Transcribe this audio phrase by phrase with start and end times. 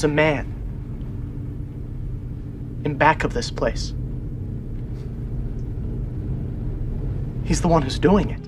[0.00, 0.46] There's a man
[2.86, 3.92] in back of this place.
[7.44, 8.40] He's the one who's doing it.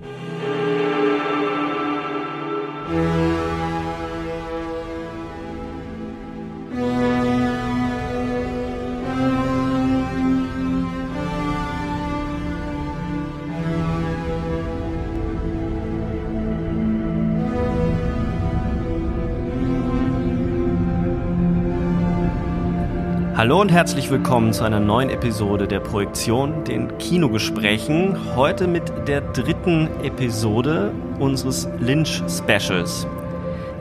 [23.43, 28.37] Hallo und herzlich willkommen zu einer neuen Episode der Projektion, den Kinogesprächen.
[28.37, 33.05] Heute mit der dritten Episode unseres Lynch Specials.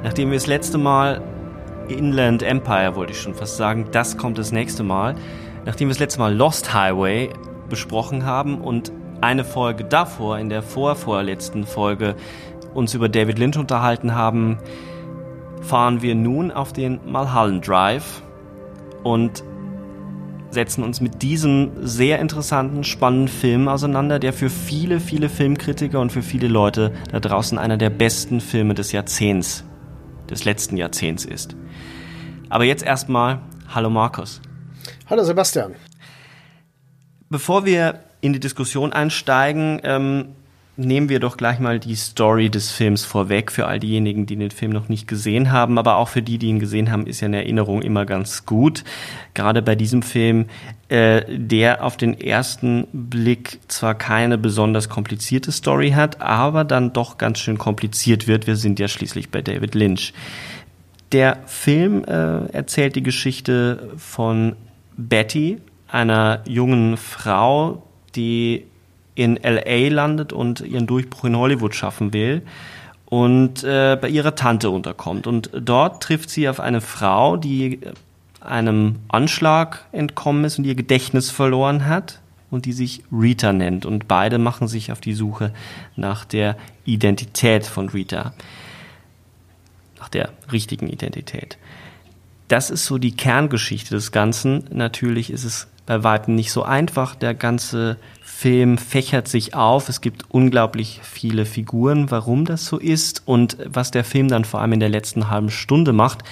[0.01, 1.21] Nachdem wir das letzte Mal
[1.89, 5.13] Inland Empire, wollte ich schon fast sagen, das kommt das nächste Mal.
[5.63, 7.29] Nachdem wir das letzte Mal Lost Highway
[7.69, 12.15] besprochen haben und eine Folge davor, in der vorvorletzten Folge,
[12.73, 14.57] uns über David Lynch unterhalten haben,
[15.61, 18.23] fahren wir nun auf den Malhallen Drive
[19.03, 19.43] und
[20.51, 26.11] setzen uns mit diesem sehr interessanten, spannenden Film auseinander, der für viele, viele Filmkritiker und
[26.11, 29.63] für viele Leute da draußen einer der besten Filme des Jahrzehnts,
[30.29, 31.55] des letzten Jahrzehnts ist.
[32.49, 33.39] Aber jetzt erstmal,
[33.73, 34.41] hallo Markus.
[35.09, 35.75] Hallo Sebastian.
[37.29, 40.35] Bevor wir in die Diskussion einsteigen, ähm,
[40.81, 44.51] nehmen wir doch gleich mal die Story des Films vorweg für all diejenigen, die den
[44.51, 47.27] Film noch nicht gesehen haben, aber auch für die, die ihn gesehen haben, ist ja
[47.27, 48.83] eine Erinnerung immer ganz gut.
[49.33, 50.47] Gerade bei diesem Film,
[50.89, 57.17] äh, der auf den ersten Blick zwar keine besonders komplizierte Story hat, aber dann doch
[57.17, 58.47] ganz schön kompliziert wird.
[58.47, 60.13] Wir sind ja schließlich bei David Lynch.
[61.11, 64.55] Der Film äh, erzählt die Geschichte von
[64.97, 67.83] Betty, einer jungen Frau,
[68.15, 68.65] die
[69.15, 72.43] in LA landet und ihren Durchbruch in Hollywood schaffen will
[73.05, 75.27] und äh, bei ihrer Tante unterkommt.
[75.27, 77.79] Und dort trifft sie auf eine Frau, die
[78.39, 83.85] einem Anschlag entkommen ist und ihr Gedächtnis verloren hat und die sich Rita nennt.
[83.85, 85.53] Und beide machen sich auf die Suche
[85.95, 88.33] nach der Identität von Rita.
[89.99, 91.57] Nach der richtigen Identität.
[92.47, 94.65] Das ist so die Kerngeschichte des Ganzen.
[94.71, 95.67] Natürlich ist es
[95.99, 97.15] weitem nicht so einfach.
[97.15, 99.89] Der ganze Film fächert sich auf.
[99.89, 104.61] Es gibt unglaublich viele Figuren, warum das so ist und was der Film dann vor
[104.61, 106.23] allem in der letzten halben Stunde macht,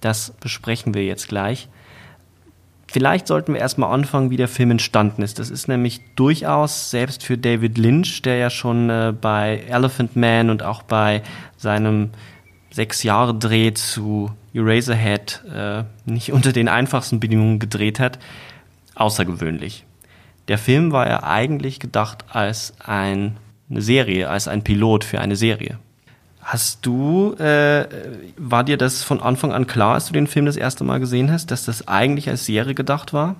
[0.00, 1.68] das besprechen wir jetzt gleich.
[2.92, 5.38] Vielleicht sollten wir erstmal anfangen, wie der Film entstanden ist.
[5.38, 10.50] Das ist nämlich durchaus selbst für David Lynch, der ja schon äh, bei Elephant Man
[10.50, 11.22] und auch bei
[11.56, 12.10] seinem
[12.70, 18.18] sechs Jahre Dreh zu Eraserhead äh, nicht unter den einfachsten Bedingungen gedreht hat,
[19.00, 19.84] außergewöhnlich.
[20.48, 23.36] Der Film war ja eigentlich gedacht als ein,
[23.70, 25.78] eine Serie, als ein Pilot für eine Serie.
[26.40, 27.86] Hast du, äh,
[28.36, 31.30] war dir das von Anfang an klar, als du den Film das erste Mal gesehen
[31.30, 33.36] hast, dass das eigentlich als Serie gedacht war?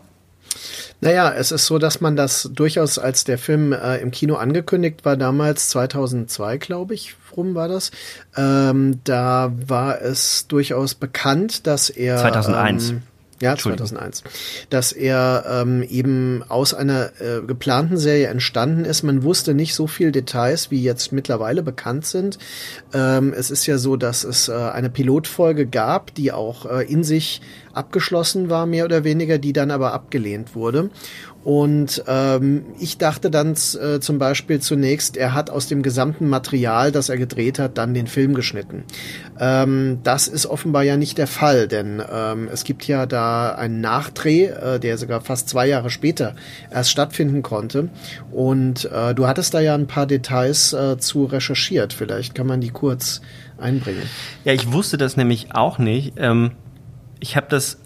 [1.01, 5.05] Naja, es ist so, dass man das durchaus als der Film äh, im Kino angekündigt
[5.05, 7.91] war, damals 2002, glaube ich, rum war das.
[8.37, 12.91] Ähm, da war es durchaus bekannt, dass er 2001.
[12.91, 13.03] Ähm,
[13.41, 14.23] ja, 2001.
[14.69, 19.03] Dass er ähm, eben aus einer äh, geplanten Serie entstanden ist.
[19.03, 22.39] Man wusste nicht so viel Details, wie jetzt mittlerweile bekannt sind.
[22.93, 27.03] Ähm, es ist ja so, dass es äh, eine Pilotfolge gab, die auch äh, in
[27.03, 27.41] sich
[27.73, 30.91] abgeschlossen war, mehr oder weniger, die dann aber abgelehnt wurde.
[31.43, 36.93] Und ähm, ich dachte dann äh, zum Beispiel zunächst, er hat aus dem gesamten Material,
[36.93, 38.85] das er gedreht hat, dann den Film geschnitten.
[39.39, 43.81] Ähm, das ist offenbar ja nicht der Fall, denn ähm, es gibt ja da einen
[43.81, 46.35] Nachdreh, äh, der sogar fast zwei Jahre später
[46.71, 47.89] erst stattfinden konnte.
[48.31, 51.95] Und äh, du hattest da ja ein paar Details äh, zu recherchiert.
[51.95, 53.23] Vielleicht kann man die kurz
[53.57, 54.03] einbringen.
[54.45, 56.15] Ja, ich wusste das nämlich auch nicht.
[56.19, 56.53] Ähm,
[57.19, 57.79] ich habe das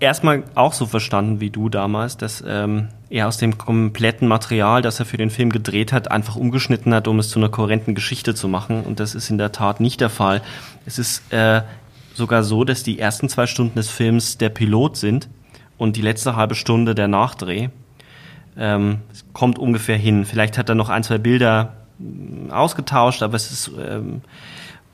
[0.00, 4.98] erstmal auch so verstanden wie du damals, dass ähm, er aus dem kompletten Material, das
[4.98, 8.34] er für den Film gedreht hat, einfach umgeschnitten hat, um es zu einer kohärenten Geschichte
[8.34, 8.82] zu machen.
[8.82, 10.42] Und das ist in der Tat nicht der Fall.
[10.84, 11.62] Es ist äh,
[12.12, 15.28] sogar so, dass die ersten zwei Stunden des Films der Pilot sind
[15.78, 17.68] und die letzte halbe Stunde der Nachdreh
[18.56, 18.98] ähm,
[19.32, 20.24] kommt ungefähr hin.
[20.24, 24.22] Vielleicht hat er noch ein, zwei Bilder mm, ausgetauscht, aber es ist ähm,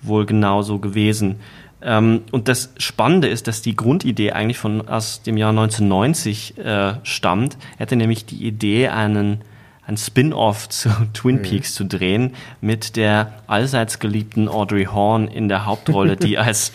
[0.02, 1.36] wohl genauso gewesen.
[1.82, 6.94] Ähm, und das Spannende ist, dass die Grundidee eigentlich von aus dem Jahr 1990 äh,
[7.02, 7.56] stammt.
[7.78, 9.42] Er hatte nämlich die Idee, einen
[9.86, 11.42] ein Spin-off zu Twin mhm.
[11.42, 16.72] Peaks zu drehen mit der allseits geliebten Audrey Horn in der Hauptrolle, die als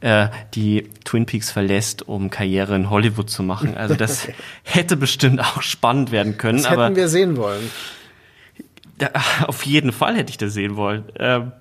[0.00, 3.76] äh, die Twin Peaks verlässt, um Karriere in Hollywood zu machen.
[3.76, 4.28] Also das
[4.62, 6.62] hätte bestimmt auch spannend werden können.
[6.62, 7.70] Das hätten wir sehen wollen.
[8.98, 9.10] Da,
[9.46, 11.04] auf jeden Fall hätte ich das sehen wollen.
[11.18, 11.52] Ähm,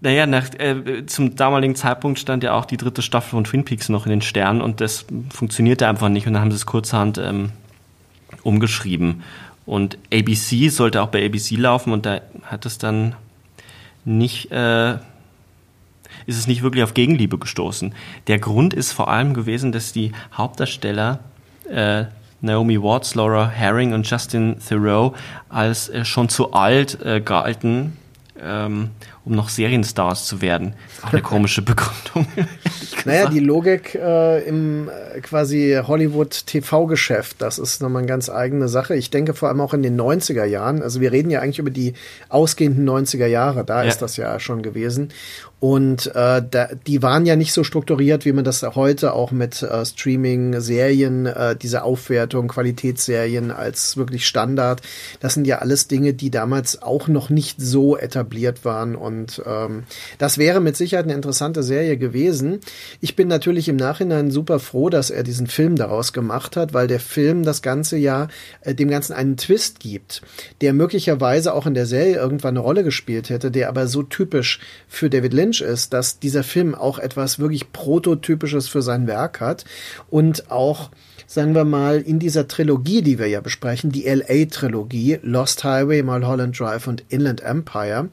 [0.00, 3.88] naja, nach, äh, zum damaligen Zeitpunkt stand ja auch die dritte Staffel von Twin Peaks
[3.88, 7.18] noch in den Sternen und das funktionierte einfach nicht und dann haben sie es kurzerhand
[7.18, 7.50] ähm,
[8.42, 9.22] umgeschrieben.
[9.64, 13.14] Und ABC sollte auch bei ABC laufen und da hat es dann
[14.04, 14.98] nicht äh,
[16.26, 17.94] ist es nicht wirklich auf Gegenliebe gestoßen.
[18.26, 21.20] Der Grund ist vor allem gewesen, dass die Hauptdarsteller
[21.68, 22.04] äh,
[22.40, 25.14] Naomi Watts, Laura Herring und Justin Theroux
[25.48, 27.96] als äh, schon zu alt äh, galten,
[28.40, 28.90] ähm,
[29.26, 30.74] um noch Serienstars zu werden.
[31.02, 32.26] Auch eine komische Begründung.
[33.04, 38.94] naja, die Logik äh, im äh, quasi Hollywood-TV-Geschäft, das ist nochmal eine ganz eigene Sache.
[38.94, 40.80] Ich denke vor allem auch in den 90er Jahren.
[40.80, 41.94] Also wir reden ja eigentlich über die
[42.28, 43.88] ausgehenden 90er Jahre, da ja.
[43.88, 45.08] ist das ja schon gewesen.
[45.58, 49.62] Und äh, da, die waren ja nicht so strukturiert, wie man das heute auch mit
[49.62, 54.82] äh, Streaming-Serien, äh, diese Aufwertung, Qualitätsserien als wirklich Standard.
[55.20, 58.94] Das sind ja alles Dinge, die damals auch noch nicht so etabliert waren.
[58.94, 59.84] Und ähm,
[60.18, 62.60] das wäre mit Sicherheit eine interessante Serie gewesen.
[63.00, 66.86] Ich bin natürlich im Nachhinein super froh, dass er diesen Film daraus gemacht hat, weil
[66.86, 68.28] der Film das ganze ja
[68.60, 70.22] äh, dem Ganzen einen Twist gibt,
[70.60, 74.60] der möglicherweise auch in der Serie irgendwann eine Rolle gespielt hätte, der aber so typisch
[74.86, 79.40] für David Lynch Lynch ist, dass dieser Film auch etwas wirklich Prototypisches für sein Werk
[79.40, 79.64] hat
[80.10, 80.90] und auch
[81.28, 86.58] sagen wir mal, in dieser Trilogie, die wir ja besprechen, die LA-Trilogie, Lost Highway, Mulholland
[86.58, 88.10] Drive und Inland Empire,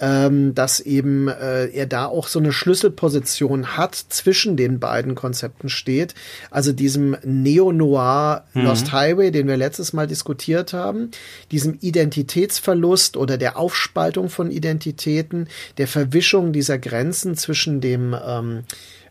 [0.00, 5.68] ähm, dass eben äh, er da auch so eine Schlüsselposition hat, zwischen den beiden Konzepten
[5.68, 6.14] steht.
[6.50, 8.62] Also diesem Neo-Noir mhm.
[8.62, 11.10] Lost Highway, den wir letztes Mal diskutiert haben,
[11.50, 15.48] diesem Identitätsverlust oder der Aufspaltung von Identitäten,
[15.78, 18.64] der Verwischung dieser Grenzen zwischen dem ähm,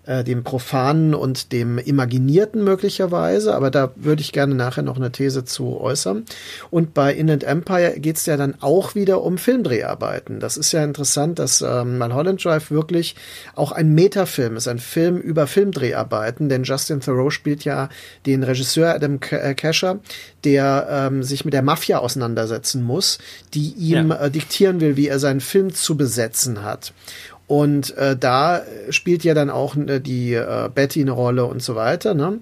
[0.06, 5.12] äh, dem Profanen und dem Imaginierten möglicherweise, aber da würde ich gerne nachher noch eine
[5.12, 6.26] These zu äußern.
[6.70, 10.40] Und bei Inland Empire geht es ja dann auch wieder um Filmdreharbeiten.
[10.40, 13.16] Das ist ja interessant, dass ähm, Mulholland Drive wirklich
[13.56, 17.90] auch ein Metafilm ist, ein Film über Filmdreharbeiten, denn Justin Thoreau spielt ja
[18.26, 19.98] den Regisseur Adam Kesher, äh,
[20.44, 23.18] der ähm, sich mit der Mafia auseinandersetzen muss,
[23.54, 24.26] die ihm ja.
[24.26, 26.94] äh, diktieren will, wie er seinen Film zu besetzen hat.
[27.48, 31.76] Und äh, da spielt ja dann auch äh, die äh, Betty eine Rolle und so
[31.76, 32.14] weiter.
[32.14, 32.40] Ne?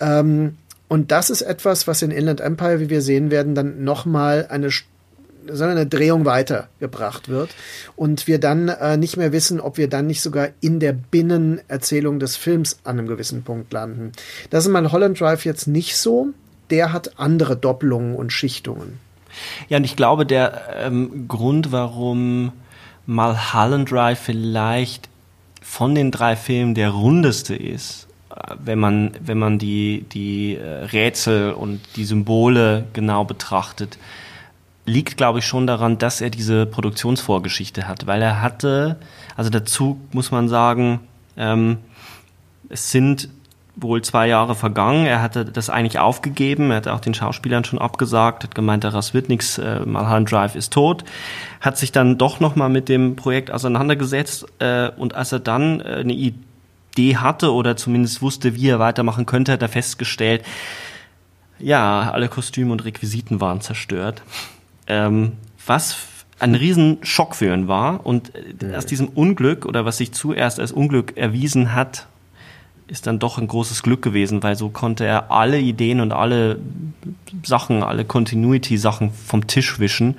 [0.00, 0.56] Ähm,
[0.88, 4.70] und das ist etwas, was in Inland Empire, wie wir sehen werden, dann nochmal eine
[5.46, 7.50] sondern eine Drehung weitergebracht wird
[7.96, 12.20] und wir dann äh, nicht mehr wissen, ob wir dann nicht sogar in der Binnenerzählung
[12.20, 14.12] des Films an einem gewissen Punkt landen.
[14.50, 16.28] Das ist mal Holland Drive jetzt nicht so.
[16.70, 18.98] Der hat andere Doppelungen und Schichtungen.
[19.68, 22.52] Ja, und ich glaube, der ähm, Grund, warum
[23.06, 25.08] Mulholland Drive vielleicht
[25.60, 28.08] von den drei Filmen der rundeste ist,
[28.58, 33.98] wenn man, wenn man die, die äh, Rätsel und die Symbole genau betrachtet,
[34.84, 38.96] liegt, glaube ich, schon daran, dass er diese Produktionsvorgeschichte hat, weil er hatte,
[39.36, 41.00] also dazu muss man sagen,
[41.36, 41.78] ähm,
[42.68, 43.28] es sind
[43.76, 45.06] wohl zwei Jahre vergangen.
[45.06, 46.70] Er hatte das eigentlich aufgegeben.
[46.70, 49.58] Er hatte auch den Schauspielern schon abgesagt, hat gemeint, daraus wird nichts.
[49.58, 51.04] Äh, Malhan Drive ist tot.
[51.60, 54.46] Hat sich dann doch nochmal mit dem Projekt auseinandergesetzt.
[54.58, 59.26] Äh, und als er dann äh, eine Idee hatte oder zumindest wusste, wie er weitermachen
[59.26, 60.44] könnte, hat er festgestellt,
[61.58, 64.22] ja, alle Kostüme und Requisiten waren zerstört.
[64.86, 65.32] Ähm,
[65.64, 65.96] was
[66.42, 68.04] ein Riesenschock für ihn war.
[68.04, 72.08] Und äh, aus diesem Unglück oder was sich zuerst als Unglück erwiesen hat,
[72.92, 76.58] ist dann doch ein großes Glück gewesen, weil so konnte er alle Ideen und alle
[77.42, 80.18] Sachen, alle Continuity-Sachen vom Tisch wischen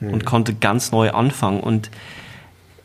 [0.00, 0.14] mhm.
[0.14, 1.60] und konnte ganz neu anfangen.
[1.60, 1.90] Und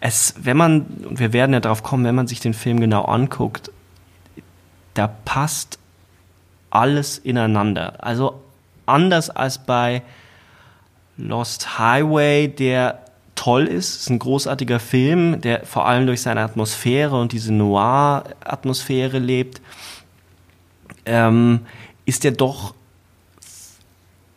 [0.02, 3.06] es, wenn man, und wir werden ja darauf kommen, wenn man sich den Film genau
[3.06, 3.72] anguckt,
[4.94, 5.80] da passt
[6.70, 8.04] alles ineinander.
[8.04, 8.42] Also
[8.86, 10.02] anders als bei
[11.16, 13.06] Lost Highway, der
[13.40, 13.90] toll ist.
[13.96, 19.62] Es ist ein großartiger Film, der vor allem durch seine Atmosphäre und diese Noir-Atmosphäre lebt.
[21.06, 21.62] Ähm,
[22.06, 22.74] ist er doch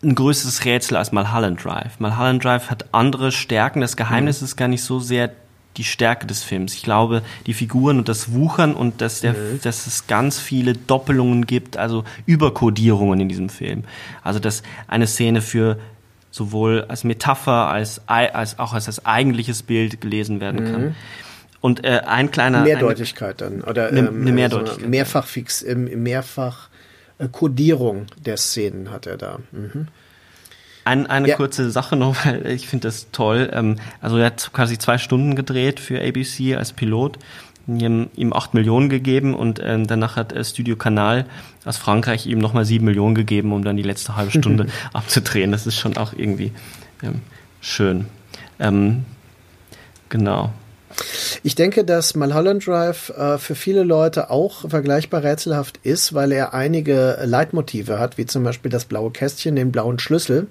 [0.05, 1.99] ein größeres Rätsel als Mulholland Drive.
[1.99, 3.81] Mulholland Drive hat andere Stärken.
[3.81, 4.45] Das Geheimnis mhm.
[4.45, 5.33] ist gar nicht so sehr
[5.77, 6.75] die Stärke des Films.
[6.75, 9.61] Ich glaube, die Figuren und das Wuchern und dass, der, Mhm.
[9.63, 13.83] dass es ganz viele Doppelungen gibt, also Überkodierungen in diesem Film.
[14.23, 15.79] Also dass eine Szene für
[16.33, 20.97] sowohl als Metapher als, als auch als das eigentliches Bild gelesen werden kann.
[21.61, 23.61] Und äh, ein kleiner eine- Mehrdeutigkeit dann.
[23.61, 26.69] Oder Eine- ähm, eine Mehrdeutigkeit, so mehrfach fix, mehrfach
[27.19, 29.39] äh, Kodierung der Szenen hat er da.
[29.53, 29.87] Mhm.
[30.85, 31.37] Ein, eine Ja.
[31.37, 33.49] kurze Sache noch, weil ich finde das toll.
[33.53, 37.19] Ähm, also er hat quasi zwei Stunden gedreht für ABC als Pilot,
[37.67, 41.27] ihm, ihm acht Millionen gegeben und ähm, danach hat äh, Studio Kanal
[41.65, 45.53] aus Frankreich ihm nochmal sieben Millionen gegeben, um dann die letzte halbe Stunde abzudrehen.
[45.53, 46.53] Das ist schon auch irgendwie
[47.03, 47.21] ähm,
[47.61, 48.07] schön.
[48.59, 49.05] Ähm,
[50.09, 50.53] genau.
[51.43, 56.55] Ich denke, dass Mulholland Drive äh, für viele Leute auch vergleichbar rätselhaft ist, weil er
[56.55, 60.47] einige Leitmotive hat, wie zum Beispiel das blaue Kästchen, den blauen Schlüssel,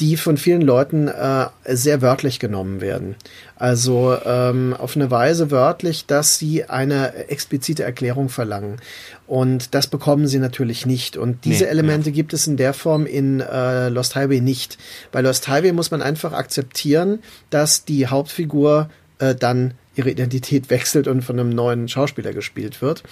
[0.00, 3.16] die von vielen Leuten äh, sehr wörtlich genommen werden.
[3.58, 8.76] Also ähm, auf eine Weise wörtlich, dass sie eine explizite Erklärung verlangen.
[9.26, 11.16] Und das bekommen sie natürlich nicht.
[11.16, 14.76] Und diese Nee, Elemente gibt es in der Form in äh, Lost Highway nicht.
[15.10, 21.08] Bei Lost Highway muss man einfach akzeptieren, dass die Hauptfigur äh, dann ihre Identität wechselt
[21.08, 23.02] und von einem neuen Schauspieler gespielt wird.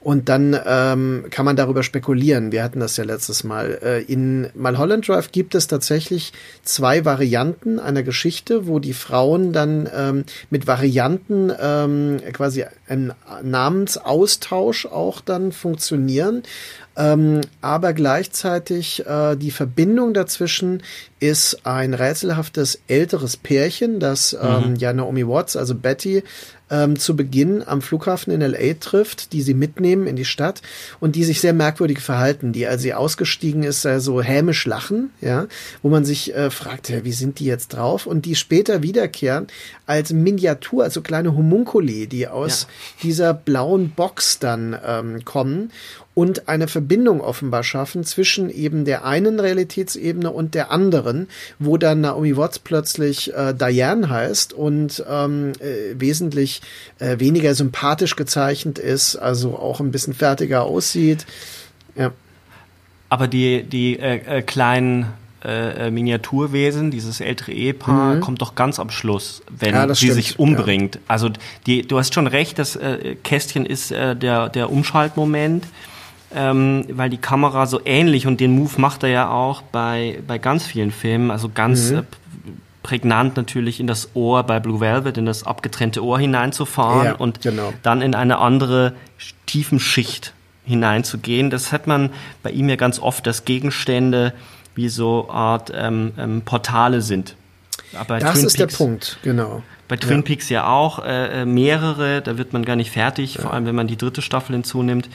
[0.00, 2.52] Und dann ähm, kann man darüber spekulieren.
[2.52, 3.78] Wir hatten das ja letztes Mal.
[3.82, 6.32] Äh, in Mulholland Drive gibt es tatsächlich
[6.64, 14.86] zwei Varianten einer Geschichte, wo die Frauen dann ähm, mit Varianten ähm, quasi ein Namensaustausch
[14.86, 16.42] auch dann funktionieren.
[16.96, 20.82] Ähm, aber gleichzeitig äh, die Verbindung dazwischen
[21.20, 26.22] ist ein rätselhaftes älteres Pärchen, das ähm, ja Naomi Watts, also Betty,
[26.72, 30.62] ähm, zu Beginn am Flughafen in LA trifft, die sie mitnehmen in die Stadt
[31.00, 35.10] und die sich sehr merkwürdig verhalten, die, als sie ausgestiegen ist, äh, so hämisch lachen,
[35.20, 35.46] ja,
[35.82, 38.06] wo man sich äh, fragt, ja, wie sind die jetzt drauf?
[38.06, 39.46] Und die später wiederkehren
[39.86, 42.66] als Miniatur, also kleine Homunkuli, die aus
[43.02, 45.70] dieser blauen Box dann ähm, kommen
[46.14, 51.28] und eine Verbindung offenbar schaffen zwischen eben der einen Realitätsebene und der anderen,
[51.58, 56.60] wo dann Naomi Watts plötzlich äh, Diane heißt und ähm, äh, wesentlich
[56.98, 61.26] äh, weniger sympathisch gezeichnet ist, also auch ein bisschen fertiger aussieht.
[61.96, 62.12] Ja.
[63.08, 65.06] Aber die, die äh, äh, kleinen
[65.44, 69.76] äh, äh, Miniaturwesen, dieses ältere Ehepaar, kommt doch ganz am Schluss, wenn Mhm.
[69.76, 70.98] Ja, sie stimmt, sich umbringt.
[71.08, 71.30] Also
[71.66, 75.64] die, du hast schon recht, das äh, Kästchen ist äh, der, der Umschaltmoment,
[76.34, 80.38] ähm, weil die Kamera so ähnlich und den Move macht er ja auch bei, bei
[80.38, 81.98] ganz vielen Filmen, also ganz Mhm.
[81.98, 82.02] äh,
[82.82, 87.40] prägnant natürlich in das Ohr bei Blue Velvet, in das abgetrennte Ohr hineinzufahren Ja, und
[87.40, 87.72] genau.
[87.82, 88.94] dann in eine andere
[89.46, 90.32] Tiefenschicht
[90.64, 91.50] hineinzugehen.
[91.50, 92.10] Das hat man
[92.42, 94.32] bei ihm ja ganz oft, dass Gegenstände
[94.74, 97.36] wie so Art ähm, ähm, Portale sind.
[97.98, 99.62] Aber Das Twin ist der Peaks- Punkt, genau.
[99.88, 100.22] Bei Twin Ja.
[100.22, 103.74] Peaks ja auch äh, äh, mehrere, da wird man gar nicht fertig, vor allem wenn
[103.74, 105.10] man die dritte Staffel hinzunimmt.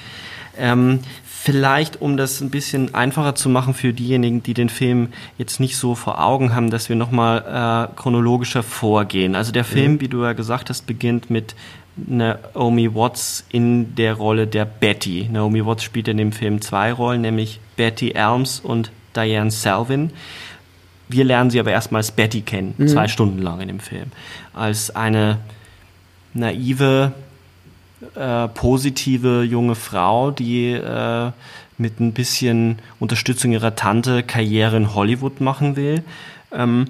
[0.58, 1.00] Ähm,
[1.48, 5.78] vielleicht, um das ein bisschen einfacher zu machen für diejenigen, die den Film jetzt nicht
[5.78, 9.36] so vor Augen haben, dass wir nochmal äh, chronologischer vorgehen.
[9.36, 11.56] Also der Film, wie du ja gesagt hast, beginnt mit
[11.96, 15.30] Naomi Watts in der Rolle der Betty.
[15.32, 20.12] Naomi Watts spielt in dem Film zwei Rollen, nämlich Betty Elms und Diane Selvin.
[21.10, 24.12] Wir lernen sie aber erstmal als Betty kennen, zwei Stunden lang in dem Film.
[24.54, 25.38] Als eine
[26.34, 27.14] naive,
[28.16, 31.32] äh, positive junge Frau, die äh,
[31.78, 36.04] mit ein bisschen Unterstützung ihrer Tante Karriere in Hollywood machen will.
[36.52, 36.86] Ähm,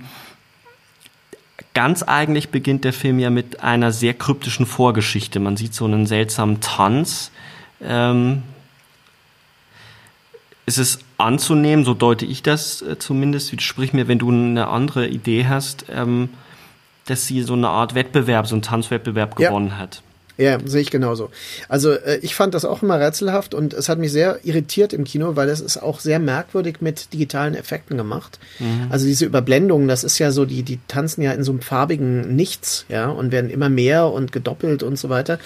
[1.74, 5.40] ganz eigentlich beginnt der Film ja mit einer sehr kryptischen Vorgeschichte.
[5.40, 7.32] Man sieht so einen seltsamen Tanz.
[7.82, 8.44] Ähm,
[10.66, 15.08] es ist anzunehmen, so deute ich das äh, zumindest, sprich mir, wenn du eine andere
[15.08, 16.30] Idee hast, ähm,
[17.06, 19.50] dass sie so eine Art Wettbewerb, so einen Tanzwettbewerb Ja.
[19.50, 20.02] gewonnen hat.
[20.38, 21.32] Ja, sehe ich genauso.
[21.68, 25.04] Also äh, ich fand das auch immer rätselhaft und es hat mich sehr irritiert im
[25.04, 28.40] Kino, weil es ist auch sehr merkwürdig mit digitalen Effekten gemacht.
[28.90, 32.36] Also diese Überblendungen, das ist ja so, die, die tanzen ja in so einem farbigen
[32.36, 35.40] Nichts, ja, und werden immer mehr und gedoppelt und so weiter.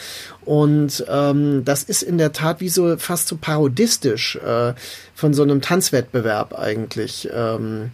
[0.43, 4.73] Und ähm, das ist in der Tat wie so fast so parodistisch äh,
[5.15, 7.29] von so einem Tanzwettbewerb eigentlich.
[7.33, 7.91] Ähm,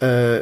[0.00, 0.40] äh,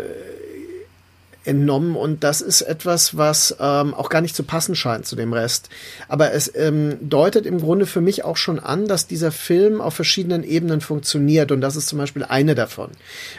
[1.45, 1.97] entnommen.
[1.97, 5.69] Und das ist etwas, was ähm, auch gar nicht zu passen scheint zu dem Rest.
[6.09, 9.95] Aber es ähm, deutet im Grunde für mich auch schon an, dass dieser Film auf
[9.95, 11.53] verschiedenen Ebenen funktioniert.
[11.53, 12.91] Und das ist zum Beispiel eine davon.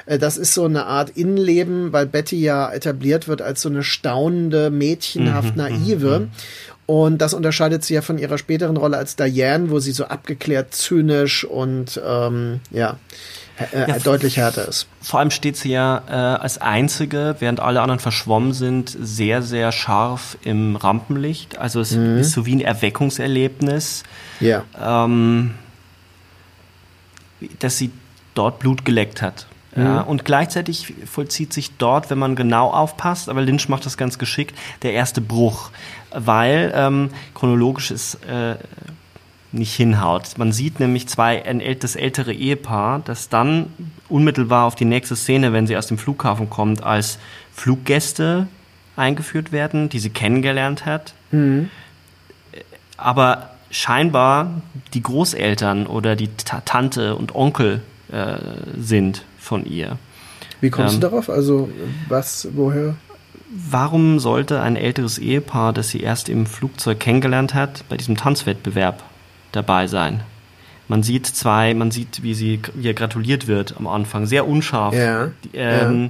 [0.06, 3.84] Äh, das ist so eine Art Innenleben, weil Betty ja etabliert wird als so eine
[3.84, 6.28] staunende, mädchenhaft naive.
[6.86, 10.74] Und das unterscheidet sie ja von ihrer späteren Rolle als Diane, wo sie so abgeklärt,
[10.74, 12.98] zynisch und ähm, ja,
[13.74, 14.88] äh, Ja, deutlich härter ist.
[15.02, 19.72] Vor allem steht sie ja äh, als einzige, während alle anderen verschwommen sind, sehr, sehr
[19.72, 21.58] scharf im Rampenlicht.
[21.58, 24.04] Also es ist so wie ein Erweckungserlebnis,
[24.40, 24.64] Ja.
[24.82, 25.52] ähm,
[27.60, 27.92] dass sie
[28.36, 29.48] dort Blut geleckt hat.
[29.76, 34.20] Ja, und gleichzeitig vollzieht sich dort, wenn man genau aufpasst, aber Lynch macht das ganz
[34.20, 35.72] geschickt, der erste Bruch,
[36.12, 38.54] weil ähm, chronologisch es äh,
[39.54, 40.38] nicht hinhaut.
[40.38, 43.68] Man sieht nämlich zwei, ein das ältere Ehepaar, das dann
[44.10, 47.20] unmittelbar auf die nächste Szene, wenn sie aus dem Flughafen kommt, als
[47.54, 48.48] Fluggäste
[48.96, 51.14] eingeführt werden, die sie kennengelernt hat.
[52.98, 54.62] Aber scheinbar
[54.94, 57.82] die Großeltern oder die Ta Tante und Onkel
[58.12, 58.36] äh,
[58.78, 59.98] sind von ihr.
[60.62, 61.30] Wie kommst Ähm, du darauf?
[61.30, 61.70] Also
[62.08, 62.96] was, woher?
[63.50, 69.04] Warum sollte ein älteres Ehepaar, das sie erst im Flugzeug kennengelernt hat, bei diesem Tanzwettbewerb
[69.54, 70.22] dabei sein?
[70.90, 74.94] Man sieht zwei, man sieht, wie sie, ihr gratuliert wird am Anfang, sehr unscharf.
[74.94, 76.10] Ja, ähm,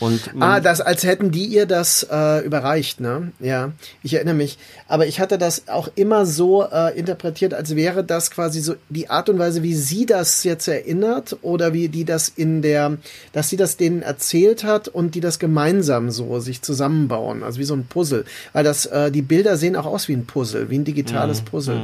[0.00, 3.32] Und Ah, das, als hätten die ihr das äh, überreicht, ne?
[3.40, 4.58] Ja, ich erinnere mich.
[4.86, 9.10] Aber ich hatte das auch immer so äh, interpretiert, als wäre das quasi so die
[9.10, 12.96] Art und Weise, wie sie das jetzt erinnert oder wie die das in der,
[13.32, 17.64] dass sie das denen erzählt hat und die das gemeinsam so sich zusammenbauen, also wie
[17.64, 18.24] so ein Puzzle.
[18.52, 21.80] Weil das, äh, die Bilder sehen auch aus wie ein Puzzle, wie ein digitales Puzzle.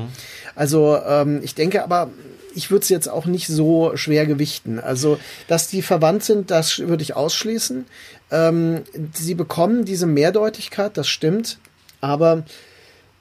[0.54, 2.10] Also ähm, ich denke aber,
[2.54, 4.78] ich würde es jetzt auch nicht so schwer gewichten.
[4.78, 5.18] Also,
[5.48, 7.86] dass die verwandt sind, das würde ich ausschließen.
[8.30, 8.82] Ähm,
[9.12, 11.58] sie bekommen diese Mehrdeutigkeit, das stimmt.
[12.00, 12.44] Aber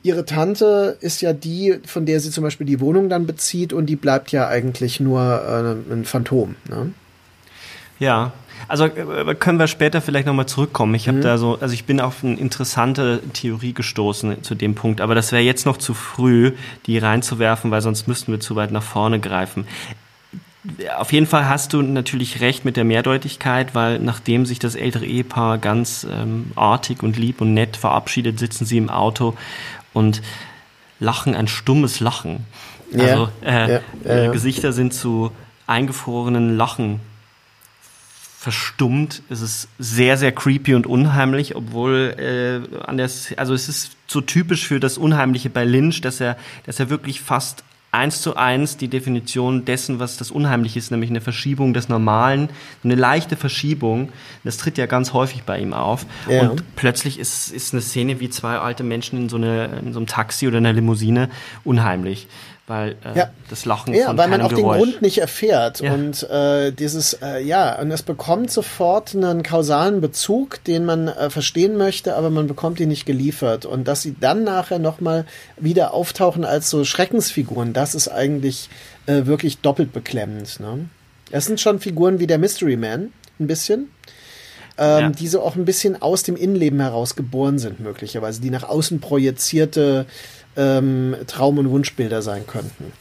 [0.04, 3.86] ihre Tante ist ja die, von der sie zum Beispiel die Wohnung dann bezieht und
[3.88, 6.56] die bleibt ja eigentlich nur äh, ein Phantom.
[6.70, 6.94] Ne?
[8.00, 8.34] Ja,
[8.68, 10.96] also äh, können wir später vielleicht nochmal zurückkommen.
[10.96, 11.22] Ich habe Mhm.
[11.22, 15.32] da so, also ich bin auf eine interessante Theorie gestoßen zu dem Punkt, aber das
[15.32, 16.54] wäre jetzt noch zu früh,
[16.86, 19.68] die reinzuwerfen, weil sonst müssten wir zu weit nach vorne greifen.
[20.98, 25.06] Auf jeden Fall hast du natürlich recht mit der Mehrdeutigkeit, weil nachdem sich das ältere
[25.06, 29.36] Ehepaar ganz ähm, artig und lieb und nett verabschiedet, sitzen sie im Auto
[29.92, 30.22] und
[31.02, 32.46] lachen ein stummes Lachen.
[32.92, 34.32] Ja, Also äh, ja, ja, ihre ja.
[34.32, 35.32] Gesichter sind zu
[35.68, 37.02] eingefrorenen Lachen
[38.44, 39.22] verstummt.
[39.30, 44.20] Es ist sehr, sehr creepy und unheimlich, obwohl äh, an der, also es ist so
[44.20, 48.76] typisch für das Unheimliche bei Lynch, dass er, dass er wirklich fast eins zu eins
[48.76, 52.50] die Definition dessen, was das Unheimliche ist, nämlich eine Verschiebung des Normalen,
[52.84, 54.10] eine leichte Verschiebung.
[54.44, 56.06] Das tritt ja ganz häufig bei ihm auf.
[56.28, 56.42] Ja.
[56.42, 60.00] Und plötzlich ist, ist eine Szene wie zwei alte Menschen in so, eine, in so
[60.00, 61.30] einem Taxi oder einer Limousine
[61.64, 62.28] unheimlich.
[62.66, 63.30] Weil äh, Ja.
[63.50, 64.78] das Lachen Ja, von weil man auch den Geräusch.
[64.78, 65.82] Grund nicht erfährt.
[65.82, 65.94] Ja.
[65.94, 71.30] Und äh, dieses, äh, ja, und es bekommt sofort einen kausalen Bezug, den man äh,
[71.30, 73.66] verstehen möchte, aber man bekommt ihn nicht geliefert.
[73.66, 75.26] Und dass sie dann nachher nochmal
[75.58, 78.70] wieder auftauchen als so Schreckensfiguren, das ist eigentlich
[79.08, 80.62] äh, wirklich doppelt beklemmend.
[80.62, 80.86] Ne?
[81.32, 83.90] Das sind schon Figuren wie der Mystery Man, ein bisschen.
[84.76, 85.10] Ähm, Ja.
[85.12, 89.02] die so auch ein bisschen aus dem Innenleben heraus geboren sind, möglicherweise, die nach außen
[89.02, 90.08] projizierte
[90.58, 92.92] ähm, Traum- und Wunschbilder sein könnten.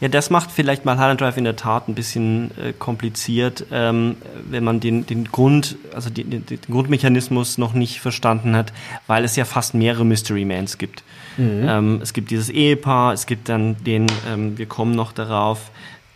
[0.00, 4.16] Ja, das macht vielleicht mal Highland Drive in der Tat ein bisschen äh, kompliziert, ähm,
[4.48, 8.72] wenn man den, den Grund, also den, den, den Grundmechanismus noch nicht verstanden hat,
[9.06, 11.02] weil es ja fast mehrere Mystery Mans gibt.
[11.38, 15.70] Ähm, es gibt dieses Ehepaar, es gibt dann den, ähm, wir kommen noch darauf,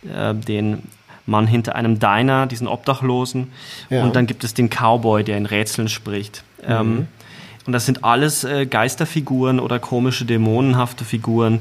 [0.07, 0.83] äh, den
[1.25, 3.47] Mann hinter einem Diner, diesen Obdachlosen,
[3.89, 4.03] Ja.
[4.03, 6.43] und dann gibt es den Cowboy, der in Rätseln spricht.
[6.63, 7.07] Ähm,
[7.67, 11.59] und das sind alles äh, Geisterfiguren oder komische, dämonenhafte Figuren,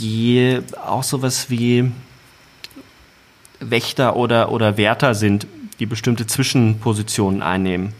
[0.00, 1.90] die auch sowas wie
[3.58, 5.48] Wächter oder, oder Wärter sind,
[5.80, 7.92] die bestimmte Zwischenpositionen einnehmen.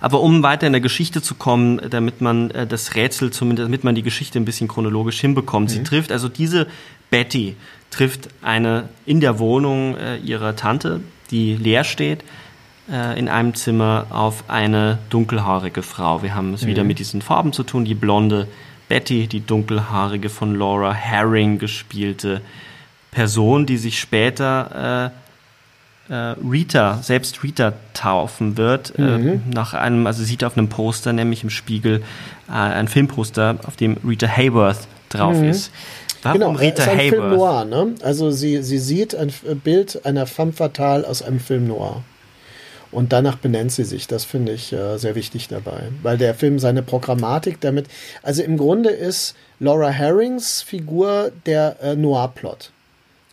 [0.00, 3.82] Aber um weiter in der Geschichte zu kommen, damit man äh, das Rätsel zumindest, damit
[3.82, 6.66] man die Geschichte ein bisschen chronologisch hinbekommt, sie trifft, also diese
[7.10, 7.56] Betty
[7.90, 12.22] trifft eine in der Wohnung äh, ihrer Tante, die leer steht,
[12.90, 16.22] äh, in einem Zimmer auf eine dunkelhaarige Frau.
[16.22, 18.46] Wir haben es wieder mit diesen Farben zu tun, die blonde
[18.88, 22.40] Betty, die dunkelhaarige von Laura Herring gespielte
[23.10, 25.10] Person, die sich später
[26.08, 30.68] äh, äh, Rita, selbst Rita taufen wird, äh, nach einem, also sie sieht auf einem
[30.68, 32.02] Poster, nämlich im Spiegel,
[32.48, 35.72] äh, ein Filmposter, auf dem Rita Hayworth drauf ist.
[36.22, 37.38] Warum Genau, Rita ist ein Film Hayworth?
[37.38, 37.94] Noir, ne?
[38.02, 39.32] Also sie, sie sieht ein
[39.64, 42.02] Bild einer femme fatale aus einem Film Noir.
[42.96, 44.06] Und danach benennt sie sich.
[44.06, 45.90] Das finde ich äh, sehr wichtig dabei.
[46.02, 47.88] Weil der Film seine Programmatik damit.
[48.22, 52.70] Also im Grunde ist Laura Herrings Figur der äh, Noir-Plot.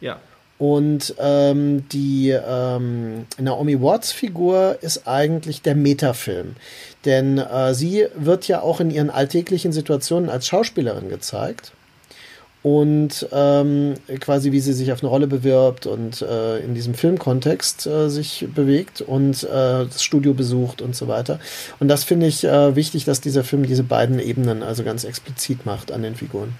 [0.01, 0.19] Ja.
[0.59, 6.57] Und ähm, die ähm, Naomi Watts Figur ist eigentlich der Metafilm.
[7.05, 11.71] Denn äh, sie wird ja auch in ihren alltäglichen Situationen als Schauspielerin gezeigt
[12.63, 17.85] und ähm, quasi wie sie sich auf eine Rolle bewirbt und äh, in diesem Filmkontext
[17.85, 21.39] äh, sich bewegt und äh, das Studio besucht und so weiter.
[21.79, 25.65] Und das finde ich äh, wichtig, dass dieser Film diese beiden Ebenen also ganz explizit
[25.65, 26.55] macht an den Figuren.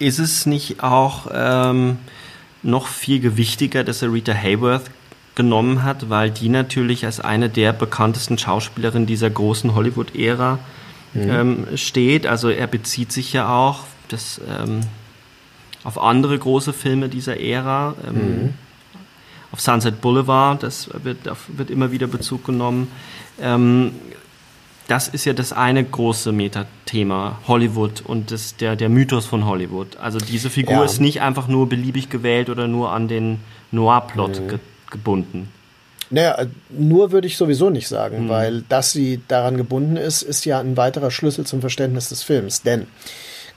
[0.00, 1.98] Ist es nicht auch ähm,
[2.64, 4.90] noch viel gewichtiger, dass er Rita Hayworth
[5.36, 10.58] genommen hat, weil die natürlich als eine der bekanntesten Schauspielerinnen dieser großen Hollywood-Ära
[11.14, 11.30] mhm.
[11.30, 12.26] ähm, steht.
[12.26, 14.80] Also er bezieht sich ja auch das, ähm,
[15.84, 17.94] auf andere große Filme dieser Ära.
[18.06, 18.54] Ähm, mhm.
[19.52, 21.18] Auf Sunset Boulevard, das wird,
[21.48, 22.88] wird immer wieder Bezug genommen.
[23.40, 23.92] Ähm,
[24.90, 29.96] das ist ja das eine große Metathema, Hollywood und das, der, der Mythos von Hollywood.
[29.98, 30.84] Also diese Figur ja.
[30.84, 33.38] ist nicht einfach nur beliebig gewählt oder nur an den
[33.70, 34.48] Noir-Plot mhm.
[34.48, 34.58] ge
[34.90, 35.48] gebunden.
[36.10, 36.36] Naja,
[36.70, 38.28] nur würde ich sowieso nicht sagen, mhm.
[38.28, 42.62] weil dass sie daran gebunden ist, ist ja ein weiterer Schlüssel zum Verständnis des Films.
[42.62, 42.88] Denn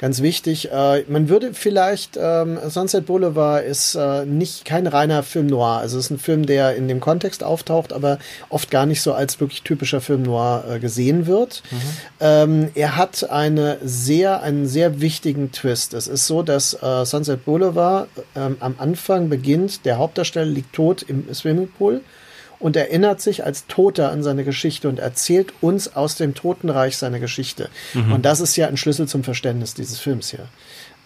[0.04, 0.70] ganz wichtig.
[0.70, 5.78] Äh, man würde vielleicht, ähm, Sunset Boulevard ist äh, nicht kein reiner Film noir.
[5.78, 9.14] Also es ist ein Film, der in dem Kontext auftaucht, aber oft gar nicht so
[9.14, 11.64] als wirklich typischer Film noir äh, gesehen wird.
[11.72, 11.78] Mhm.
[12.20, 15.94] Ähm, er hat eine sehr, einen sehr wichtigen Twist.
[15.94, 21.02] Es ist so, dass äh, Sunset Boulevard ähm, am Anfang beginnt, der Hauptdarsteller liegt tot
[21.04, 22.02] im Swimmingpool
[22.64, 27.20] und erinnert sich als Toter an seine Geschichte und erzählt uns aus dem Totenreich seine
[27.20, 27.70] Geschichte.
[27.94, 28.14] Mhm.
[28.14, 30.48] Und das ist ja ein Schlüssel zum Verständnis dieses Films hier.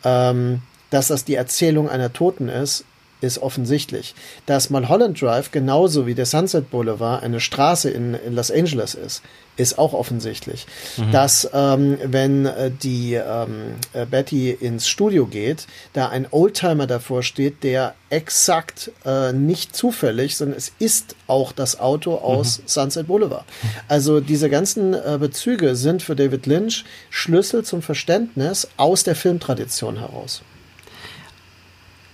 [0.03, 2.85] Ähm, dass das die Erzählung einer Toten ist,
[3.21, 4.15] ist offensichtlich.
[4.45, 9.23] Dass Mulholland Drive genauso wie der Sunset Boulevard eine Straße in, in Los Angeles ist,
[9.57, 10.67] ist auch offensichtlich.
[10.97, 11.11] Mhm.
[11.11, 17.23] Dass, ähm, wenn äh, die ähm, äh, Betty ins Studio geht, da ein Oldtimer davor
[17.23, 22.63] steht, der exakt äh, nicht zufällig, sondern es ist auch das Auto aus mhm.
[22.67, 23.45] Sunset Boulevard.
[23.87, 29.97] Also diese ganzen äh, Bezüge sind für David Lynch Schlüssel zum Verständnis aus der Filmtradition
[29.97, 30.43] heraus.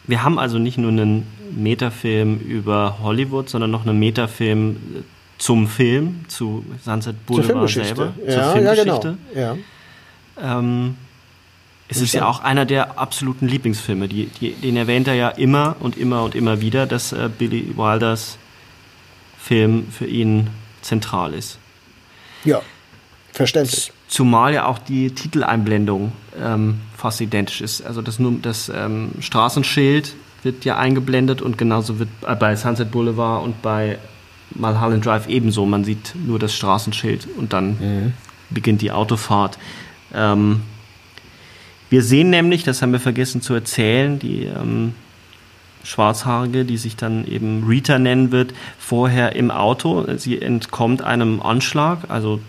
[0.06, 4.78] Wir haben also nicht nur einen Metafilm über Hollywood, sondern noch einen Metafilm
[5.38, 8.13] zum Film, zu Sunset Boulevard selber.
[8.26, 9.18] Ja, zur Filmgeschichte.
[9.36, 9.58] Ja, genau.
[10.38, 10.60] Ja.
[10.60, 10.96] Ähm,
[11.89, 14.08] es ist ja auch einer der absoluten Lieblingsfilme.
[14.08, 17.74] Die, die, den erwähnt er ja immer und immer und immer wieder, dass äh, Billy
[17.76, 18.38] Wilders
[19.38, 20.48] Film für ihn
[20.82, 21.60] zentral ist.
[22.46, 22.62] Ja,
[23.34, 23.91] verständlich.
[24.08, 27.82] Zumal ja auch die Titeleinblendung ähm, fast identisch ist.
[27.82, 33.62] Also das, das ähm, Straßenschild wird ja eingeblendet und genauso wird bei Sunset Boulevard und
[33.62, 33.98] bei
[34.52, 35.65] Mulholland Drive ebenso.
[35.65, 38.13] Man sieht nur das Straßenschild und dann mhm.
[38.50, 39.58] beginnt die Autofahrt.
[40.13, 40.62] Ähm,
[41.89, 44.93] wir sehen nämlich, das haben wir vergessen zu erzählen, die ähm,
[45.84, 50.06] Schwarzhaarige, die sich dann eben Rita nennen wird, vorher im Auto.
[50.17, 52.39] Sie entkommt einem Anschlag, also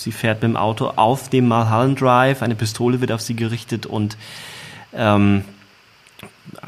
[0.00, 3.86] Sie fährt mit dem Auto auf dem Mulholland Drive, eine Pistole wird auf sie gerichtet
[3.86, 4.16] und
[4.94, 5.44] ähm,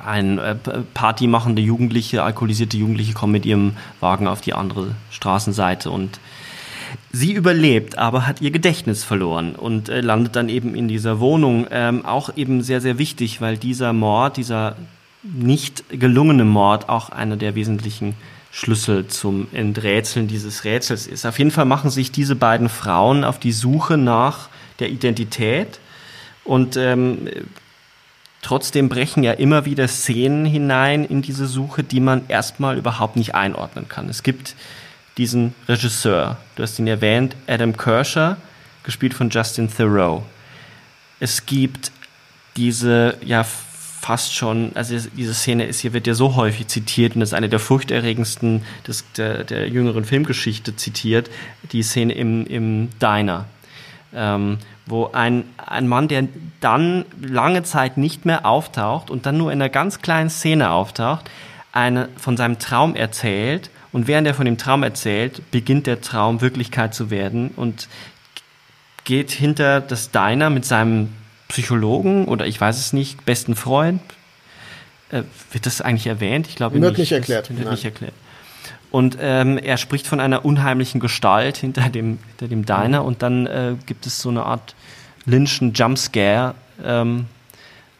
[0.05, 0.55] ein äh,
[0.95, 6.21] partymachende Jugendliche, alkoholisierte Jugendliche kommen mit ihrem Wagen auf die andere Straßenseite und
[7.12, 11.66] sie überlebt, aber hat ihr Gedächtnis verloren und äh, landet dann eben in dieser Wohnung.
[11.71, 14.77] Ähm, auch eben sehr, sehr wichtig, weil dieser Mord, dieser
[15.23, 18.14] nicht gelungene Mord auch einer der wesentlichen
[18.53, 21.25] Schlüssel zum Enträtseln dieses Rätsels ist.
[21.25, 24.49] Auf jeden Fall machen sich diese beiden Frauen auf die Suche nach
[24.81, 25.79] der Identität
[26.45, 27.29] und ähm,
[28.43, 33.35] trotzdem brechen ja immer wieder Szenen hinein in diese Suche, die man erstmal überhaupt nicht
[33.35, 34.09] einordnen kann.
[34.09, 34.57] Es gibt
[35.17, 38.37] diesen Regisseur, du hast ihn erwähnt, Adam Kershaw,
[38.83, 40.25] gespielt von Justin Thoreau.
[41.21, 41.93] Es gibt
[42.57, 43.45] diese ja
[44.01, 47.51] fast schon, also diese Szene ist hier wird ja so häufig zitiert und ist eine
[47.51, 51.31] der furchterregendsten des, der, der jüngeren Filmgeschichte zitiert,
[51.73, 53.45] die Szene im, im Diner.
[54.15, 56.27] Ähm, wo ein, ein Mann, der
[56.61, 61.31] dann lange Zeit nicht mehr auftaucht und dann nur in einer ganz kleinen Szene auftaucht,
[61.73, 66.41] eine, von seinem Traum erzählt und während er von dem Traum erzählt, beginnt der Traum
[66.41, 67.87] Wirklichkeit zu werden und
[69.05, 71.13] geht hinter das Diner mit seinem
[71.51, 74.01] Psychologen oder ich weiß es nicht, besten Freund.
[75.11, 76.47] Äh, wird das eigentlich erwähnt?
[76.49, 77.13] Ich glaube wird nicht.
[77.13, 77.57] erklärt.
[77.57, 78.15] Wird nicht erklärt.
[78.91, 83.47] Und ähm, er spricht von einer unheimlichen Gestalt hinter dem, hinter dem Diner und dann
[83.47, 84.75] äh, gibt es so eine Art
[85.27, 86.55] Lynchen Jumpscare.
[86.83, 87.27] Ähm,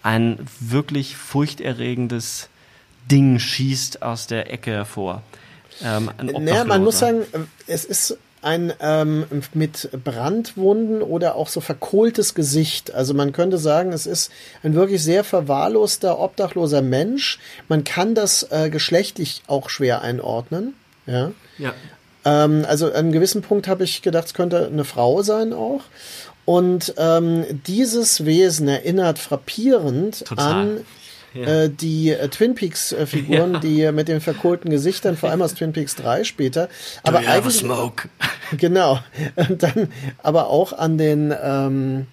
[0.03, 2.49] ein wirklich furchterregendes
[3.11, 5.23] Ding schießt aus der Ecke hervor.
[5.83, 7.23] Ähm, naja, man muss sagen,
[7.67, 12.93] es ist ein ähm, mit Brandwunden oder auch so verkohltes Gesicht.
[12.93, 14.31] Also man könnte sagen, es ist
[14.63, 17.39] ein wirklich sehr verwahrloster, obdachloser Mensch.
[17.69, 20.75] Man kann das äh, geschlechtlich auch schwer einordnen.
[21.07, 21.33] Ja.
[21.59, 21.75] Ja.
[22.25, 25.83] Ähm, also an einem gewissen Punkt habe ich gedacht, es könnte eine Frau sein auch.
[26.47, 30.53] Und ähm, dieses Wesen erinnert frappierend Total.
[30.53, 30.81] an
[31.35, 31.65] Ja.
[31.65, 33.61] äh, die äh, Twin Peaks-Figuren, Ja.
[33.61, 36.69] die mit den verkohlten Gesichtern, vor allem aus Twin Peaks 3 später.
[37.03, 38.09] Aber eigentlich, smoke?
[38.57, 38.99] Genau.
[39.37, 39.89] Und dann
[40.25, 42.07] aber auch an den, ähm,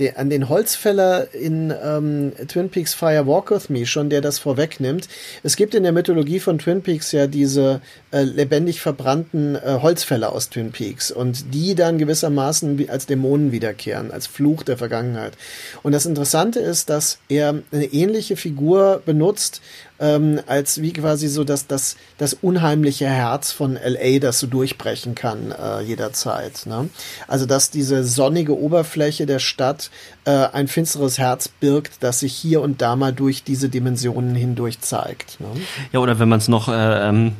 [0.00, 4.38] de, an den Holzfäller in ähm, Twin Peaks Fire Walk With Me schon, der das
[4.38, 5.08] vorwegnimmt.
[5.42, 10.32] Es gibt in der Mythologie von Twin Peaks ja diese äh, lebendig verbrannten äh, Holzfäller
[10.32, 15.34] aus Twin Peaks und die dann gewissermaßen als Dämonen wiederkehren, als Fluch der Vergangenheit.
[15.82, 19.60] Und das Interessante ist, dass er eine ähnliche Figur benutzt,
[20.00, 25.14] ähm, als wie quasi so das, das, das unheimliche Herz von LA, das so durchbrechen
[25.14, 26.66] kann äh, jederzeit.
[26.66, 26.88] Ne?
[27.28, 29.90] Also dass diese sonnige Oberfläche der Stadt
[30.24, 34.80] äh, ein finsteres Herz birgt, das sich hier und da mal durch diese Dimensionen hindurch
[34.80, 35.38] zeigt.
[35.38, 35.48] Ne?
[35.92, 37.32] Ja, oder wenn man es noch, äh, ähm,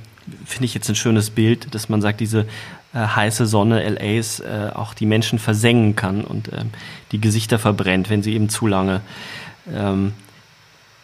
[0.44, 2.40] finde ich jetzt ein schönes Bild, dass man sagt, diese
[2.92, 6.70] äh, heiße Sonne LAs äh, auch die Menschen versengen kann und ähm,
[7.11, 9.01] die Gesichter verbrennt, wenn sie eben zu lange
[9.73, 10.12] ähm,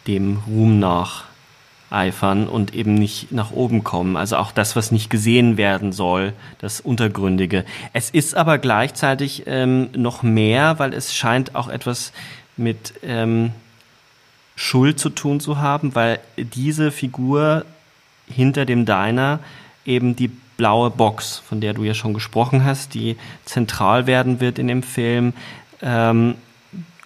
[0.06, 1.24] dem Ruhm nach
[1.96, 4.16] eifern und eben nicht nach oben kommen.
[4.16, 7.64] Also auch das, was nicht gesehen werden soll, das Untergründige.
[7.92, 12.12] Es ist aber gleichzeitig ähm, noch mehr, weil es scheint auch etwas
[12.56, 13.52] mit ähm,
[14.54, 17.64] Schuld zu tun zu haben, weil diese Figur
[18.28, 19.40] hinter dem Diner
[19.84, 24.58] eben die blaue Box, von der du ja schon gesprochen hast, die zentral werden wird
[24.58, 25.34] in dem Film.
[25.82, 26.34] Ähm,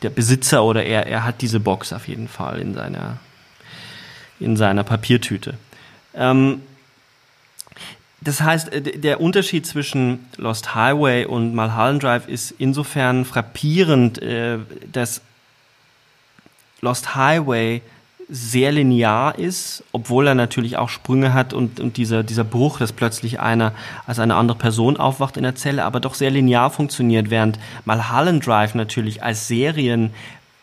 [0.03, 3.18] der Besitzer oder er, er hat diese Box auf jeden Fall in seiner,
[4.40, 5.55] in seiner Papiertüte.
[6.14, 6.62] Ähm,
[8.20, 14.59] das heißt, äh, der Unterschied zwischen Lost Highway und Mulholland Drive ist insofern frappierend, äh,
[14.90, 15.22] dass
[16.81, 17.83] Lost Highway
[18.33, 22.92] sehr linear ist, obwohl er natürlich auch Sprünge hat und, und dieser, dieser Bruch, dass
[22.92, 23.72] plötzlich einer
[24.07, 28.46] als eine andere Person aufwacht in der Zelle, aber doch sehr linear funktioniert, während Mulholland
[28.46, 29.48] Drive natürlich als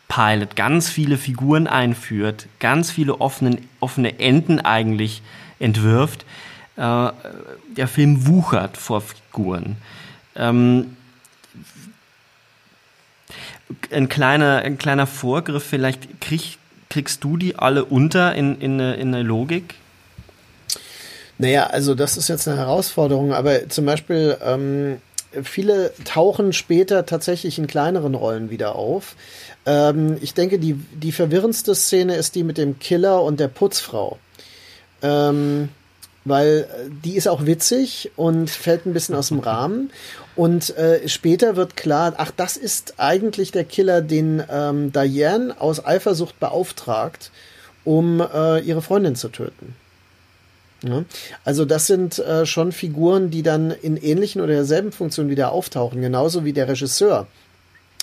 [0.08, 5.22] Serienpilot ganz viele Figuren einführt, ganz viele offene, offene Enden eigentlich
[5.60, 6.26] entwirft.
[6.76, 7.12] Äh,
[7.76, 9.78] der Film wuchert vor Figuren.
[10.36, 10.96] Ähm,
[13.91, 16.58] ein kleiner, ein kleiner Vorgriff, vielleicht krieg,
[16.89, 19.76] kriegst du die alle unter in, in, eine, in eine Logik?
[21.38, 25.02] Naja, also das ist jetzt eine Herausforderung, aber zum Beispiel ähm,
[25.43, 29.15] viele tauchen später tatsächlich in kleineren Rollen wieder auf.
[29.67, 34.17] Ähm, ich denke, die, die verwirrendste Szene ist die mit dem Killer und der Putzfrau.
[35.03, 35.69] Ähm,
[36.23, 39.91] weil äh, die ist auch witzig und fällt ein bisschen aus dem Rahmen.
[40.36, 45.86] Und äh, später wird klar, ach, das ist eigentlich der Killer, den ähm, Diane aus
[45.86, 47.32] Eifersucht beauftragt,
[47.84, 49.75] um äh, ihre Freundin zu töten.
[50.84, 51.03] Ja,
[51.43, 56.01] also das sind äh, schon Figuren, die dann in ähnlichen oder derselben Funktionen wieder auftauchen,
[56.01, 57.27] genauso wie der Regisseur.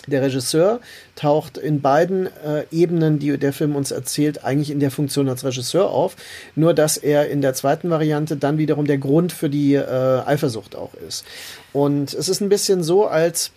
[0.07, 0.81] Der Regisseur
[1.17, 5.45] taucht in beiden äh, Ebenen, die der Film uns erzählt, eigentlich in der Funktion als
[5.45, 6.17] Regisseur auf,
[6.55, 10.77] nur dass er in der zweiten Variante dann wiederum der Grund für die äh, Eifersucht
[10.77, 11.25] auch ist.
[11.73, 13.51] Und es ist ein bisschen so, als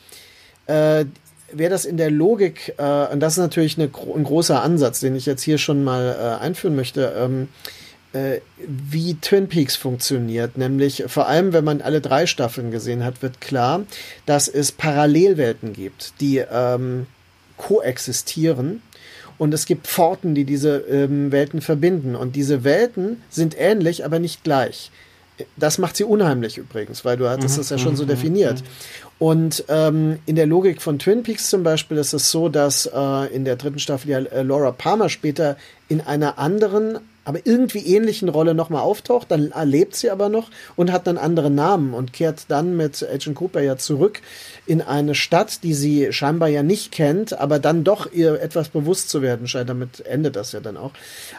[0.67, 1.05] äh,
[1.51, 5.15] wäre das in der Logik, äh, und das ist natürlich eine, ein großer Ansatz, den
[5.15, 7.76] ich jetzt hier schon mal äh, einführen möchte, ähm, äh,
[8.57, 10.57] wie Twin Peaks funktioniert.
[10.57, 13.83] Nämlich vor allem, wenn man alle drei Staffeln gesehen hat, wird klar,
[14.25, 17.07] dass es Parallelwelten gibt, die ähm,
[17.57, 18.81] koexistieren.
[19.37, 22.15] Und es gibt Pforten, die diese ähm, Welten verbinden.
[22.15, 24.89] Und diese Welten sind ähnlich, aber nicht gleich.
[25.55, 28.63] Das macht sie unheimlich übrigens, weil du hattest das ja schon so definiert.
[29.19, 33.35] Und ähm, in der Logik von Twin Peaks zum Beispiel ist es so, dass äh,
[33.35, 35.57] in der dritten Staffel ja äh, Laura Palmer später
[35.89, 39.29] in einer anderen, aber irgendwie ähnlichen Rolle nochmal auftaucht.
[39.29, 43.35] Dann erlebt sie aber noch und hat einen anderen Namen und kehrt dann mit Agent
[43.35, 44.21] Cooper ja zurück
[44.65, 49.09] in eine Stadt, die sie scheinbar ja nicht kennt, aber dann doch ihr etwas bewusst
[49.09, 49.69] zu werden scheint.
[49.69, 50.91] Damit endet das ja dann auch.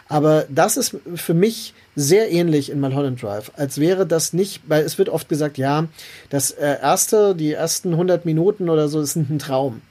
[0.07, 4.83] Aber das ist für mich sehr ähnlich in Mulholland Drive, als wäre das nicht, weil
[4.83, 5.87] es wird oft gesagt, ja,
[6.29, 9.81] das äh, erste, die ersten 100 Minuten oder so sind ein Traum.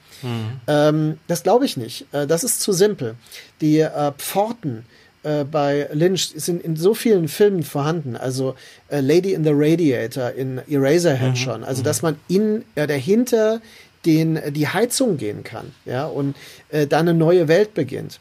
[0.67, 2.07] Ähm, das glaube ich nicht.
[2.13, 3.17] Äh, das ist zu simpel.
[3.61, 4.85] Die äh, Pforten
[5.23, 8.17] äh, bei Lynch sind in so vielen Filmen vorhanden.
[8.17, 8.55] Also
[8.89, 11.65] äh, Lady in the Radiator, in Eraserhead schon.
[11.65, 13.61] Also dass man in äh, dahinter
[14.07, 16.37] den die Heizung gehen kann, ja, und
[16.71, 18.21] äh, dann eine neue Welt beginnt.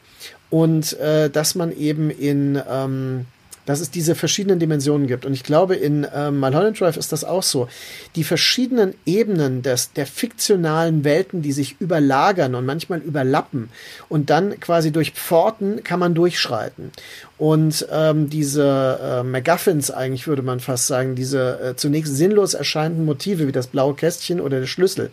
[0.49, 3.25] Und äh, dass man eben in ähm,
[3.67, 5.25] dass es diese verschiedenen Dimensionen gibt.
[5.25, 7.67] Und ich glaube, in äh, Mulholland Drive ist das auch so.
[8.15, 13.69] Die verschiedenen Ebenen des, der fiktionalen Welten, die sich überlagern und manchmal überlappen
[14.09, 16.91] und dann quasi durch Pforten kann man durchschreiten.
[17.37, 23.05] Und ähm, diese äh, MacGuffins eigentlich würde man fast sagen, diese äh, zunächst sinnlos erscheinenden
[23.05, 25.11] Motive wie das blaue Kästchen oder der Schlüssel,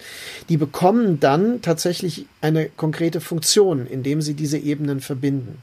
[0.49, 5.59] die bekommen dann tatsächlich eine konkrete Funktion, indem sie diese Ebenen verbinden.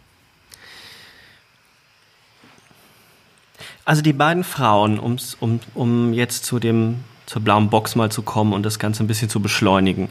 [3.91, 8.21] Also die beiden Frauen, ums, um, um jetzt zu dem, zur blauen Box mal zu
[8.21, 10.07] kommen und das Ganze ein bisschen zu beschleunigen.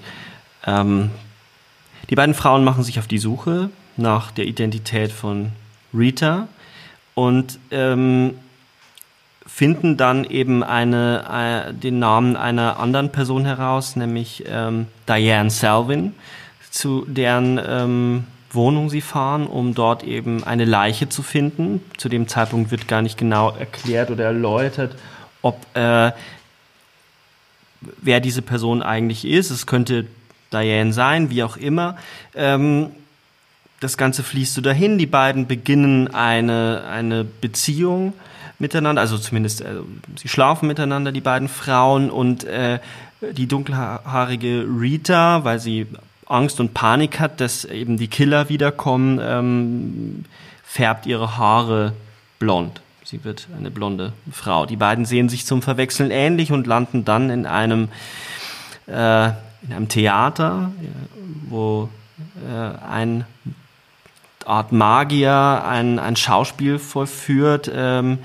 [0.67, 1.11] Ähm,
[2.11, 5.53] die beiden Frauen machen sich auf die Suche nach der Identität von
[5.95, 6.49] Rita
[7.15, 8.35] und ähm,
[9.47, 16.15] finden dann eben eine, äh, den Namen einer anderen Person heraus, nämlich ähm, Diane Selvin,
[16.71, 21.83] zu deren ähm, Wohnung sie fahren, um dort eben eine Leiche zu finden.
[21.97, 24.97] Zu dem Zeitpunkt wird gar nicht genau erklärt oder erläutert,
[25.43, 26.13] ob äh,
[27.81, 29.51] wer diese Person eigentlich ist.
[29.51, 30.07] Es könnte
[30.53, 31.97] Diane sein, wie auch immer.
[32.35, 32.91] Ähm,
[33.81, 34.99] das Ganze fließt so dahin.
[34.99, 38.13] Die beiden beginnen eine, eine Beziehung
[38.59, 39.77] miteinander, also zumindest äh,
[40.17, 42.79] sie schlafen miteinander, die beiden Frauen und äh,
[43.33, 45.87] die dunkelhaarige Rita, weil sie
[46.31, 50.25] Angst und Panik hat, dass eben die Killer wiederkommen, ähm,
[50.63, 51.93] färbt ihre Haare
[52.39, 52.81] blond.
[53.05, 54.67] Sie wird eine blonde Frau.
[54.67, 57.89] Die beiden sehen sich zum Verwechseln ähnlich und landen dann in einem,
[58.87, 59.27] äh,
[59.63, 60.71] in einem Theater,
[61.49, 61.89] wo
[62.49, 63.25] äh, ein
[64.47, 68.19] Art Magier ein, ein Schauspiel vollführt, ähm,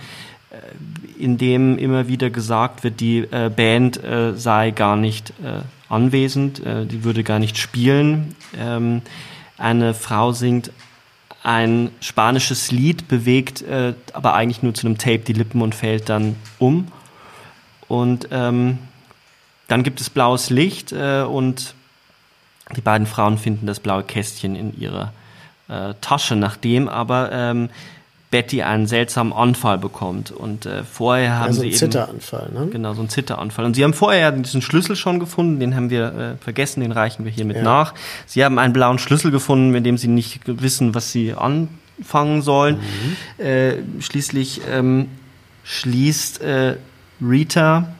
[1.17, 6.65] in dem immer wieder gesagt wird, die äh, Band äh, sei gar nicht äh, anwesend,
[6.65, 8.35] äh, die würde gar nicht spielen.
[8.57, 9.01] Ähm,
[9.57, 10.71] eine Frau singt
[11.43, 16.09] ein spanisches Lied, bewegt äh, aber eigentlich nur zu einem Tape die Lippen und fällt
[16.09, 16.87] dann um.
[17.87, 18.79] Und ähm,
[19.67, 21.75] dann gibt es blaues Licht äh, und
[22.75, 25.13] die beiden Frauen finden das blaue Kästchen in ihrer
[25.99, 27.69] Tasche, nachdem aber ähm,
[28.35, 30.29] Betty einen seltsamen Anfall bekommt.
[30.29, 32.67] Und äh, vorher haben ja, so sie ein eben Zitteranfall, ne?
[32.67, 33.63] genau so einen Zitteranfall.
[33.63, 37.23] Und sie haben vorher diesen Schlüssel schon gefunden, den haben wir äh, vergessen, den reichen
[37.23, 37.63] wir hiermit Ja.
[37.63, 37.93] nach.
[38.25, 42.81] Sie haben einen blauen Schlüssel gefunden, mit dem sie nicht wissen, was sie anfangen sollen.
[43.37, 45.07] Äh, schließlich ähm,
[45.63, 46.75] schließt äh,
[47.21, 47.94] Rita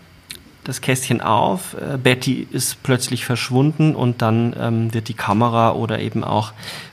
[0.65, 1.75] das Kästchen auf.
[1.75, 6.51] Äh, Betty ist plötzlich verschwunden und dann ähm, wird die Kamera oder eben auch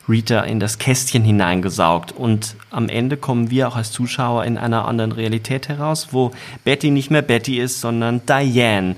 [0.08, 2.12] Rita in das Kästchen hineingesaugt.
[2.12, 6.30] Und am Ende kommen wir auch als Zuschauer in einer anderen Realität heraus, wo
[6.64, 8.94] Betty nicht mehr Betty ist, sondern Diane.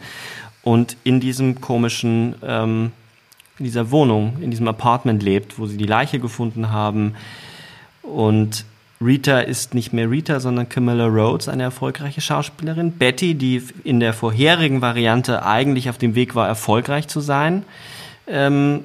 [0.63, 2.93] Und in diesem komischen, ähm,
[3.59, 7.15] in dieser Wohnung, in diesem Apartment lebt, wo sie die Leiche gefunden haben.
[8.03, 8.65] Und
[9.01, 12.93] Rita ist nicht mehr Rita, sondern Camilla Rhodes, eine erfolgreiche Schauspielerin.
[12.93, 17.65] Betty, die in der vorherigen Variante eigentlich auf dem Weg war, erfolgreich zu sein,
[18.27, 18.81] ähm,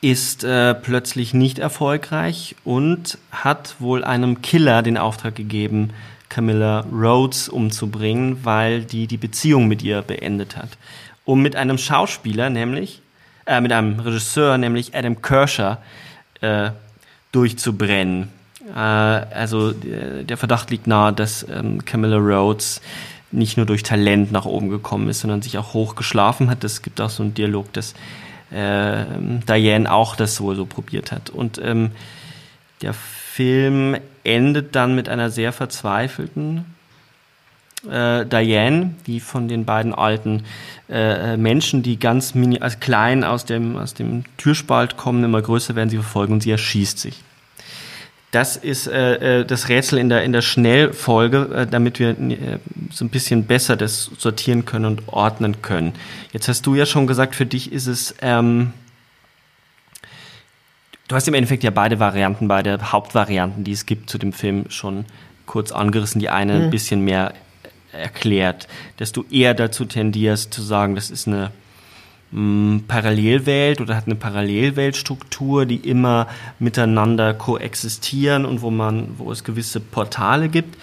[0.00, 5.90] ist äh, plötzlich nicht erfolgreich und hat wohl einem Killer den Auftrag gegeben,
[6.28, 10.70] Camilla Rhodes umzubringen, weil die die Beziehung mit ihr beendet hat.
[11.24, 13.02] Um mit einem Schauspieler, nämlich,
[13.46, 15.76] äh, mit einem Regisseur, nämlich Adam Kershaw,
[16.40, 16.70] äh,
[17.32, 18.28] durchzubrennen.
[18.74, 22.80] Äh, also äh, der Verdacht liegt nahe, dass ähm, Camilla Rhodes
[23.30, 26.64] nicht nur durch Talent nach oben gekommen ist, sondern sich auch hoch geschlafen hat.
[26.64, 27.94] Es gibt auch so einen Dialog, dass
[28.50, 29.04] äh,
[29.48, 31.30] Diane auch das wohl so probiert hat.
[31.30, 31.92] Und ähm,
[32.82, 36.66] der Film endet dann mit einer sehr verzweifelten
[37.90, 40.44] äh, Diane, die von den beiden alten
[40.90, 45.74] äh, Menschen, die ganz mini als klein aus dem, aus dem Türspalt kommen, immer größer
[45.74, 47.22] werden, sie verfolgen und sie erschießt sich.
[48.32, 52.58] Das ist äh, äh, das Rätsel in der, in der Schnellfolge, äh, damit wir äh,
[52.90, 55.92] so ein bisschen besser das sortieren können und ordnen können.
[56.32, 58.72] Jetzt hast du ja schon gesagt, für dich ist es, ähm,
[61.08, 64.64] du hast im Endeffekt ja beide Varianten, beide Hauptvarianten, die es gibt zu dem Film
[64.70, 65.04] schon
[65.44, 66.18] kurz angerissen.
[66.18, 67.34] Die eine ein bisschen mehr
[67.92, 68.66] erklärt,
[68.96, 71.50] dass du eher dazu tendierst zu sagen, das ist eine
[72.32, 76.26] mh, Parallelwelt oder hat eine Parallelweltstruktur, die immer
[76.58, 80.76] miteinander koexistieren und wo man, wo es gewisse Portale gibt.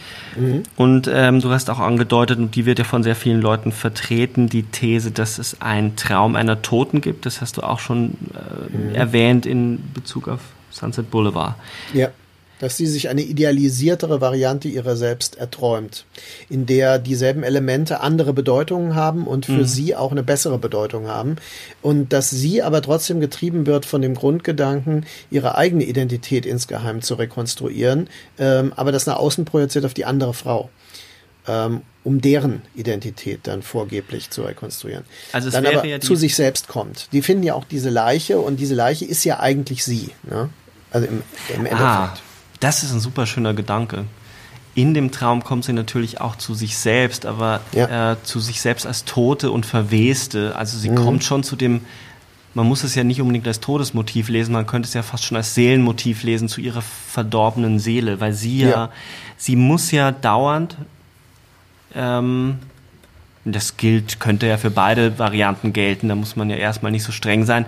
[0.76, 4.48] Und ähm, du hast auch angedeutet, und die wird ja von sehr vielen Leuten vertreten,
[4.48, 7.26] die These, dass es einen Traum einer Toten gibt.
[7.26, 8.16] Das hast du auch schon
[8.94, 10.40] äh, erwähnt in Bezug auf
[10.72, 11.56] Sunset Boulevard.
[11.94, 12.10] Ja.
[12.60, 16.06] Dass sie sich eine idealisiertere Variante ihrer selbst erträumt,
[16.50, 19.66] in der dieselben Elemente andere Bedeutungen haben und für mhm.
[19.66, 21.38] sie auch eine bessere Bedeutung haben
[21.82, 27.16] und dass sie aber trotzdem getrieben wird von dem Grundgedanken, ihre eigene Identität insgeheim zu
[27.16, 30.70] rekonstruieren, ähm, aber das nach außen projiziert auf die andere Frau.
[31.48, 35.04] Ähm, um deren Identität dann vorgeblich zu rekonstruieren.
[35.32, 37.10] Also es dann aber ja zu sich selbst kommt.
[37.12, 40.10] Die finden ja auch diese Leiche und diese Leiche ist ja eigentlich sie.
[40.24, 40.50] Ne?
[40.92, 41.82] Also im, im Endeffekt.
[41.82, 42.18] Ah,
[42.60, 44.06] das ist ein super schöner Gedanke.
[44.76, 48.12] In dem Traum kommt sie natürlich auch zu sich selbst, aber ja.
[48.12, 50.56] äh, zu sich selbst als Tote und Verweste.
[50.56, 50.96] Also sie mhm.
[50.96, 51.82] kommt schon zu dem,
[52.54, 55.38] man muss es ja nicht unbedingt als Todesmotiv lesen, man könnte es ja fast schon
[55.38, 58.90] als Seelenmotiv lesen zu ihrer verdorbenen Seele, weil sie ja, ja
[59.38, 60.78] sie muss ja dauernd,
[61.96, 62.60] ähm,
[63.46, 67.12] das gilt, könnte ja für beide Varianten gelten, da muss man ja erstmal nicht so
[67.12, 67.66] streng sein,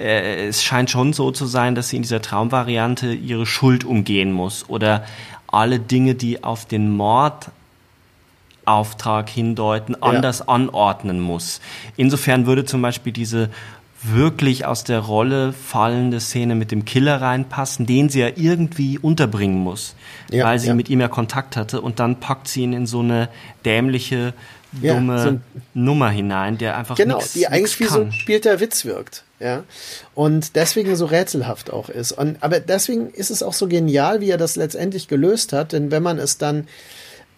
[0.00, 4.32] äh, es scheint schon so zu sein, dass sie in dieser Traumvariante ihre Schuld umgehen
[4.32, 5.04] muss oder
[5.46, 9.98] alle Dinge, die auf den Mordauftrag hindeuten, ja.
[10.00, 11.60] anders anordnen muss.
[11.96, 13.50] Insofern würde zum Beispiel diese
[14.02, 19.58] wirklich aus der Rolle fallende Szene mit dem Killer reinpassen, den sie ja irgendwie unterbringen
[19.58, 19.94] muss,
[20.30, 20.74] ja, weil sie ja.
[20.74, 23.28] mit ihm ja Kontakt hatte und dann packt sie ihn in so eine
[23.64, 24.32] dämliche,
[24.72, 25.40] dumme ja, so
[25.74, 29.64] Nummer hinein, der einfach genau, nix, die eigentlich wie so ein spielter Witz wirkt ja.
[30.14, 32.12] Und deswegen so rätselhaft auch ist.
[32.12, 35.90] Und, aber deswegen ist es auch so genial, wie er das letztendlich gelöst hat, denn
[35.90, 36.68] wenn man es dann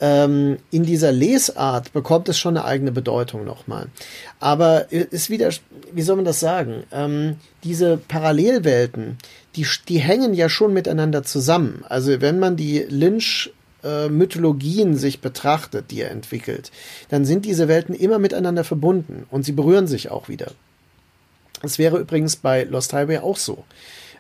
[0.00, 3.86] ähm, in dieser Lesart bekommt es schon eine eigene Bedeutung nochmal.
[4.40, 5.50] Aber ist wieder,
[5.92, 6.82] wie soll man das sagen?
[6.90, 9.16] Ähm, diese Parallelwelten,
[9.54, 11.84] die, die hängen ja schon miteinander zusammen.
[11.88, 13.52] Also wenn man die Lynch
[13.84, 16.70] äh, Mythologien sich betrachtet, die er entwickelt,
[17.08, 20.52] dann sind diese Welten immer miteinander verbunden und sie berühren sich auch wieder.
[21.62, 23.64] Das wäre übrigens bei Lost Highway auch so.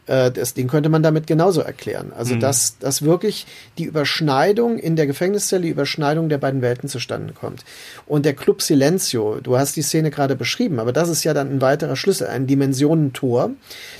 [0.06, 2.12] Äh, das, den könnte man damit genauso erklären.
[2.16, 2.40] Also, mhm.
[2.40, 3.46] dass, dass wirklich
[3.78, 7.64] die Überschneidung in der Gefängniszelle, die Überschneidung der beiden Welten zustande kommt.
[8.06, 11.50] Und der Club Silencio, du hast die Szene gerade beschrieben, aber das ist ja dann
[11.50, 13.50] ein weiterer Schlüssel, ein Dimensionentor,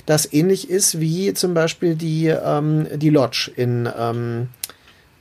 [0.05, 4.49] das ähnlich ist wie zum Beispiel die, ähm, die Lodge in, ähm,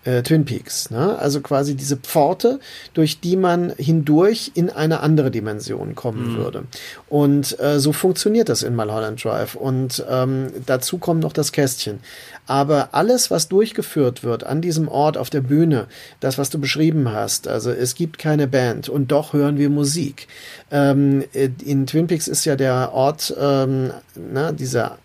[0.05, 0.91] äh, Twin Peaks.
[0.91, 1.19] Ne?
[1.19, 2.61] Also quasi diese Pforte,
[2.95, 6.37] durch die man hindurch in eine andere Dimension kommen mhm.
[6.37, 6.65] würde.
[7.09, 9.55] Und äh, so funktioniert das in Mulholland Drive.
[9.55, 12.01] Und ähm, dazu kommt noch das Kästchen.
[12.47, 15.87] Aber alles, was durchgeführt wird an diesem Ort auf der Bühne,
[16.21, 20.27] das, was du beschrieben hast, also es gibt keine Band und doch hören wir Musik.
[20.71, 25.02] Ähm, in Twin Peaks ist ja der Ort, ähm, na, dieser äh,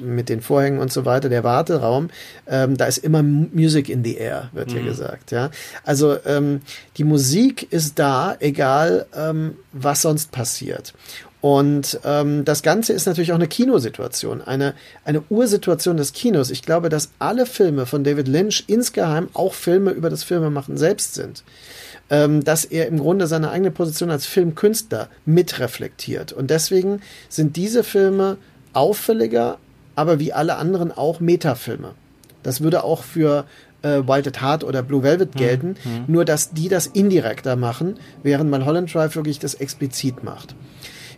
[0.00, 2.10] mit den Vorhängen und so weiter, der Warteraum,
[2.46, 4.76] ähm, da ist immer Music in the air, wird mhm.
[4.78, 5.30] ja gesagt.
[5.30, 5.50] Ja,
[5.84, 6.60] also ähm,
[6.96, 10.94] die Musik ist da, egal ähm, was sonst passiert.
[11.40, 16.50] Und ähm, das Ganze ist natürlich auch eine Kinosituation, eine, eine Ursituation des Kinos.
[16.50, 21.14] Ich glaube, dass alle Filme von David Lynch insgeheim auch Filme über das Filmemachen selbst
[21.14, 21.44] sind.
[22.10, 26.32] Ähm, dass er im Grunde seine eigene Position als Filmkünstler mitreflektiert.
[26.32, 28.38] Und deswegen sind diese Filme
[28.72, 29.58] auffälliger,
[29.94, 31.94] aber wie alle anderen auch Metafilme.
[32.42, 33.44] Das würde auch für
[33.82, 36.04] äh, Wild at Heart oder Blue Velvet hm, gelten, mhm.
[36.06, 40.54] nur dass die das indirekter machen, während man Holland Drive wirklich das explizit macht.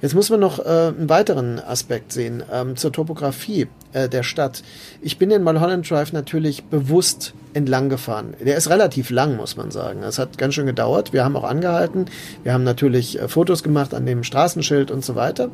[0.03, 4.63] Jetzt muss man noch äh, einen weiteren Aspekt sehen ähm, zur Topografie äh, der Stadt.
[5.03, 8.35] Ich bin den Mulholland Drive natürlich bewusst entlang gefahren.
[8.45, 10.03] Der ist relativ lang, muss man sagen.
[10.03, 11.13] Es hat ganz schön gedauert.
[11.13, 12.07] Wir haben auch angehalten.
[12.43, 15.51] Wir haben natürlich äh, Fotos gemacht an dem Straßenschild und so weiter.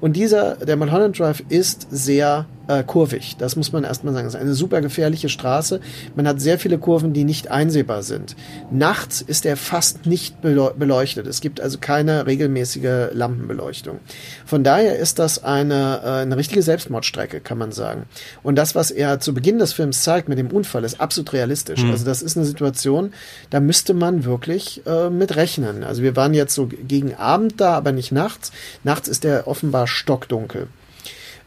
[0.00, 3.36] Und dieser, der Mulholland Drive ist sehr äh, kurvig.
[3.38, 4.28] Das muss man erstmal sagen.
[4.28, 5.80] Es ist eine super gefährliche Straße.
[6.14, 8.36] Man hat sehr viele Kurven, die nicht einsehbar sind.
[8.70, 11.26] Nachts ist er fast nicht beleuchtet.
[11.26, 13.98] Es gibt also keine regelmäßige Lampenbeleuchtung.
[14.46, 17.79] Von daher ist das eine, äh, eine richtige Selbstmordstrecke, kann man sagen.
[18.42, 21.82] Und das, was er zu Beginn des Films zeigt mit dem Unfall, ist absolut realistisch.
[21.82, 21.90] Mhm.
[21.90, 23.12] Also das ist eine Situation,
[23.50, 25.84] da müsste man wirklich äh, mit rechnen.
[25.84, 28.52] Also wir waren jetzt so gegen Abend da, aber nicht nachts.
[28.84, 30.68] Nachts ist der offenbar stockdunkel.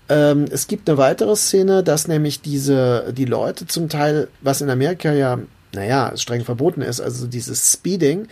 [0.09, 4.69] Ähm, es gibt eine weitere Szene, dass nämlich diese, die Leute zum Teil, was in
[4.69, 5.39] Amerika ja
[5.73, 8.27] naja, streng verboten ist, also dieses Speeding,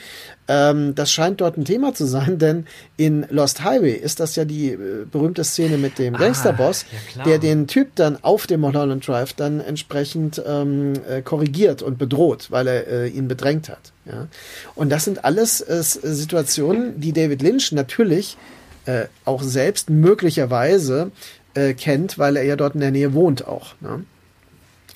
[0.48, 2.66] ähm, das scheint dort ein Thema zu sein, denn
[2.98, 6.86] in Lost Highway ist das ja die äh, berühmte Szene mit dem ah, Gangsterboss,
[7.16, 11.98] ja der den Typ dann auf dem Mulholland Drive dann entsprechend ähm, äh, korrigiert und
[11.98, 13.92] bedroht, weil er äh, ihn bedrängt hat.
[14.06, 14.28] Ja?
[14.76, 18.38] Und das sind alles äh, Situationen, die David Lynch natürlich
[18.86, 21.12] äh, auch selbst möglicherweise
[21.54, 23.76] äh, kennt, weil er ja dort in der Nähe wohnt auch.
[23.80, 24.04] Ne?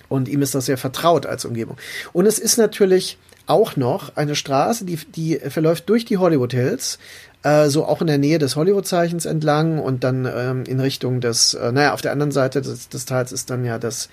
[0.09, 1.77] Und ihm ist das sehr vertraut als Umgebung.
[2.13, 6.97] Und es ist natürlich auch noch eine Straße, die, die verläuft durch die Hollywood Hills,
[7.43, 11.53] äh, so auch in der Nähe des Hollywood-Zeichens entlang und dann ähm, in Richtung des,
[11.53, 14.09] äh, naja, auf der anderen Seite des, des Tals ist dann ja das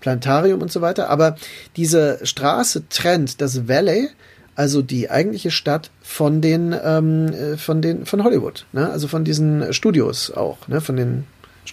[0.00, 1.08] Planetarium und so weiter.
[1.08, 1.36] Aber
[1.76, 4.10] diese Straße trennt das Valley,
[4.54, 8.90] also die eigentliche Stadt von den ähm, äh, von den von Hollywood, ne?
[8.90, 10.80] also von diesen Studios auch, ne?
[10.80, 11.24] von den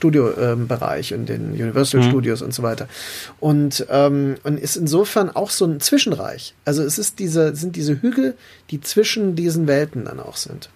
[0.02, 2.10] Studiobereich und den Universal mhm.
[2.10, 2.88] Studios und so weiter.
[3.40, 6.56] Und, ähm, und ist insofern auch so ein Zwischenreich.
[6.66, 8.36] Also es ist diese, sind diese Hügel,
[8.72, 10.70] die zwischen diesen Welten dann auch sind.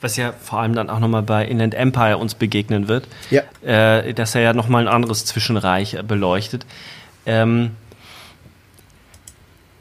[0.00, 3.06] Was ja vor allem dann auch nochmal bei Inland Empire uns begegnen wird.
[3.30, 3.42] Ja.
[3.62, 6.66] Äh, dass er ja nochmal ein anderes Zwischenreich beleuchtet.
[7.26, 7.72] Ähm,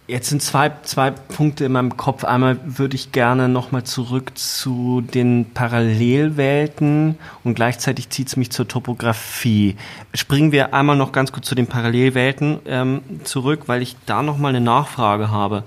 [0.07, 2.23] Jetzt sind zwei, zwei Punkte in meinem Kopf.
[2.23, 8.69] Einmal würde ich gerne nochmal zurück zu den Parallelwelten und gleichzeitig zieht es mich zur
[8.69, 9.75] Topografie.
[10.13, 14.55] Springen wir einmal noch ganz kurz zu den Parallelwelten ähm, zurück, weil ich da nochmal
[14.55, 15.63] eine Nachfrage habe.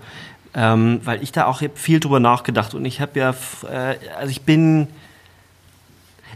[0.55, 3.35] Ähm, weil ich da auch viel drüber nachgedacht und ich habe ja,
[3.71, 4.87] äh, also ich bin,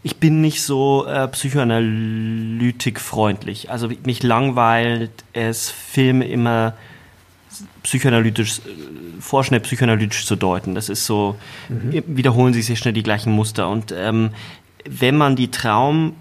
[0.02, 3.70] ich bin nicht so äh, psychoanalytikfreundlich.
[3.70, 6.74] Also mich langweilt es, Filme immer
[7.84, 8.62] psychoanalytisch, äh,
[9.20, 10.74] vorschnell psychoanalytisch zu deuten.
[10.74, 11.36] Das ist so,
[11.68, 12.02] mhm.
[12.08, 13.68] wiederholen sich sehr schnell die gleichen Muster.
[13.68, 14.30] Und ähm,
[14.88, 16.14] wenn man die Traumthese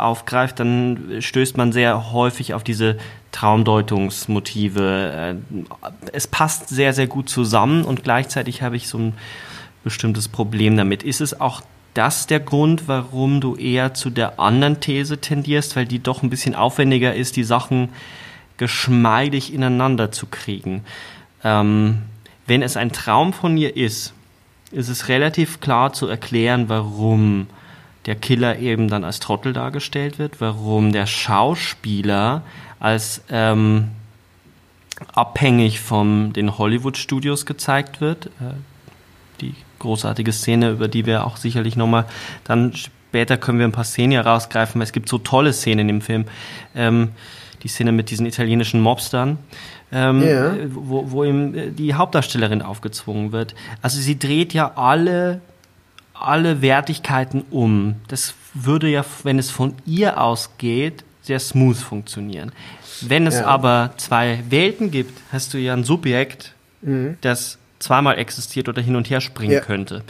[0.00, 2.98] aufgreift, dann stößt man sehr häufig auf diese
[3.32, 5.12] Traumdeutungsmotive.
[5.12, 5.34] Äh,
[6.12, 9.14] es passt sehr, sehr gut zusammen und gleichzeitig habe ich so ein
[9.82, 11.02] bestimmtes Problem damit.
[11.02, 11.62] Ist es auch
[11.94, 16.30] das der Grund, warum du eher zu der anderen These tendierst, weil die doch ein
[16.30, 17.88] bisschen aufwendiger ist, die Sachen
[18.60, 20.84] geschmeidig ineinander zu kriegen.
[21.42, 22.02] Ähm,
[22.46, 24.12] wenn es ein Traum von ihr ist,
[24.70, 27.46] ist es relativ klar zu erklären, warum
[28.04, 32.42] der Killer eben dann als Trottel dargestellt wird, warum der Schauspieler
[32.78, 33.88] als ähm,
[35.14, 38.26] abhängig von den Hollywood-Studios gezeigt wird.
[38.26, 38.52] Äh,
[39.40, 42.04] die großartige Szene, über die wir auch sicherlich nochmal
[42.44, 46.02] dann später können wir ein paar Szenen herausgreifen, weil es gibt so tolle Szenen im
[46.02, 46.26] Film.
[46.74, 47.12] Ähm,
[47.62, 49.38] die Szene mit diesen italienischen Mobstern,
[49.92, 50.54] ähm, ja.
[50.70, 53.54] wo, wo ihm äh, die Hauptdarstellerin aufgezwungen wird.
[53.82, 55.40] Also sie dreht ja alle,
[56.14, 57.96] alle Wertigkeiten um.
[58.08, 62.52] Das würde ja, wenn es von ihr ausgeht, sehr smooth funktionieren.
[63.02, 63.46] Wenn es ja.
[63.46, 67.16] aber zwei Welten gibt, hast du ja ein Subjekt, mhm.
[67.20, 69.60] das zweimal existiert oder hin und her springen ja.
[69.60, 70.02] könnte.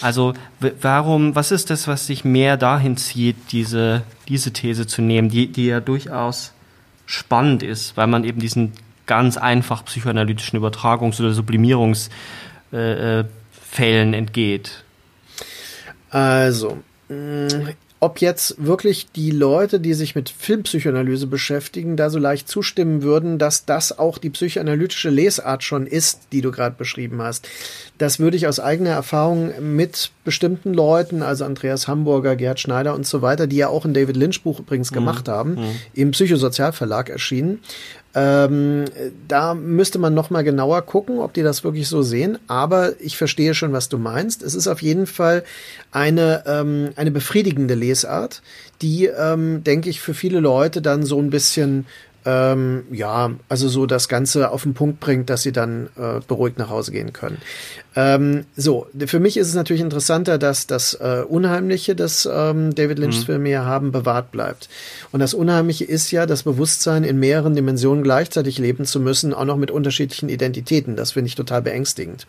[0.00, 0.34] Also
[0.80, 5.46] warum, was ist das, was sich mehr dahin zieht, diese, diese These zu nehmen, die,
[5.46, 6.52] die ja durchaus
[7.06, 8.72] spannend ist, weil man eben diesen
[9.06, 12.14] ganz einfach psychoanalytischen Übertragungs- oder Sublimierungsfällen
[12.72, 14.84] äh, entgeht.
[16.10, 16.78] Also,
[17.08, 17.72] mh,
[18.02, 23.38] ob jetzt wirklich die Leute, die sich mit Filmpsychoanalyse beschäftigen, da so leicht zustimmen würden,
[23.38, 27.46] dass das auch die psychoanalytische Lesart schon ist, die du gerade beschrieben hast.
[27.98, 33.06] Das würde ich aus eigener Erfahrung mit bestimmten Leuten, also Andreas Hamburger, Gerd Schneider und
[33.06, 34.96] so weiter, die ja auch ein David Lynch Buch übrigens mhm.
[34.96, 35.76] gemacht haben, mhm.
[35.94, 37.60] im Psychosozialverlag erschienen,
[38.14, 38.84] ähm,
[39.26, 42.38] da müsste man noch mal genauer gucken, ob die das wirklich so sehen.
[42.46, 44.42] Aber ich verstehe schon, was du meinst.
[44.42, 45.44] Es ist auf jeden Fall
[45.92, 48.42] eine ähm, eine befriedigende Lesart,
[48.82, 51.86] die, ähm, denke ich, für viele Leute dann so ein bisschen
[52.24, 56.58] ähm, ja, also so das Ganze auf den Punkt bringt, dass sie dann äh, beruhigt
[56.58, 57.38] nach Hause gehen können.
[57.94, 62.98] Ähm, so, für mich ist es natürlich interessanter, dass das äh, Unheimliche, das ähm, David
[62.98, 63.24] Lynchs mhm.
[63.24, 64.68] Filme ja haben, bewahrt bleibt.
[65.10, 69.44] Und das Unheimliche ist ja das Bewusstsein, in mehreren Dimensionen gleichzeitig leben zu müssen, auch
[69.44, 70.96] noch mit unterschiedlichen Identitäten.
[70.96, 72.26] Das finde ich total beängstigend.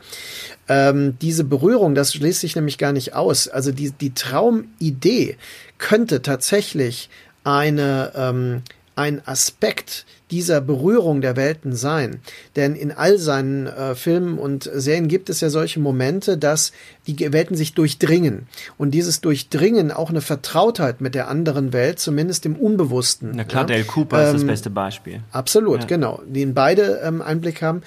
[0.68, 3.48] Ähm, diese Berührung, das schließt sich nämlich gar nicht aus.
[3.48, 5.38] Also die, die Traumidee
[5.78, 7.10] könnte tatsächlich
[7.44, 8.64] eine ähm,
[8.96, 12.20] ein Aspekt dieser Berührung der Welten sein.
[12.56, 16.72] Denn in all seinen äh, Filmen und Serien gibt es ja solche Momente, dass
[17.06, 18.48] die Welten sich durchdringen.
[18.80, 23.34] Und dieses Durchdringen auch eine Vertrautheit mit der anderen Welt, zumindest im Unbewussten.
[23.36, 23.68] Na klar, ja.
[23.68, 25.20] Dale Cooper ähm, ist das ähm, beste Beispiel.
[25.32, 25.86] Absolut, ja.
[25.86, 26.22] genau.
[26.26, 27.84] Die in beide ähm, Einblick haben.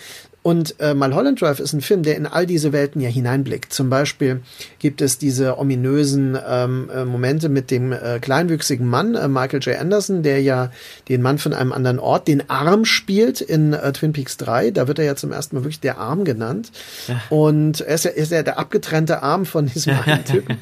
[0.47, 3.73] Und äh, Mulholland Drive ist ein Film, der in all diese Welten ja hineinblickt.
[3.73, 4.43] Zum Beispiel
[4.79, 9.77] gibt es diese ominösen ähm, äh, Momente mit dem äh, kleinwüchsigen Mann, äh, Michael J.
[9.77, 10.71] Anderson, der ja
[11.09, 14.71] den Mann von einem anderen Ort, den Arm spielt in äh, Twin Peaks 3.
[14.71, 16.71] Da wird er ja zum ersten Mal wirklich der Arm genannt.
[17.09, 17.21] Ja.
[17.29, 20.59] Und er ist ja, ist ja der abgetrennte Arm von diesem einen Typen.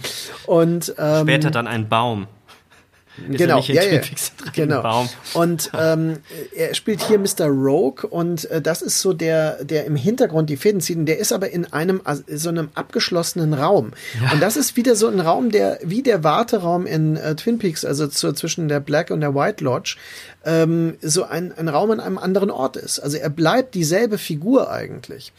[0.47, 2.27] Und, ähm, Später dann ein Baum.
[3.17, 4.01] Ist genau, ja, ja,
[4.53, 4.83] genau.
[4.83, 5.09] Baum.
[5.35, 6.19] Und ähm,
[6.55, 7.47] er spielt hier Mr.
[7.47, 10.97] Rogue und äh, das ist so der, der im Hintergrund die Fäden zieht.
[10.97, 13.93] Und der ist aber in einem so einem abgeschlossenen Raum.
[14.21, 14.33] Ja.
[14.33, 17.85] Und das ist wieder so ein Raum, der wie der Warteraum in äh, Twin Peaks,
[17.85, 19.97] also zu, zwischen der Black und der White Lodge,
[20.45, 22.99] ähm, so ein, ein Raum an einem anderen Ort ist.
[22.99, 25.33] Also er bleibt dieselbe Figur eigentlich.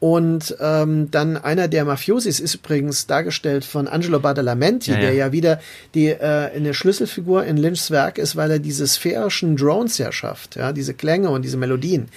[0.00, 5.02] Und ähm, dann einer der Mafiosis ist übrigens dargestellt von Angelo Badalamenti, Ja, ja.
[5.02, 5.60] der ja wieder
[5.94, 10.54] die äh, eine Schlüsselfigur in Lynchs Werk ist, weil er diese sphärischen Drones ja schafft,
[10.54, 12.08] ja, diese Klänge und diese Melodien.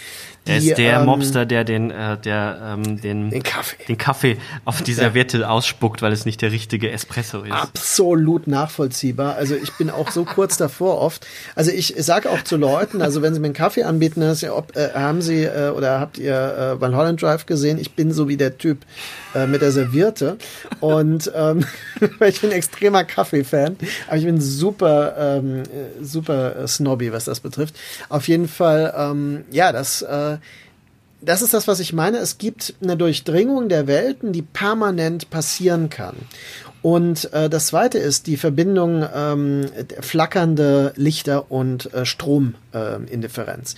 [0.47, 3.77] Der die, ist der ähm, Mobster, der den, äh, der, ähm, den, Den Kaffee.
[3.87, 7.51] den Kaffee auf die Serviette ausspuckt, weil es nicht der richtige Espresso ist.
[7.51, 9.35] absolut nachvollziehbar.
[9.35, 11.27] Also ich bin auch so kurz davor oft.
[11.55, 14.53] Also ich sage auch zu Leuten, also wenn sie mir einen Kaffee anbieten, ist ja,
[14.53, 17.77] ob, äh, haben sie äh, oder habt ihr äh, Mulholland Drive gesehen?
[17.77, 18.79] Ich bin so wie der Typ
[19.35, 20.37] äh, mit der Serviette
[20.79, 21.65] und ähm,
[22.25, 23.77] ich bin extremer Kaffee-Fan,
[24.07, 27.75] aber ich bin super ähm, äh, super äh, snobby, was das betrifft.
[28.09, 30.37] Auf jeden Fall, ähm, ja, das äh,
[31.21, 32.17] das ist das, was ich meine.
[32.17, 36.15] Es gibt eine Durchdringung der Welten, die permanent passieren kann.
[36.81, 39.67] Und äh, das zweite ist die Verbindung ähm,
[39.99, 43.73] flackernde Lichter und äh, Stromindifferenz.
[43.73, 43.77] Äh.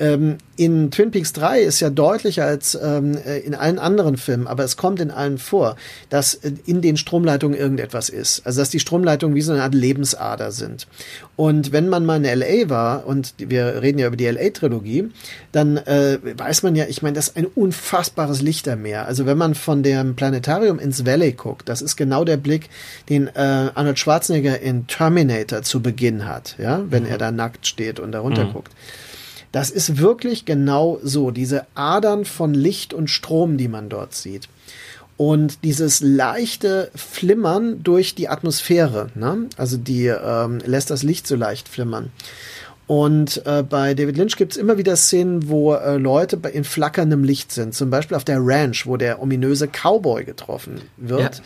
[0.00, 4.48] Ähm, in Twin Peaks 3 ist ja deutlicher als ähm, äh, in allen anderen Filmen,
[4.48, 5.76] aber es kommt in allen vor,
[6.10, 8.44] dass äh, in den Stromleitungen irgendetwas ist.
[8.44, 10.88] Also dass die Stromleitungen wie so eine Art Lebensader sind.
[11.36, 15.10] Und wenn man mal in LA war, und wir reden ja über die LA-Trilogie,
[15.52, 19.06] dann äh, weiß man ja, ich meine, das ist ein unfassbares Lichtermeer.
[19.06, 22.68] Also wenn man von dem Planetarium ins Valley guckt, das ist genau der Blick,
[23.08, 28.00] den äh, Arnold Schwarzenegger in Terminator zu Beginn hat, ja, wenn er da nackt steht
[28.00, 28.72] und da runter guckt.
[29.54, 34.48] Das ist wirklich genau so, diese Adern von Licht und Strom, die man dort sieht.
[35.16, 39.48] Und dieses leichte Flimmern durch die Atmosphäre, ne?
[39.56, 42.10] also die ähm, lässt das Licht so leicht flimmern.
[42.86, 47.24] Und äh, bei David Lynch gibt's immer wieder Szenen, wo äh, Leute bei, in flackerndem
[47.24, 47.74] Licht sind.
[47.74, 51.36] Zum Beispiel auf der Ranch, wo der ominöse Cowboy getroffen wird.
[51.36, 51.42] Ja.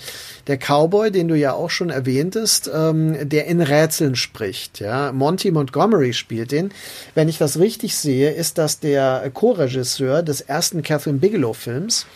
[0.48, 4.80] Der Cowboy, den du ja auch schon erwähntest, ähm, der in Rätseln spricht.
[4.80, 6.72] Ja, Monty Montgomery spielt den.
[7.14, 12.06] Wenn ich das richtig sehe, ist das der Co-Regisseur des ersten Catherine Bigelow-Films.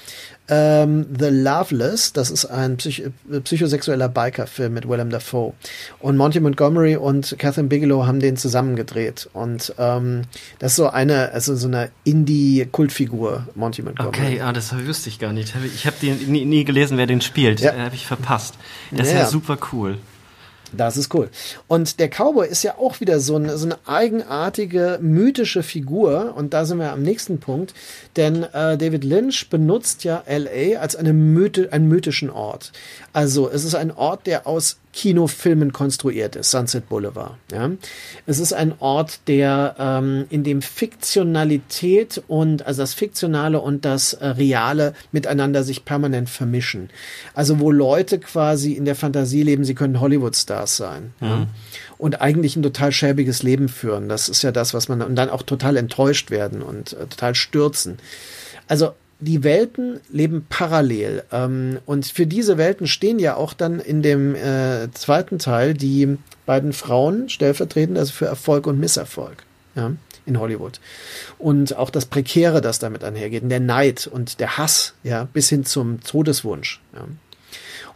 [0.48, 5.52] Ähm, The Loveless, das ist ein Psych äh, psychosexueller Biker-Film mit Willem Dafoe.
[6.00, 9.30] Und Monty Montgomery und Catherine Bigelow haben den zusammen gedreht.
[9.32, 10.22] Und ähm,
[10.58, 14.08] das ist so eine, also so eine Indie-Kultfigur, Monty Montgomery.
[14.08, 15.54] Okay, ah, das wüsste ich gar nicht.
[15.74, 17.60] Ich habe nie, nie gelesen, wer den spielt.
[17.60, 17.74] Ja.
[17.74, 17.84] Ja.
[17.84, 18.54] Habe ich verpasst.
[18.90, 19.20] Das ist Ja.
[19.20, 19.98] ja super cool.
[20.72, 21.28] Das ist cool.
[21.68, 26.34] Und der Cowboy ist ja auch wieder so eine, so eine eigenartige, mythische Figur.
[26.36, 27.74] Und da sind wir am nächsten Punkt.
[28.16, 32.72] Denn äh, David Lynch benutzt ja LA als eine Mythe, einen mythischen Ort.
[33.12, 37.36] Also es ist ein Ort, der aus Kinofilmen konstruiert ist, Sunset Boulevard.
[37.50, 37.70] Ja?
[38.26, 44.12] Es ist ein Ort, der ähm, in dem Fiktionalität und also das Fiktionale und das
[44.12, 46.90] äh, Reale miteinander sich permanent vermischen.
[47.34, 51.14] Also wo Leute quasi in der Fantasie leben, sie können Hollywood-Stars sein.
[51.20, 51.46] Ja?
[51.96, 54.10] Und eigentlich ein total schäbiges Leben führen.
[54.10, 57.34] Das ist ja das, was man und dann auch total enttäuscht werden und äh, total
[57.34, 57.98] stürzen.
[58.68, 58.92] Also
[59.22, 61.24] die Welten leben parallel.
[61.32, 66.18] Ähm, und für diese Welten stehen ja auch dann in dem äh, zweiten Teil die
[66.44, 69.44] beiden Frauen stellvertretend, also für Erfolg und Misserfolg.
[69.74, 69.92] Ja,
[70.26, 70.80] in Hollywood.
[71.38, 75.48] Und auch das Prekäre, das damit einhergeht, und der Neid und der Hass, ja, bis
[75.48, 76.80] hin zum Todeswunsch.
[76.94, 77.06] Ja.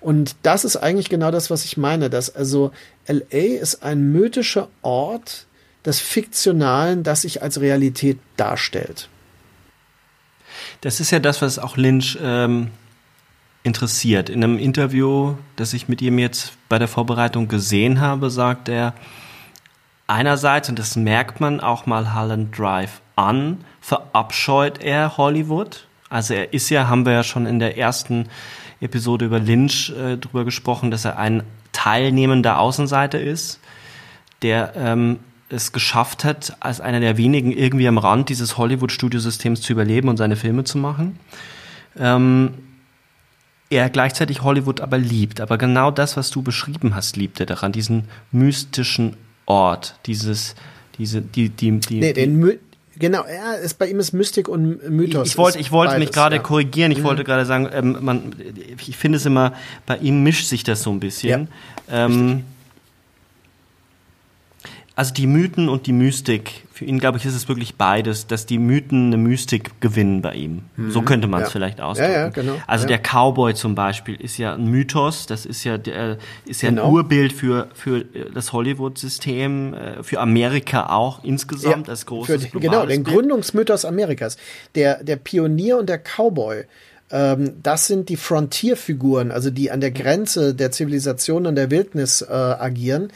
[0.01, 2.71] Und das ist eigentlich genau das, was ich meine, dass also
[3.09, 5.47] LA ist ein mythischer Ort
[5.85, 9.09] des Fiktionalen, das sich als Realität darstellt.
[10.81, 12.71] Das ist ja das, was auch Lynch ähm,
[13.63, 14.29] interessiert.
[14.31, 18.95] In einem Interview, das ich mit ihm jetzt bei der Vorbereitung gesehen habe, sagt er,
[20.07, 25.87] einerseits, und das merkt man auch mal Holland Drive an, verabscheut er Hollywood.
[26.09, 28.29] Also er ist ja, haben wir ja schon in der ersten
[28.81, 33.61] Episode über Lynch äh, drüber gesprochen, dass er ein teilnehmender Außenseiter ist,
[34.43, 35.19] der ähm,
[35.49, 40.17] es geschafft hat, als einer der wenigen irgendwie am Rand dieses Hollywood-Studiosystems zu überleben und
[40.17, 41.19] seine Filme zu machen.
[41.99, 42.55] Ähm,
[43.71, 45.41] er gleichzeitig Hollywood aber liebt.
[45.41, 49.17] Aber genau das, was du beschrieben hast, liebt er daran, diesen mystischen
[49.47, 50.55] Ort, dieses,
[50.99, 52.59] diese, die, die, die, Nee, den My
[52.99, 55.29] genau, ja, ist, bei ihm ist Mystik und Mythos.
[55.29, 56.43] ich, wollte, ich wollte mich beides, gerade ja.
[56.43, 56.47] Mhm.
[56.47, 56.93] korrigieren.
[56.93, 58.35] Ich wollte gerade sagen, ähm, man,
[58.87, 59.53] ich finde es immer,
[59.85, 61.49] bei ihm mischt sich das so ein bisschen.
[61.91, 62.45] ähm,
[64.97, 68.47] also die Mythen und die Mystik, für ihn glaube ich, ist es wirklich beides, dass
[68.47, 70.63] die Mythen eine Mystik gewinnen bei ihm.
[70.89, 71.49] So könnte man es Mhm.
[71.49, 71.53] Ja.
[71.53, 72.13] vielleicht ausdrücken.
[72.13, 72.55] Ja, ja, genau.
[72.67, 76.17] Also der Cowboy zum Beispiel ist ja ein Mythos, das ist ja der,
[76.47, 76.87] ist ja Genau.
[76.87, 82.59] ein Urbild für, für äh, das Hollywood-System, äh, für Amerika auch insgesamt als großes für
[82.61, 83.15] Genau, den Bild.
[83.17, 84.37] Gründungsmythos Amerikas.
[84.75, 86.65] Der, der Pionier und der Cowboy,
[87.11, 92.23] ähm, das sind die Frontierfiguren, also die an der Grenze der Zivilisation und der Wildnis
[92.23, 93.11] äh, agieren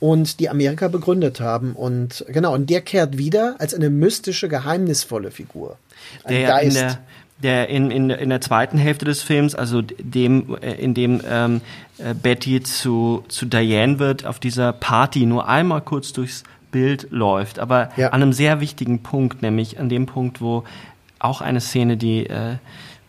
[0.00, 1.72] und die Amerika begründet haben.
[1.72, 5.76] Und genau, und der kehrt wieder als eine mystische, geheimnisvolle Figur.
[6.24, 6.76] Ein der ja in Geist.
[6.76, 6.98] der,
[7.42, 11.60] der in, in, in der zweiten Hälfte des Films, also dem, äh, in dem ähm,
[11.98, 17.58] äh, Betty zu, zu Diane wird, auf dieser Party nur einmal kurz durchs Bild läuft,
[17.60, 18.08] aber Ja.
[18.08, 20.64] an einem sehr wichtigen Punkt, nämlich an dem Punkt, wo
[21.20, 22.56] auch eine Szene, die äh,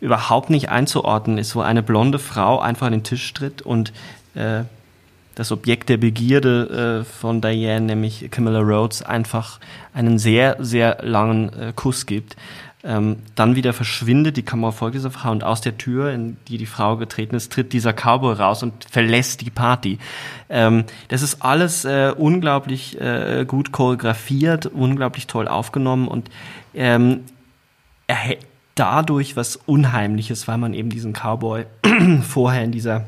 [0.01, 3.91] überhaupt nicht einzuordnen ist, wo eine blonde Frau einfach an den Tisch tritt und
[4.35, 4.63] äh,
[5.35, 9.59] das Objekt der Begierde äh, von Diane, nämlich Camilla Rhodes, einfach
[9.93, 12.35] einen sehr, sehr langen äh, Kuss gibt.
[12.85, 16.59] Ähm, dann wieder verschwindet die Kamera folgt dieser Frau und aus der Tür, in die
[16.59, 19.97] die Frau getreten ist, tritt dieser Cowboy raus und verlässt die Party.
[20.49, 26.29] Ähm, das ist alles äh, unglaublich äh, gut choreografiert, unglaublich toll aufgenommen und
[26.75, 27.21] ähm,
[28.75, 31.65] dadurch was Unheimliches, weil man eben diesen Cowboy
[32.21, 33.05] vorher in dieser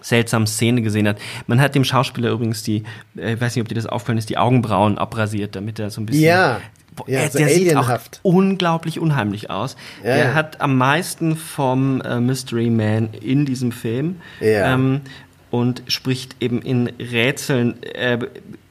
[0.00, 1.18] seltsamen Szene gesehen hat.
[1.46, 2.84] Man hat dem Schauspieler übrigens die,
[3.16, 6.00] äh, ich weiß nicht, ob dir das aufgefallen ist, die Augenbrauen abrasiert, damit er so
[6.00, 6.60] ein bisschen Ja.
[6.94, 8.20] Boah, Ja, er, so der sieht auch alienhaft.
[8.22, 9.76] unglaublich unheimlich aus.
[10.02, 10.34] Ja, ja.
[10.34, 14.16] hat am meisten vom äh, Mystery Man in diesem Film.
[14.40, 14.72] Ja.
[14.74, 15.02] Ähm,
[15.50, 18.18] und spricht eben in Rätseln, äh,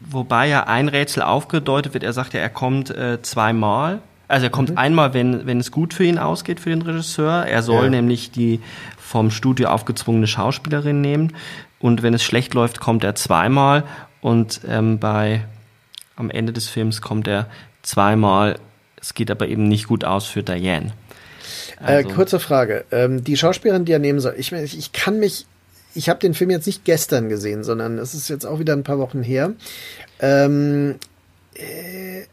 [0.01, 2.03] wobei ja ein Rätsel aufgedeutet wird.
[2.03, 3.99] Er sagt ja, er kommt äh, zweimal.
[4.27, 4.77] Also er kommt Mhm.
[4.77, 7.45] einmal, wenn, wenn es gut für ihn ausgeht, für den Regisseur.
[7.45, 7.89] Er soll Ja.
[7.91, 8.59] nämlich die
[8.97, 11.33] vom Studio aufgezwungene Schauspielerin nehmen.
[11.79, 13.83] Und wenn es schlecht läuft, kommt er zweimal.
[14.21, 15.45] Und ähm, bei
[16.15, 17.47] am Ende des Films kommt er
[17.83, 18.57] zweimal.
[18.99, 20.93] Es geht aber eben nicht gut aus für Diane.
[21.79, 22.85] Also- Äh, kurze Frage.
[22.91, 25.45] Ähm, die Schauspielerin, die er nehmen soll, ich, meine, ich kann mich,
[25.93, 28.83] ich habe den Film jetzt nicht gestern gesehen, sondern es ist jetzt auch wieder ein
[28.83, 29.51] paar Wochen her.
[30.19, 30.95] Ähm,
[31.53, 32.23] äh,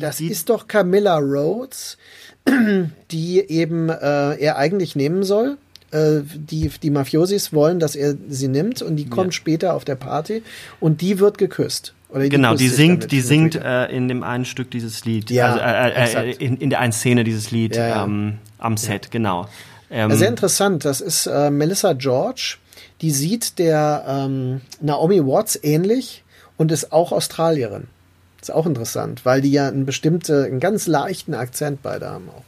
[0.00, 1.98] das die- ist doch Camilla Rhodes,
[3.10, 5.56] die eben äh, er eigentlich nehmen soll.
[5.90, 9.94] Äh, Die, die Mafiosis wollen, dass er sie nimmt und die kommt später auf der
[9.96, 10.42] Party
[10.80, 11.92] und die wird geküsst.
[12.08, 15.60] Oder Genau, die singt, die singt äh, in dem einen Stück dieses Lied, Ja, also,
[15.60, 16.42] äh, äh, exakt.
[16.42, 18.04] in, in der einen Szene dieses Lied Ja, ja.
[18.04, 19.48] Ähm, am Set, genau.
[19.90, 20.84] Ähm, Ja, Sehr interessant.
[20.84, 22.56] Das ist äh, Melissa George.
[23.02, 26.22] Die sieht der ähm, Naomi Watts ähnlich
[26.56, 27.86] und ist auch Australierin.
[28.42, 32.42] Ist auch interessant, weil die ja einen bestimmte, einen ganz leichten Akzent beide haben auch.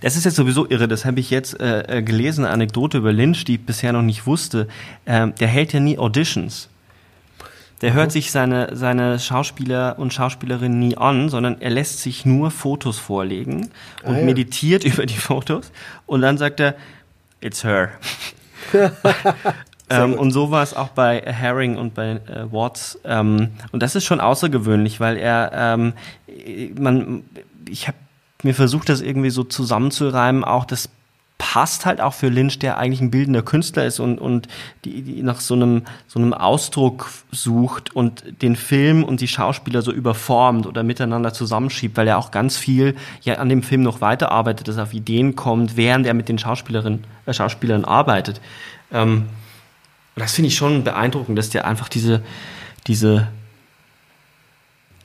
[0.00, 3.12] Das ist jetzt sowieso irre, das habe ich jetzt äh, äh, gelesen, eine Anekdote über
[3.12, 4.68] Lynch, die ich bisher noch nicht wusste.
[5.04, 6.68] Ähm, der hält ja nie Auditions.
[7.80, 12.52] Der hört sich seine, seine Schauspieler und Schauspielerinnen nie an, sondern er lässt sich nur
[12.52, 13.70] Fotos vorlegen
[14.04, 14.24] und Ah, ja.
[14.24, 15.72] meditiert über die Fotos
[16.06, 16.76] und dann sagt er,
[17.40, 17.90] it's her.
[19.92, 22.98] ähm, und so war es auch bei Herring und bei äh, Watts.
[23.04, 25.92] Ähm, und das ist schon außergewöhnlich, weil er, ähm,
[26.78, 27.24] man,
[27.68, 27.96] ich habe
[28.42, 30.88] mir versucht, das irgendwie so zusammenzureimen, auch das
[31.42, 34.46] passt halt auch für Lynch, der eigentlich ein bildender Künstler ist und, und
[34.84, 39.82] die, die nach so einem, so einem Ausdruck sucht und den Film und die Schauspieler
[39.82, 44.00] so überformt oder miteinander zusammenschiebt, weil er auch ganz viel ja an dem Film noch
[44.00, 48.40] weiterarbeitet, dass er auf Ideen kommt, während er mit den Schauspielerinnen, äh, Schauspielern arbeitet.
[48.92, 49.24] Ähm,
[50.14, 52.22] und das finde ich schon beeindruckend, dass der einfach diese,
[52.86, 53.28] diese,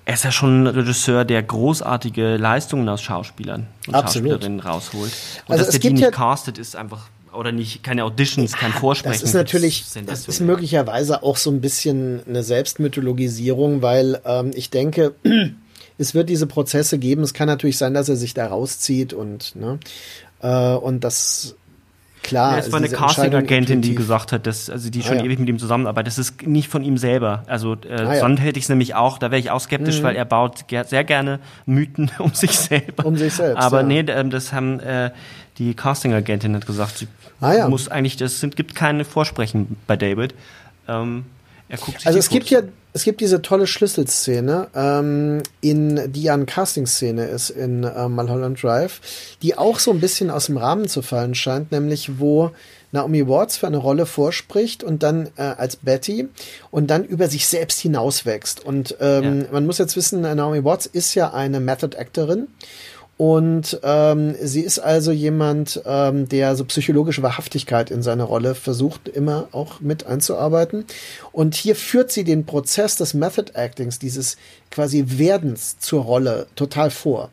[0.06, 4.32] er ist ja schon ein Regisseur, der großartige Leistungen aus Schauspielern und Absolut.
[4.32, 5.12] Schauspielerinnen rausholt.
[5.48, 8.04] Und Also dass es der die gibt nicht ja- castet, ist einfach, oder nicht, keine
[8.04, 9.20] Auditions, kein Vorsprechen.
[9.20, 14.70] Das ist natürlich, das ist möglicherweise auch so ein bisschen eine Selbstmythologisierung, weil ähm, ich
[14.70, 15.14] denke,
[15.98, 17.22] es wird diese Prozesse geben.
[17.24, 19.78] Es kann natürlich sein, dass er sich da rauszieht und ne,
[20.42, 21.56] äh, und das
[22.28, 22.52] klar.
[22.54, 25.26] Ja, es war eine Casting-Agentin, die gesagt hat, dass, also die schon Ah, ja.
[25.26, 26.08] ewig mit ihm zusammenarbeitet.
[26.08, 27.44] Das ist nicht von ihm selber.
[27.48, 28.10] Also äh, Ah, ja.
[28.14, 28.20] Mhm.
[28.20, 30.84] sonst hätte ich es nämlich auch, da wäre ich auch skeptisch, weil er baut ger
[30.84, 33.06] sehr gerne Mythen um sich selber.
[33.06, 35.12] Um sich selbst, Aber nee, ähm, das haben äh,
[35.58, 37.08] die Casting-Agentin hat gesagt, sie
[37.40, 40.34] Ah, muss eigentlich, sind, gibt keine Vorsprechen bei David.
[40.88, 41.26] Ähm,
[41.70, 45.44] er guckt sich Also die es gibt Fotos ja, es gibt diese tolle Schlüsselszene, ähm,
[45.62, 49.02] in, die ja eine Casting-Szene ist in äh, Mulholland Drive,
[49.44, 52.50] die auch so ein bisschen aus dem Rahmen zu fallen scheint, nämlich wo
[52.92, 56.28] Naomi Watts für eine Rolle vorspricht und dann äh, als Betty
[56.72, 58.66] und dann über sich selbst hinauswächst.
[58.66, 59.48] Und ähm, Ja.
[59.52, 62.48] man muss jetzt wissen, äh, Naomi Watts ist ja eine Method-Actorin.
[63.18, 69.10] Und ähm, sie ist also jemand, ähm, der so psychologische Wahrhaftigkeit in seine Rolle versucht,
[69.10, 70.86] immer auch mit einzuarbeiten.
[71.32, 74.38] Und hier führt sie den Prozess des Method Actings, dieses
[74.70, 77.32] quasi Werdens zur Rolle, total vor.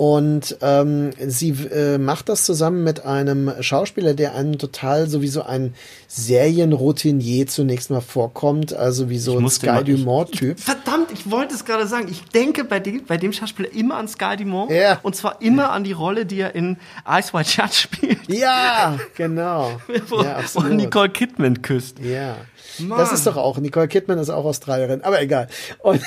[0.00, 5.74] Und ähm, sie äh, macht das zusammen mit einem Schauspieler, der einem total sowieso ein
[6.08, 10.58] Serienroutinier zunächst mal vorkommt, also wie so ein Sky Dumont-Typ.
[10.58, 12.08] Verdammt, ich wollte es gerade sagen.
[12.10, 14.70] Ich denke bei dem, bei dem Schauspieler immer an Sky Dumont.
[14.70, 15.00] Ja.
[15.02, 18.26] Und zwar immer an die Rolle, die er in Ice White Shut spielt.
[18.26, 19.82] Ja, genau.
[20.08, 20.72] Wo, ja, wo absolut.
[20.72, 21.98] Nicole Kidman küsst.
[21.98, 22.38] Ja.
[22.80, 22.98] Mann.
[22.98, 25.48] Das ist doch auch, Nicole Kidman ist auch Australierin, aber egal.
[25.78, 26.02] Und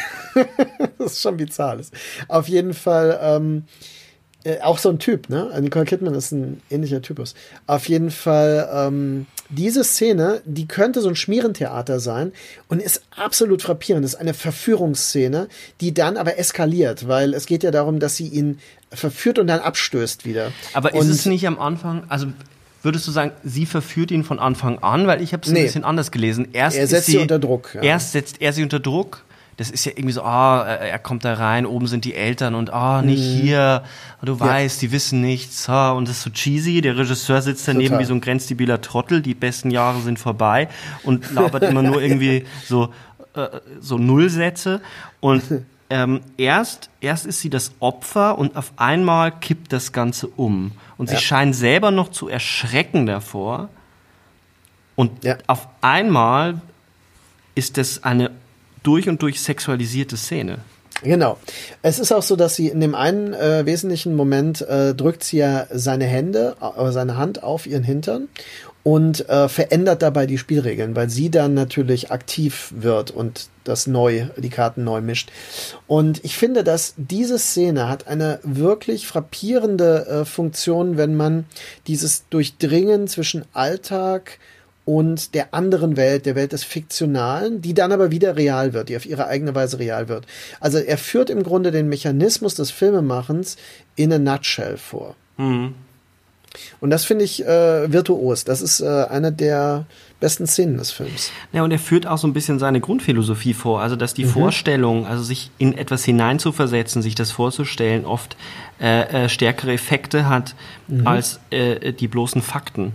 [0.98, 1.92] das ist schon bizarr alles.
[2.28, 3.66] Auf jeden Fall, ähm,
[4.46, 5.50] Äh, auch so ein Typ, ne?
[5.62, 7.34] Nicole Kidman ist ein ähnlicher Typus.
[7.66, 12.34] Auf jeden Fall, ähm, diese Szene, die könnte so ein Schmierentheater sein
[12.68, 14.04] und ist absolut frappierend.
[14.04, 15.48] Das ist eine Verführungsszene,
[15.80, 18.60] die dann aber eskaliert, weil es geht ja darum, dass sie ihn
[18.92, 20.52] verführt und dann abstößt wieder.
[20.74, 22.28] Aber und ist es nicht am Anfang, also
[22.84, 25.60] würdest du sagen, sie verführt ihn von Anfang an, weil ich habe es Nee.
[25.60, 26.50] ein bisschen anders gelesen.
[26.54, 27.82] Erst Er setzt sie, sie unter Druck, ja.
[27.82, 29.24] Erst setzt er sie unter Druck.
[29.58, 32.56] Das ist ja irgendwie so, ah, äh, er kommt da rein, oben sind die Eltern
[32.56, 33.42] und ah, nicht Mhm.
[33.42, 33.84] hier,
[34.24, 36.82] du weißt, die wissen nichts, ah, und das ist so cheesy.
[36.82, 38.00] Der Regisseur sitzt daneben Total.
[38.02, 40.70] wie so ein grenzdebiler Trottel, die besten Jahre sind vorbei
[41.04, 42.92] und labert immer nur irgendwie so,
[43.36, 43.48] äh,
[43.80, 44.82] so Nullsätze
[45.20, 45.44] und
[45.90, 50.72] ähm, erst, erst ist sie das Opfer und auf einmal kippt das Ganze um.
[50.98, 51.22] Und sie Ja.
[51.22, 53.70] scheint selber noch zu erschrecken davor.
[54.96, 55.38] Und Ja.
[55.48, 56.62] auf einmal
[57.56, 58.32] ist das eine
[58.84, 60.60] durch und durch sexualisierte Szene.
[61.02, 61.38] Genau.
[61.82, 65.38] Es ist auch so, dass sie in dem einen äh, wesentlichen Moment äh, drückt sie
[65.38, 68.30] ja seine Hände, äh, seine Hand auf ihren Hintern
[68.84, 74.26] und äh, verändert dabei die Spielregeln, weil sie dann natürlich aktiv wird und das neu,
[74.36, 75.32] die Karten neu mischt.
[75.88, 81.46] Und ich finde, dass diese Szene hat eine wirklich frappierende äh, Funktion, wenn man
[81.88, 84.38] dieses Durchdringen zwischen Alltag
[84.86, 88.98] und der anderen Welt, der Welt des Fiktionalen, die dann aber wieder real wird, die
[88.98, 90.26] auf ihre eigene Weise real wird.
[90.60, 93.56] Also er führt im Grunde den Mechanismus des Filmemachens
[93.96, 95.16] in a nutshell vor.
[96.80, 98.44] Und das finde ich äh, virtuos.
[98.44, 99.86] Das ist äh, eine der
[100.20, 101.32] besten Szenen des Films.
[101.52, 105.06] Ja, und er führt auch so ein bisschen seine Grundphilosophie vor, also dass die Vorstellung,
[105.06, 108.38] also sich in etwas hineinzuversetzen, sich das vorzustellen, oft
[108.80, 110.56] äh, äh, stärkere Effekte hat
[111.04, 112.94] als äh, die bloßen Fakten.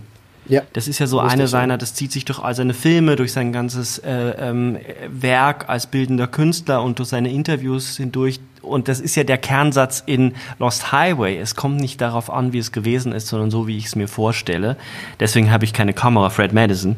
[0.49, 0.63] Ja.
[0.73, 3.31] Das ist ja so Richtig eine seiner, das zieht sich durch all seine Filme, durch
[3.31, 4.77] sein ganzes äh, ähm,
[5.09, 8.39] Werk als bildender Künstler und durch seine Interviews hindurch.
[8.61, 11.37] Und das ist ja der Kernsatz in Lost Highway.
[11.37, 14.07] Es kommt nicht darauf an, wie es gewesen ist, sondern so, wie ich es mir
[14.07, 14.75] vorstelle.
[15.19, 16.97] Deswegen habe ich keine Kamera, Fred Madison.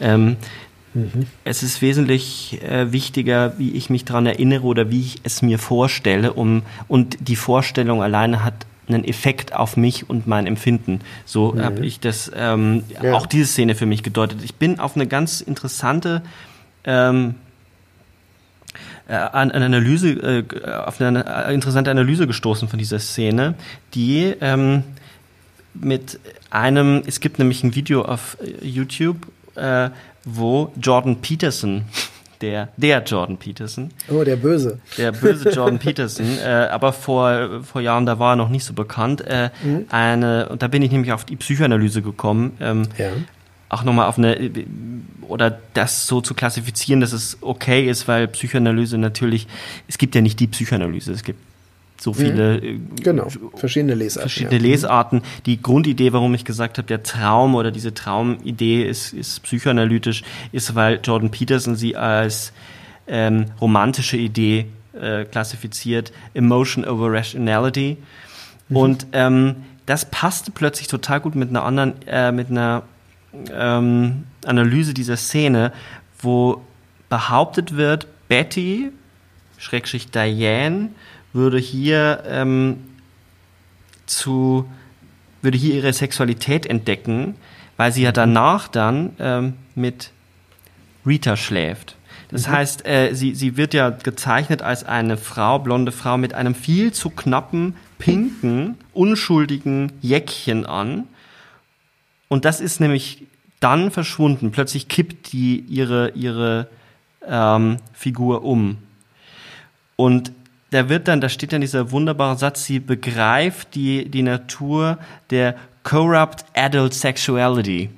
[0.00, 0.36] Ähm,
[1.44, 5.58] Es ist wesentlich äh, wichtiger, wie ich mich daran erinnere oder wie ich es mir
[5.58, 6.32] vorstelle.
[6.32, 8.54] Um, und die Vorstellung alleine hat
[8.88, 11.00] einen Effekt auf mich und mein Empfinden.
[11.24, 13.14] So habe ich das ähm, Ja.
[13.14, 14.40] auch diese Szene für mich gedeutet.
[14.44, 16.22] Ich bin auf eine ganz interessante
[16.84, 17.34] ähm,
[19.08, 23.54] äh, an eine Analyse, äh, auf eine äh, interessante Analyse gestoßen von dieser Szene,
[23.94, 24.82] die ähm,
[25.74, 26.18] mit
[26.50, 29.26] einem, es gibt nämlich ein Video auf äh, YouTube,
[29.56, 29.90] äh,
[30.24, 31.82] wo Jordan Peterson,
[32.44, 34.78] der, der Jordan Peterson, Oh, der Böse.
[34.98, 38.72] der böse Jordan Peterson, äh, aber vor, vor Jahren, da war er noch nicht so
[38.74, 39.50] bekannt, äh,
[39.90, 43.10] eine, und da bin ich nämlich auf die Psychoanalyse gekommen, ähm, Ja.
[43.68, 44.36] auch nochmal auf eine,
[45.26, 49.46] oder das so zu klassifizieren, dass es okay ist, weil Psychoanalyse natürlich,
[49.88, 51.40] es gibt ja nicht die Psychoanalyse, es gibt
[51.98, 53.28] so viele äh, Genau.
[53.54, 54.28] Verschiedene Lesarten.
[54.28, 54.70] verschiedene ja.
[54.70, 55.22] Lesarten.
[55.46, 60.22] Die Grundidee, warum ich gesagt habe, der Traum oder diese Traumidee ist, ist psychoanalytisch,
[60.52, 62.52] ist, weil Jordan Peterson sie als
[63.06, 64.66] ähm, romantische Idee
[65.00, 67.96] äh, klassifiziert, Emotion over Rationality.
[68.70, 72.82] Und ähm, das passte plötzlich total gut mit einer anderen, äh, mit einer
[73.52, 75.72] ähm, Analyse dieser Szene,
[76.18, 76.62] wo
[77.08, 78.90] behauptet wird, Betty,
[79.58, 80.90] Schrägstrich Diane,
[81.34, 82.78] würde hier ähm,
[84.06, 84.66] zu,
[85.42, 87.34] würde hier ihre Sexualität entdecken,
[87.76, 90.12] weil sie ja danach dann ähm, mit
[91.04, 91.96] Rita schläft.
[92.30, 96.54] Das heißt, äh, sie, sie wird ja gezeichnet als eine Frau, blonde Frau mit einem
[96.54, 101.04] viel zu knappen, pinken, unschuldigen Jäckchen an.
[102.28, 103.26] Und das ist nämlich
[103.60, 104.50] dann verschwunden.
[104.50, 106.68] Plötzlich kippt die ihre, ihre
[107.26, 108.78] ähm, Figur um.
[109.96, 110.32] Und
[110.74, 114.98] da wird dann, da steht dann dieser wunderbare Satz, sie begreift die, die Natur
[115.30, 115.54] der
[115.84, 117.90] corrupt adult sexuality.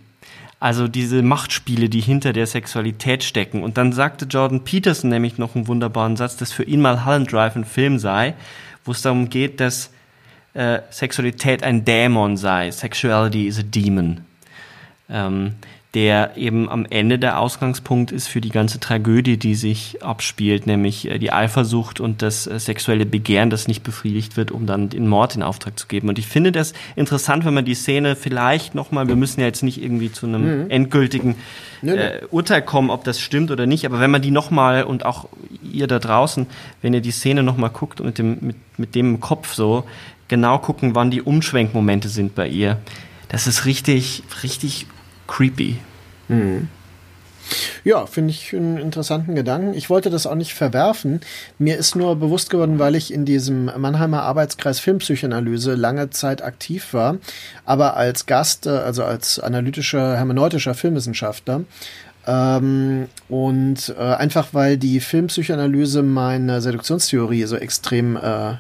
[0.60, 3.62] Also diese Machtspiele, die hinter der Sexualität stecken.
[3.62, 7.32] Und dann sagte Jordan Peterson nämlich noch einen wunderbaren Satz, dass für ihn mal Holland
[7.32, 8.34] Drive ein Film sei,
[8.84, 9.90] wo es darum geht, dass
[10.52, 12.70] äh, Sexualität ein Dämon sei.
[12.70, 14.20] Sexuality is a demon.
[15.08, 15.54] Ähm,
[15.96, 21.10] der eben am Ende der Ausgangspunkt ist für die ganze Tragödie, die sich abspielt, nämlich
[21.10, 25.08] äh, die Eifersucht und das äh, sexuelle Begehren, das nicht befriedigt wird, um dann den
[25.08, 26.10] Mord in Auftrag zu geben.
[26.10, 29.62] Und ich finde das interessant, wenn man die Szene vielleicht nochmal, wir müssen ja jetzt
[29.62, 31.34] nicht irgendwie zu einem endgültigen
[31.80, 35.30] äh, Urteil kommen, ob das stimmt oder nicht, aber wenn man die nochmal und auch
[35.62, 36.46] ihr da draußen,
[36.82, 39.84] wenn ihr die Szene nochmal guckt und mit dem, mit, mit dem im Kopf so
[40.28, 42.76] genau gucken, wann die Umschwenkmomente sind bei ihr,
[43.28, 44.86] das ist richtig, richtig
[45.26, 45.78] creepy.
[47.84, 49.74] Ja, finde ich einen interessanten Gedanken.
[49.74, 51.20] Ich wollte das auch nicht verwerfen.
[51.58, 56.92] Mir ist nur bewusst geworden, weil ich in diesem Mannheimer Arbeitskreis Filmpsychoanalyse lange Zeit aktiv
[56.92, 57.18] war,
[57.64, 61.62] aber als Gast, äh, also als analytischer, hermeneutischer Filmwissenschaftler
[62.26, 68.56] ähm, und äh, einfach weil die Filmpsychoanalyse meine Seduktionstheorie so extrem äh, äh,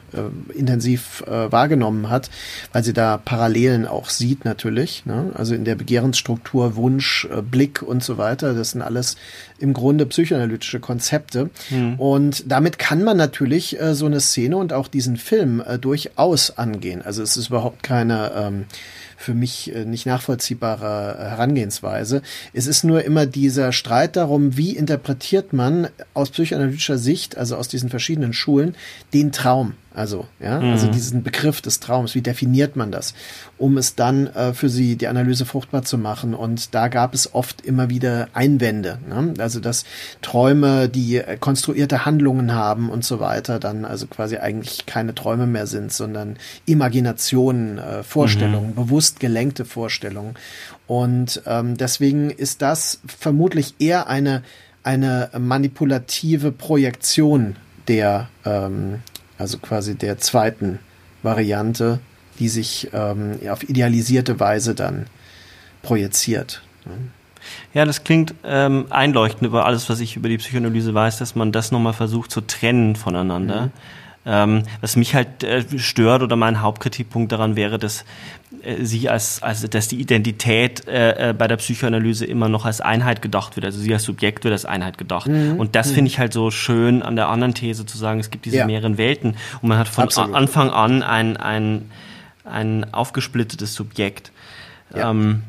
[0.54, 2.30] intensiv äh, wahrgenommen hat,
[2.72, 5.04] weil sie da Parallelen auch sieht natürlich.
[5.06, 5.32] Ne?
[5.34, 8.54] Also in der Begehrensstruktur, Wunsch, äh, Blick und so weiter.
[8.54, 9.16] Das sind alles
[9.58, 11.50] im Grunde psychoanalytische Konzepte.
[11.70, 11.94] Mhm.
[11.94, 16.56] Und damit kann man natürlich äh, so eine Szene und auch diesen Film äh, durchaus
[16.56, 17.02] angehen.
[17.02, 18.64] Also es ist überhaupt keine ähm,
[19.16, 22.22] für mich äh, nicht nachvollziehbare Herangehensweise.
[22.52, 27.68] Es ist nur immer dieser Streit darum, wie interpretiert man aus psychoanalytischer Sicht, also aus
[27.68, 28.74] diesen verschiedenen Schulen,
[29.14, 29.74] den Traum.
[29.96, 30.72] Also, ja, mhm.
[30.72, 33.14] also diesen Begriff des Traums, wie definiert man das,
[33.56, 36.34] um es dann äh, für sie die Analyse fruchtbar zu machen.
[36.34, 38.98] Und da gab es oft immer wieder Einwände.
[39.08, 39.32] Ne?
[39.38, 39.84] Also, dass
[40.20, 45.46] Träume, die äh, konstruierte Handlungen haben und so weiter, dann also quasi eigentlich keine Träume
[45.46, 46.36] mehr sind, sondern
[46.66, 48.74] Imaginationen, äh, Vorstellungen, mhm.
[48.74, 50.34] bewusst gelenkte Vorstellungen.
[50.86, 54.42] Und ähm, deswegen ist das vermutlich eher eine,
[54.82, 57.56] eine manipulative Projektion
[57.88, 59.00] der ähm,
[59.38, 60.78] also quasi der zweiten
[61.22, 62.00] Variante,
[62.38, 65.06] die sich ähm, auf idealisierte Weise dann
[65.82, 66.62] projiziert.
[67.72, 71.52] Ja, das klingt ähm, einleuchtend über alles, was ich über die Psychoanalyse weiß, dass man
[71.52, 73.66] das nochmal versucht zu trennen voneinander.
[73.66, 73.70] Mhm.
[74.28, 78.04] Ähm, was mich halt äh, stört oder mein Hauptkritikpunkt daran wäre, dass
[78.62, 82.80] äh, sie als, also dass die Identität äh, äh, bei der Psychoanalyse immer noch als
[82.80, 83.64] Einheit gedacht wird.
[83.64, 85.28] Also sie als Subjekt wird als Einheit gedacht.
[85.28, 85.60] Mhm.
[85.60, 85.94] Und das mhm.
[85.94, 88.66] finde ich halt so schön an der anderen These zu sagen, es gibt diese ja.
[88.66, 90.08] mehreren Welten und man hat von.
[90.34, 91.90] Anfang an ein, ein,
[92.44, 94.32] ein aufgesplittetes Subjekt.
[94.94, 95.10] Ja.
[95.10, 95.42] Ähm,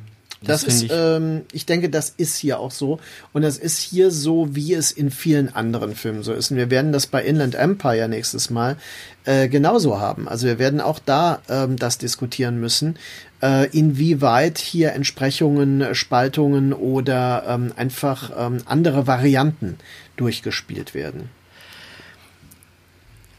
[0.44, 3.00] das, das ist, ich, ähm, ich denke, das ist hier auch so.
[3.34, 6.52] Und das ist hier so, wie es in vielen anderen Filmen so ist.
[6.52, 8.78] Und wir werden das bei Inland Empire nächstes Mal
[9.26, 10.28] äh, genauso haben.
[10.28, 12.98] Also wir werden auch da ähm, das diskutieren müssen,
[13.42, 19.78] äh, inwieweit hier Entsprechungen, Spaltungen oder ähm, einfach ähm, andere Varianten
[20.18, 21.30] durchgespielt werden.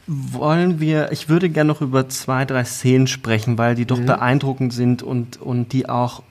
[0.05, 4.07] Wollen wir, ich würde gerne noch über zwei, drei Szenen sprechen, weil die doch mhm.
[4.07, 6.23] beeindruckend sind und, und die auch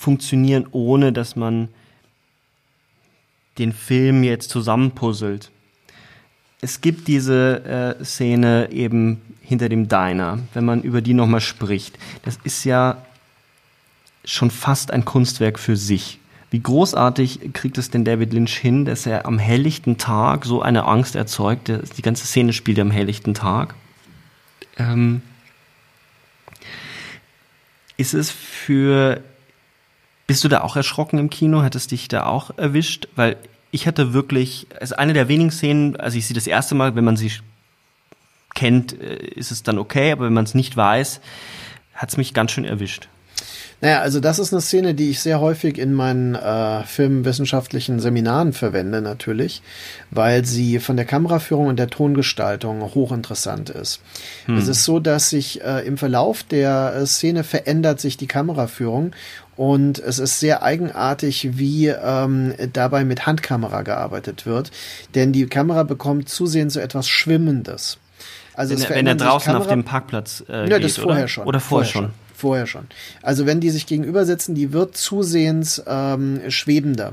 [0.00, 1.68] funktionieren, ohne dass man
[3.58, 5.50] den Film jetzt zusammenpuzzelt.
[6.62, 11.98] Es gibt diese äh, Szene eben hinter dem Diner, wenn man über die nochmal spricht.
[12.22, 12.96] Das ist ja
[14.24, 16.18] schon fast ein Kunstwerk für sich.
[16.50, 20.86] Wie großartig kriegt es denn David Lynch hin, dass er am helllichten Tag so eine
[20.86, 21.70] Angst erzeugt?
[21.98, 23.74] Die ganze Szene spielt am helllichten Tag.
[24.78, 25.20] Ähm,
[27.98, 29.22] ist es für
[30.30, 31.62] bist du da auch erschrocken im Kino?
[31.62, 33.08] Hat es dich da auch erwischt?
[33.16, 33.36] Weil
[33.72, 37.02] ich hatte wirklich, also eine der wenigen Szenen, also ich sie das erste Mal, wenn
[37.02, 37.32] man sie
[38.54, 41.20] kennt, äh, ist es dann okay, aber wenn man es nicht weiß,
[41.94, 43.08] hat es mich ganz schön erwischt.
[43.80, 48.52] Naja, also das ist eine Szene, die ich sehr häufig in meinen äh, filmwissenschaftlichen Seminaren
[48.52, 49.62] verwende, natürlich,
[50.10, 54.00] weil sie von der Kameraführung und der Tongestaltung hochinteressant ist.
[54.44, 54.58] Hm.
[54.58, 59.12] Es ist so, dass sich äh, im Verlauf der äh, Szene verändert sich die Kameraführung
[59.60, 64.70] und es ist sehr eigenartig, wie ähm, dabei mit Handkamera gearbeitet wird,
[65.14, 67.98] denn die Kamera bekommt zusehends so etwas Schwimmendes.
[68.54, 71.28] Also wenn, wenn er draußen Kamera, auf dem Parkplatz äh, ja, geht, das vorher oder?
[71.28, 71.46] schon.
[71.46, 72.14] Oder vorher, vorher schon.
[72.34, 72.86] Vorher schon.
[73.20, 77.12] Also wenn die sich gegenüber sitzen, die wird zusehends ähm, schwebender.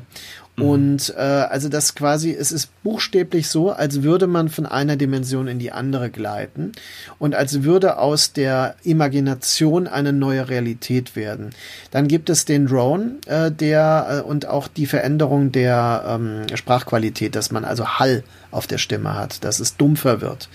[0.57, 0.63] Mhm.
[0.63, 5.47] Und äh, also das quasi, es ist buchstäblich so, als würde man von einer Dimension
[5.47, 6.71] in die andere gleiten
[7.19, 11.51] und als würde aus der Imagination eine neue Realität werden.
[11.91, 17.35] Dann gibt es den Drone, äh, der äh, und auch die Veränderung der ähm, Sprachqualität,
[17.35, 20.49] dass man also Hall auf der Stimme hat, dass es dumpfer wird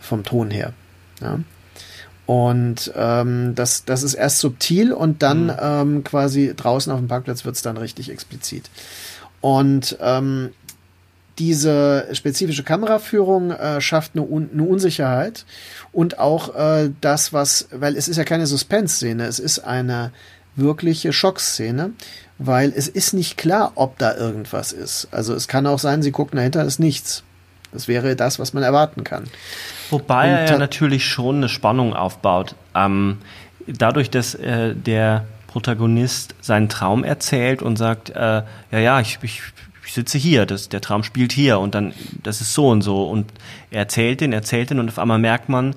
[0.00, 0.72] vom Ton her.
[1.20, 1.40] Ja.
[2.26, 5.52] Und ähm, das, das ist erst subtil und dann mhm.
[5.60, 8.68] ähm, quasi draußen auf dem Parkplatz wird es dann richtig explizit.
[9.40, 10.50] Und ähm,
[11.38, 15.44] diese spezifische Kameraführung äh, schafft eine, Un eine Unsicherheit
[15.92, 20.10] und auch äh, das, was, weil es ist ja keine Suspense-Szene, es ist eine
[20.56, 21.90] wirkliche Schockszene,
[22.38, 25.08] weil es ist nicht klar, ob da irgendwas ist.
[25.12, 27.22] Also es kann auch sein, sie gucken dahinter, ist nichts.
[27.72, 29.24] Das wäre das, was man erwarten kann.
[29.90, 32.54] Wobei er ja natürlich schon eine Spannung aufbaut.
[32.74, 33.18] Ähm,
[33.66, 39.42] dadurch, dass äh, der Protagonist seinen Traum erzählt und sagt, äh, ja, ja, ich, ich,
[39.84, 41.92] ich sitze hier, das, der Traum spielt hier und dann,
[42.22, 43.08] das ist so und so.
[43.08, 43.32] Und
[43.72, 45.74] er erzählt den, erzählt den und auf einmal merkt man,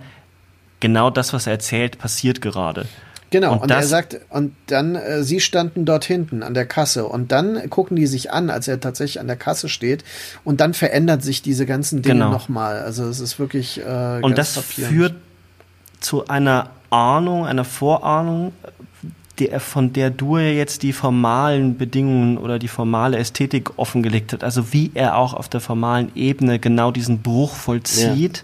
[0.80, 2.86] genau das, was er erzählt, passiert gerade.
[3.30, 7.06] Genau, und, Und er sagt, und dann, äh, sie standen dort hinten an der Kasse
[7.06, 10.04] und dann gucken die sich an, als er tatsächlich an der Kasse steht
[10.44, 12.32] und dann verändert sich diese ganzen Dinge Genau.
[12.32, 12.80] nochmal.
[12.82, 14.94] Also es ist wirklich äh, Und das frappierend.
[14.94, 15.16] führt
[16.02, 18.52] zu einer Ahnung, einer Vorahnung,
[19.48, 24.44] der, von der du ja jetzt die formalen Bedingungen oder die formale Ästhetik offengelegt hat.
[24.44, 28.44] Also wie er auch auf der formalen Ebene genau diesen Bruch vollzieht,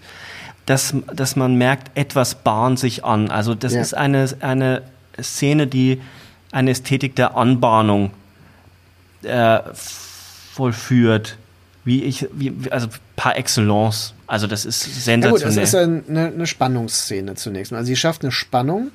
[0.65, 3.29] dass, dass man merkt, etwas bahnt sich an.
[3.31, 3.81] Also das Ja.
[3.81, 4.81] ist eine, eine
[5.21, 6.01] Szene, die
[6.51, 8.11] eine Ästhetik der Anbahnung
[9.23, 9.59] äh,
[10.53, 11.37] vollführt.
[11.85, 14.13] Wie ich, wie, also par excellence.
[14.27, 15.63] Also das ist Ja gut, sensationell.
[15.63, 17.77] es ist eine, eine Spannungsszene zunächst mal.
[17.77, 18.91] Also sie schafft eine Spannung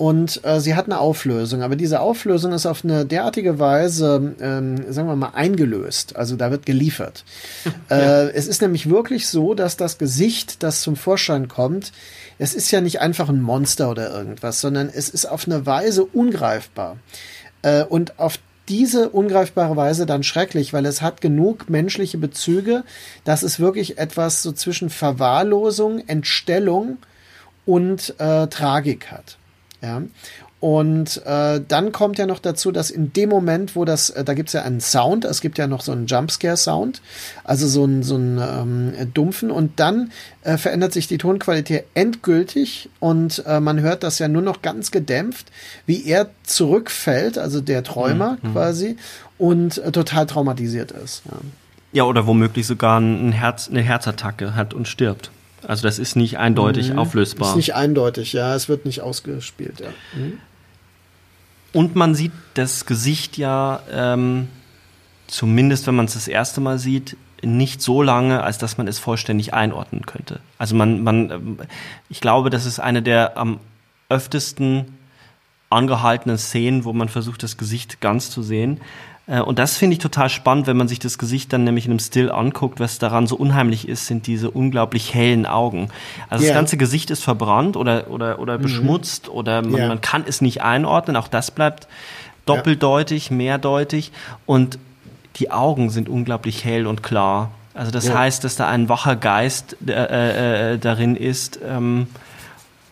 [0.00, 4.90] und äh, sie hat eine Auflösung, aber diese Auflösung ist auf eine derartige Weise, ähm,
[4.90, 6.16] sagen wir mal, eingelöst.
[6.16, 7.22] Also da wird geliefert.
[7.90, 11.92] äh, es ist nämlich wirklich so, dass das Gesicht, das zum Vorschein kommt,
[12.38, 16.06] es ist ja nicht einfach ein Monster oder irgendwas, sondern es ist auf eine Weise
[16.06, 16.96] ungreifbar.
[17.60, 18.38] Äh, und auf
[18.70, 22.84] diese ungreifbare Weise dann schrecklich, weil es hat genug menschliche Bezüge,
[23.24, 26.96] dass es wirklich etwas so zwischen Verwahrlosung, Entstellung
[27.66, 29.36] und äh, Tragik hat.
[29.82, 30.02] Ja.
[30.60, 34.34] Und äh, dann kommt ja noch dazu, dass in dem Moment, wo das, äh, da
[34.34, 37.00] gibt's ja einen Sound, es gibt ja noch so einen Jumpscare-Sound,
[37.44, 38.38] also so einen, so einen
[38.98, 40.12] ähm, dumpfen, und dann
[40.42, 44.90] äh, verändert sich die Tonqualität endgültig und äh, man hört das ja nur noch ganz
[44.90, 45.46] gedämpft,
[45.86, 48.98] wie er zurückfällt, also der Träumer quasi,
[49.38, 51.22] und äh, total traumatisiert ist.
[51.24, 51.38] Ja.
[51.92, 55.30] Ja, oder womöglich sogar ein Herz, eine Herzattacke hat und stirbt.
[55.66, 57.50] Also das ist nicht eindeutig auflösbar.
[57.50, 59.88] Ist nicht eindeutig, ja, es wird nicht ausgespielt, ja.
[60.14, 60.38] Mhm.
[61.72, 64.48] und man sieht das Gesicht ja, ähm,
[65.26, 68.98] zumindest wenn man es das erste Mal sieht, nicht so lange, als dass man es
[68.98, 70.40] vollständig einordnen könnte.
[70.58, 71.58] Also man, man, ähm,
[72.08, 73.60] ich glaube, das ist eine der am
[74.08, 74.98] öftesten
[75.70, 78.80] angehaltenen Szenen, wo man versucht, das Gesicht ganz zu sehen.
[79.30, 81.92] Äh, Und das finde ich total spannend, wenn man sich das Gesicht dann nämlich in
[81.92, 82.80] einem Still anguckt.
[82.80, 85.88] Was daran so unheimlich ist, sind diese unglaublich hellen Augen.
[86.28, 86.50] Also Ja.
[86.50, 89.88] das ganze Gesicht ist verbrannt oder, oder, oder beschmutzt oder man, Ja.
[89.88, 91.16] man kann es nicht einordnen.
[91.16, 91.86] Auch das bleibt
[92.46, 94.12] doppeldeutig, mehrdeutig.
[94.46, 94.78] Und
[95.36, 97.50] die Augen sind unglaublich hell und klar.
[97.74, 98.18] Also das Ja.
[98.18, 101.60] heißt, dass da ein wacher Geist äh, äh, äh, darin ist.
[101.66, 102.08] Ähm,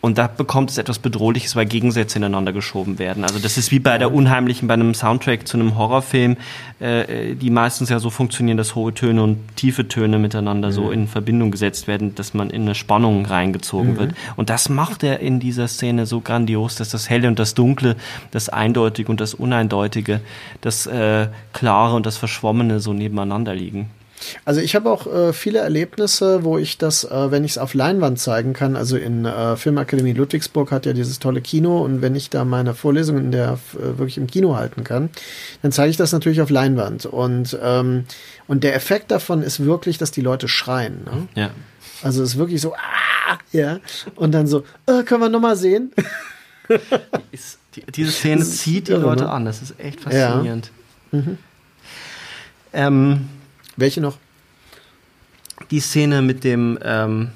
[0.01, 3.23] und da bekommt es etwas Bedrohliches, weil Gegensätze ineinander geschoben werden.
[3.23, 6.37] Also das ist wie bei der Unheimlichen, bei einem Soundtrack zu einem Horrorfilm,
[6.79, 11.07] äh, die meistens ja so funktionieren, dass hohe Töne und tiefe Töne miteinander so in
[11.07, 14.13] Verbindung gesetzt werden, dass man in eine Spannung reingezogen wird.
[14.37, 17.97] Und das macht er in dieser Szene so grandios, dass das Helle und das Dunkle,
[18.31, 20.21] das Eindeutige und das Uneindeutige,
[20.61, 23.89] das äh, Klare und das Verschwommene so nebeneinander liegen.
[24.45, 27.73] Also ich habe auch äh, viele Erlebnisse, wo ich das, äh, wenn ich es auf
[27.73, 32.15] Leinwand zeigen kann, also in äh, Filmakademie Ludwigsburg hat ja dieses tolle Kino und wenn
[32.15, 35.09] ich da meine Vorlesungen in der äh, wirklich im Kino halten kann,
[35.61, 38.05] dann zeige ich das natürlich auf Leinwand und ähm,
[38.47, 41.03] und der Effekt davon ist wirklich, dass die Leute schreien.
[41.05, 41.27] Ne?
[41.35, 41.49] Ja.
[42.01, 43.79] Also es ist wirklich so, ah, ja,
[44.15, 45.91] und dann so, äh, können wir noch mal sehen?
[47.31, 49.29] Ist, die, diese Szene zieht die irre, Leute ne?
[49.31, 49.45] an.
[49.45, 50.29] Das ist echt Ja.
[50.31, 50.71] faszinierend.
[52.73, 53.27] Ähm,
[53.79, 54.17] Welche noch?
[55.71, 57.29] die Szene mit dem ähm,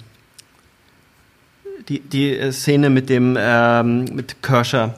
[1.90, 4.94] die, die äh, Szene mit dem ähm, mit Kershaw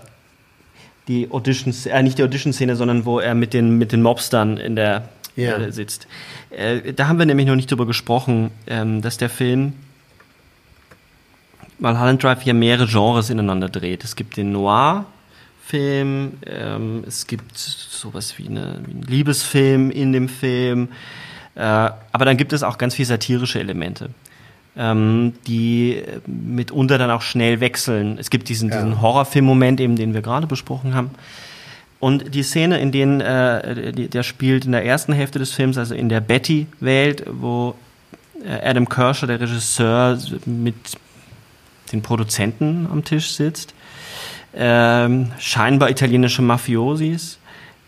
[1.08, 4.58] die Audition äh, nicht die Audition Szene sondern wo er mit den mit den Mobstern
[4.58, 5.58] in der Ja.
[5.58, 6.08] äh, sitzt
[6.52, 9.74] äh, da haben wir nämlich noch nicht drüber gesprochen ähm, dass der Film
[11.80, 15.06] Mulholland Drive hier mehrere Genres ineinander dreht es gibt den Noir
[15.66, 20.90] Film ähm, es gibt sowas wie, eine, wie einen Liebesfilm in dem Film
[21.62, 24.10] aber dann gibt es auch ganz viel satirische Elemente,
[24.78, 28.18] ähm, die äh, mitunter dann auch schnell wechseln.
[28.20, 28.76] Es gibt diesen, Ja.
[28.76, 31.12] diesen Horrorfilm-Moment, eben den wir gerade besprochen haben.
[32.00, 35.96] Und die Szene, in denen äh, der spielt in der ersten Hälfte des Films, also
[35.96, 37.76] in der Betty-Welt, wo
[38.46, 40.76] äh, Adam Kershaw, der Regisseur, mit
[41.94, 43.74] den Produzenten am Tisch sitzt,
[44.54, 47.40] ähm, scheinbar italienische Mafiosis,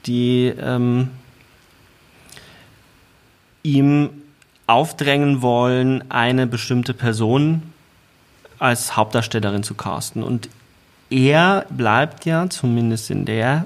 [0.06, 1.10] die ähm,
[3.64, 4.10] ihm
[4.68, 7.62] aufdrängen wollen, eine bestimmte Person
[8.60, 10.24] als Hauptdarstellerin zu casten.
[10.24, 10.50] Und
[11.10, 13.66] er bleibt ja, zumindest in der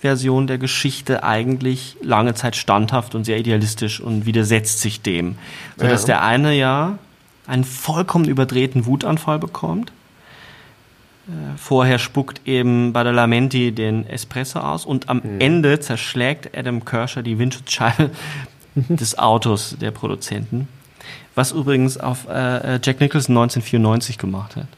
[0.00, 5.36] Version der Geschichte, eigentlich lange Zeit standhaft und sehr idealistisch und widersetzt sich dem.
[5.78, 6.06] Sodass Ja.
[6.08, 6.98] der eine ja
[7.46, 9.92] einen vollkommen überdrehten Wutanfall bekommt.
[11.26, 17.38] Äh, Vorher spuckt eben Badalamenti den Espresso aus und am Ende zerschlägt Adam Kershaw die
[17.38, 18.10] Windschutzscheibe
[18.74, 20.68] des Autos der Produzenten.
[21.34, 24.68] Was übrigens auf äh, äh, Jack Nicholson 1994 gemacht hat.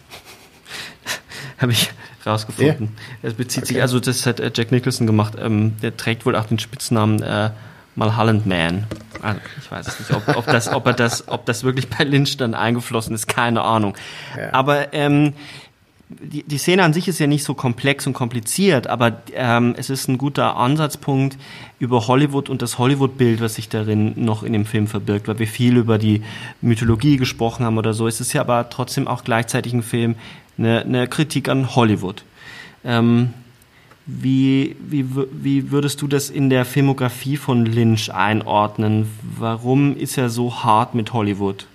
[1.59, 1.91] Habe ich
[2.25, 2.97] rausgefunden.
[3.23, 3.75] Es bezieht okay.
[3.75, 7.23] sich, also das hat äh, Jack Nicholson gemacht, ähm, der trägt wohl auch den Spitznamen
[7.23, 7.51] äh,
[7.95, 8.87] Mulholland Man.
[9.23, 12.05] Also ich weiß es nicht, ob, ob, das, ob, er das, ob das wirklich bei
[12.05, 13.97] Lynch dann eingeflossen ist, keine Ahnung.
[14.37, 14.53] Ja.
[14.53, 15.35] Aber ähm,
[16.09, 19.91] die, die Szene an sich ist ja nicht so komplex und kompliziert, aber ähm, es
[19.91, 21.37] ist ein guter Ansatzpunkt
[21.81, 25.49] über Hollywood und das Hollywood-Bild, was sich darin noch in dem Film verbirgt, weil wir
[25.49, 26.23] viel über die
[26.61, 28.07] Mythologie gesprochen haben oder so.
[28.07, 30.15] Es ist ja aber trotzdem auch gleichzeitig ein Film,
[30.59, 32.23] eine, eine Kritik an Hollywood.
[32.85, 33.31] Ähm,
[34.07, 39.11] wie, wie, wie würdest du das in der Filmografie von Lynch einordnen?
[39.37, 41.67] Warum ist er so hart mit Hollywood?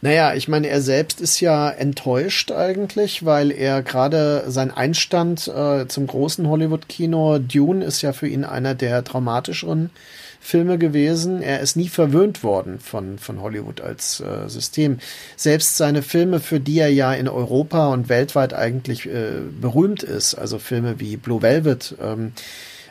[0.00, 5.86] Naja, ich meine, er selbst ist ja enttäuscht eigentlich, weil er gerade sein Einstand äh,
[5.88, 9.90] zum großen Hollywood-Kino, Dune ist ja für ihn einer der traumatischeren
[10.40, 11.42] Filme gewesen.
[11.42, 14.98] Er ist nie verwöhnt worden von, von Hollywood als äh, System.
[15.36, 20.34] Selbst seine Filme, für die er ja in Europa und weltweit eigentlich äh, berühmt ist,
[20.34, 22.32] also Filme wie Blue Velvet, ähm,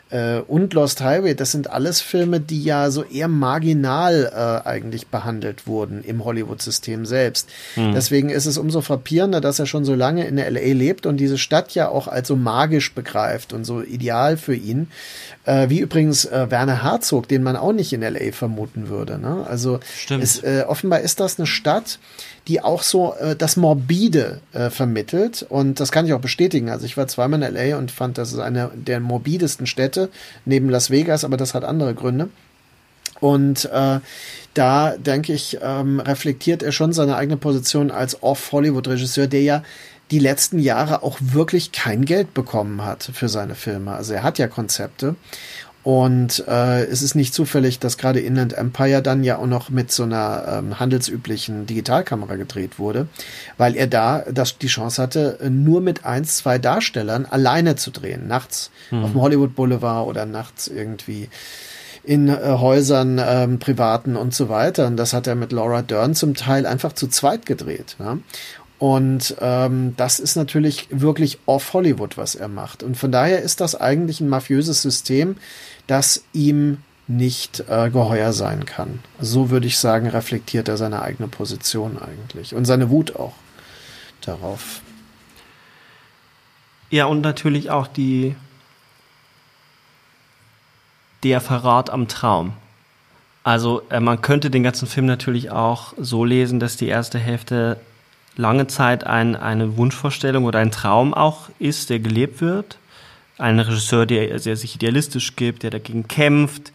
[0.09, 5.07] äh, und Lost Highway, das sind alles Filme, die ja so eher marginal äh, eigentlich
[5.07, 7.49] behandelt wurden im Hollywood-System selbst.
[7.75, 7.93] Mhm.
[7.93, 11.37] Deswegen ist es umso frappierender, dass er schon so lange in LA lebt und diese
[11.37, 14.87] Stadt ja auch als so magisch begreift und so ideal für ihn.
[15.45, 19.19] Äh, wie übrigens äh, Werner Herzog, den man auch nicht in LA vermuten würde.
[19.19, 19.45] Ne?
[19.47, 19.79] Also
[20.09, 21.99] es, äh, offenbar ist das eine Stadt,
[22.49, 25.45] die auch so äh, das Morbide äh, vermittelt.
[25.47, 26.69] Und das kann ich auch bestätigen.
[26.69, 30.09] Also ich war zweimal in LA und fand, das ist eine der morbidesten Städte
[30.45, 32.29] neben Las Vegas, aber das hat andere Gründe.
[33.19, 33.99] Und äh,
[34.53, 39.63] da, denke ich, ähm, reflektiert er schon seine eigene Position als Off-Hollywood-Regisseur, der ja
[40.11, 43.93] die letzten Jahre auch wirklich kein Geld bekommen hat für seine Filme.
[43.93, 45.15] Also er hat ja Konzepte
[45.83, 49.91] und äh, es ist nicht zufällig, dass gerade Inland Empire dann ja auch noch mit
[49.91, 53.07] so einer ähm, handelsüblichen Digitalkamera gedreht wurde,
[53.57, 58.27] weil er da das, die Chance hatte, nur mit eins, zwei Darstellern alleine zu drehen,
[58.27, 59.03] nachts hm.
[59.03, 61.29] auf dem Hollywood Boulevard oder nachts irgendwie
[62.03, 64.87] in äh, Häusern, ähm, privaten und so weiter.
[64.87, 67.95] Und das hat er mit Laura Dern zum Teil einfach zu zweit gedreht.
[67.99, 68.17] Ja?
[68.79, 72.81] Und ähm, das ist natürlich wirklich off Hollywood, was er macht.
[72.81, 75.35] Und von daher ist das eigentlich ein mafiöses System,
[75.89, 78.99] das ihm nicht äh, geheuer sein kann.
[79.19, 83.33] So würde ich sagen, reflektiert er seine eigene Position eigentlich und seine Wut auch
[84.21, 84.81] darauf.
[86.91, 88.35] Ja, und natürlich auch die
[91.23, 92.53] der Verrat am Traum.
[93.43, 97.79] Also äh, man könnte den ganzen Film natürlich auch so lesen, dass die erste Hälfte
[98.35, 102.77] lange Zeit ein, eine Wunschvorstellung oder ein Traum auch ist, der gelebt wird.
[103.39, 106.71] Ein Regisseur, der, der sich idealistisch gibt, der dagegen kämpft,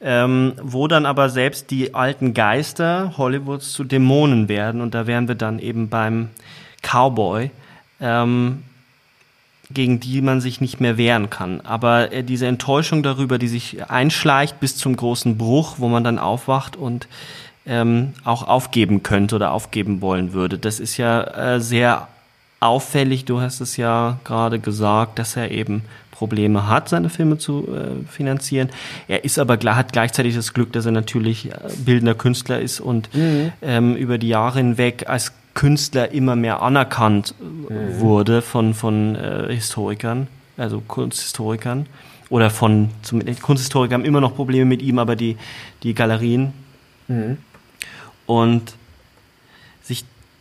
[0.00, 4.80] ähm, wo dann aber selbst die alten Geister Hollywoods zu Dämonen werden.
[4.80, 6.30] Und da wären wir dann eben beim
[6.82, 7.50] Cowboy,
[8.00, 8.62] ähm,
[9.70, 11.60] gegen die man sich nicht mehr wehren kann.
[11.60, 16.18] Aber äh, diese Enttäuschung darüber, die sich einschleicht bis zum großen Bruch, wo man dann
[16.18, 17.06] aufwacht und
[17.66, 20.58] ähm, auch aufgeben könnte oder aufgeben wollen würde.
[20.58, 21.22] Das ist ja
[21.54, 22.08] äh, sehr
[22.62, 23.24] auffällig.
[23.24, 28.06] Du hast es ja gerade gesagt, dass er eben Probleme hat, seine Filme zu äh,
[28.08, 28.70] finanzieren.
[29.08, 33.12] Er ist aber hat gleichzeitig das Glück, dass er natürlich äh, bildender Künstler ist und
[33.14, 33.52] mhm.
[33.62, 38.00] ähm, über die Jahre hinweg als Künstler immer mehr anerkannt äh, mhm.
[38.00, 41.86] wurde von von äh, Historikern, also Kunsthistorikern
[42.30, 45.36] oder von zum, Kunsthistoriker haben immer noch Probleme mit ihm, aber die
[45.82, 46.52] die Galerien
[47.08, 47.38] mhm
[48.26, 48.74] und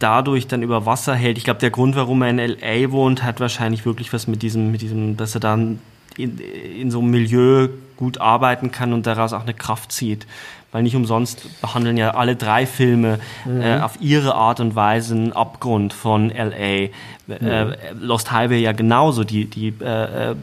[0.02, 1.38] dadurch dann über Wasser hält.
[1.38, 4.72] Ich glaube, der Grund, warum er in LA wohnt, hat wahrscheinlich wirklich was mit diesem,
[4.72, 5.80] mit diesem, dass er dann
[6.18, 10.26] in, in so einem Milieu gut arbeiten kann und daraus auch eine Kraft zieht
[10.72, 13.61] weil nicht umsonst behandeln ja alle drei Filme mhm.
[13.61, 16.53] äh, auf ihre Art und Weise einen Abgrund von LA.
[16.53, 16.89] Äh,
[17.27, 17.48] mhm.
[17.48, 17.65] Äh,
[17.99, 20.35] Lost Highway ja genauso, die, die äh, äh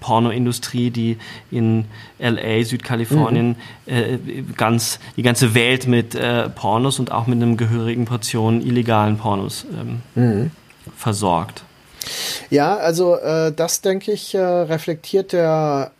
[0.00, 1.18] Pornoindustrie, die
[1.50, 1.86] in
[2.18, 3.56] LA, Südkalifornien,
[3.86, 3.92] mhm.
[3.92, 4.18] äh,
[4.56, 9.66] ganz, die ganze Welt mit äh, Pornos und auch mit einem gehörigen Portion illegalen Pornos
[9.72, 10.50] ähm, mhm.
[10.96, 11.64] versorgt.
[12.50, 15.92] Ja, also äh, das denke ich, äh, reflektiert der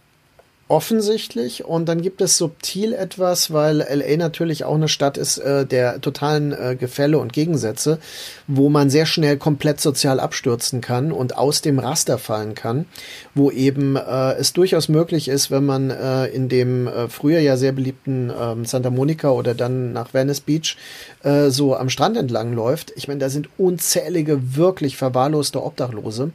[0.72, 5.66] offensichtlich und dann gibt es subtil etwas, weil LA natürlich auch eine Stadt ist äh,
[5.66, 7.98] der totalen äh, Gefälle und Gegensätze,
[8.46, 12.86] wo man sehr schnell komplett sozial abstürzen kann und aus dem Raster fallen kann,
[13.34, 17.58] wo eben äh, es durchaus möglich ist, wenn man äh, in dem äh, früher ja
[17.58, 20.78] sehr beliebten äh, Santa Monica oder dann nach Venice Beach
[21.22, 22.94] äh, so am Strand entlang läuft.
[22.96, 26.30] Ich meine, da sind unzählige wirklich verwahrloste Obdachlose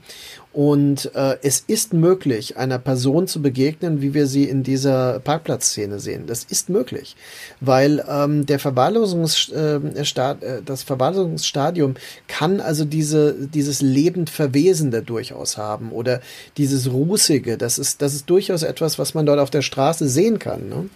[0.58, 6.00] Und äh, es ist möglich, einer Person zu begegnen, wie wir sie in dieser Parkplatzszene
[6.00, 6.26] sehen.
[6.26, 7.16] Das ist möglich,
[7.62, 11.94] weil ähm, der Verwahrlosungs, äh, äh, das Verwahrlosungsstadium
[12.28, 16.22] kann also diese, dieses lebend Verwesende durchaus haben oder
[16.58, 17.56] dieses Rußige.
[17.60, 20.70] Das ist, das ist durchaus etwas, was man dort auf der Straße sehen kann.
[20.70, 20.90] Ne?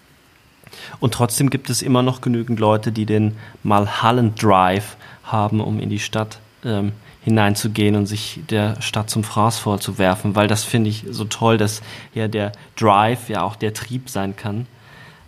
[0.99, 5.91] Und trotzdem gibt es immer noch genügend Leute, die den Malhallen Drive haben, um in
[5.91, 11.05] die Stadt ähm, hineinzugehen und sich der Stadt zum Fraß vorzuwerfen, weil das finde ich
[11.09, 11.81] so toll, dass
[12.13, 14.67] ja der Drive ja auch der Trieb sein kann.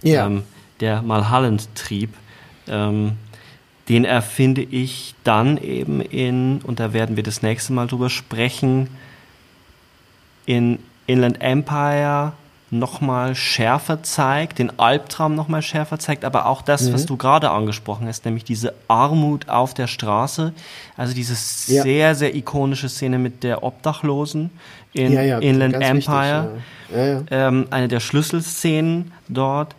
[0.01, 0.25] Ja.
[0.25, 0.43] Ähm,
[0.79, 2.09] der Malhallen-Trieb.
[2.67, 3.13] Ähm,
[3.89, 8.87] den erfinde ich dann eben in, und da werden wir das nächste Mal drüber sprechen,
[10.45, 12.33] in Inland Empire
[12.79, 16.93] nochmal schärfer zeigt, den Albtraum nochmal schärfer zeigt, aber auch das, mhm.
[16.93, 20.53] was du gerade angesprochen hast, nämlich diese Armut auf der Straße,
[20.97, 21.33] also diese
[21.73, 21.83] ja.
[21.83, 24.49] sehr, sehr ikonische Szene mit der Obdachlosen
[24.93, 26.51] in ja, ja, Inland Empire,
[26.89, 29.75] wichtig, ähm, eine der Schlüsselszenen dort.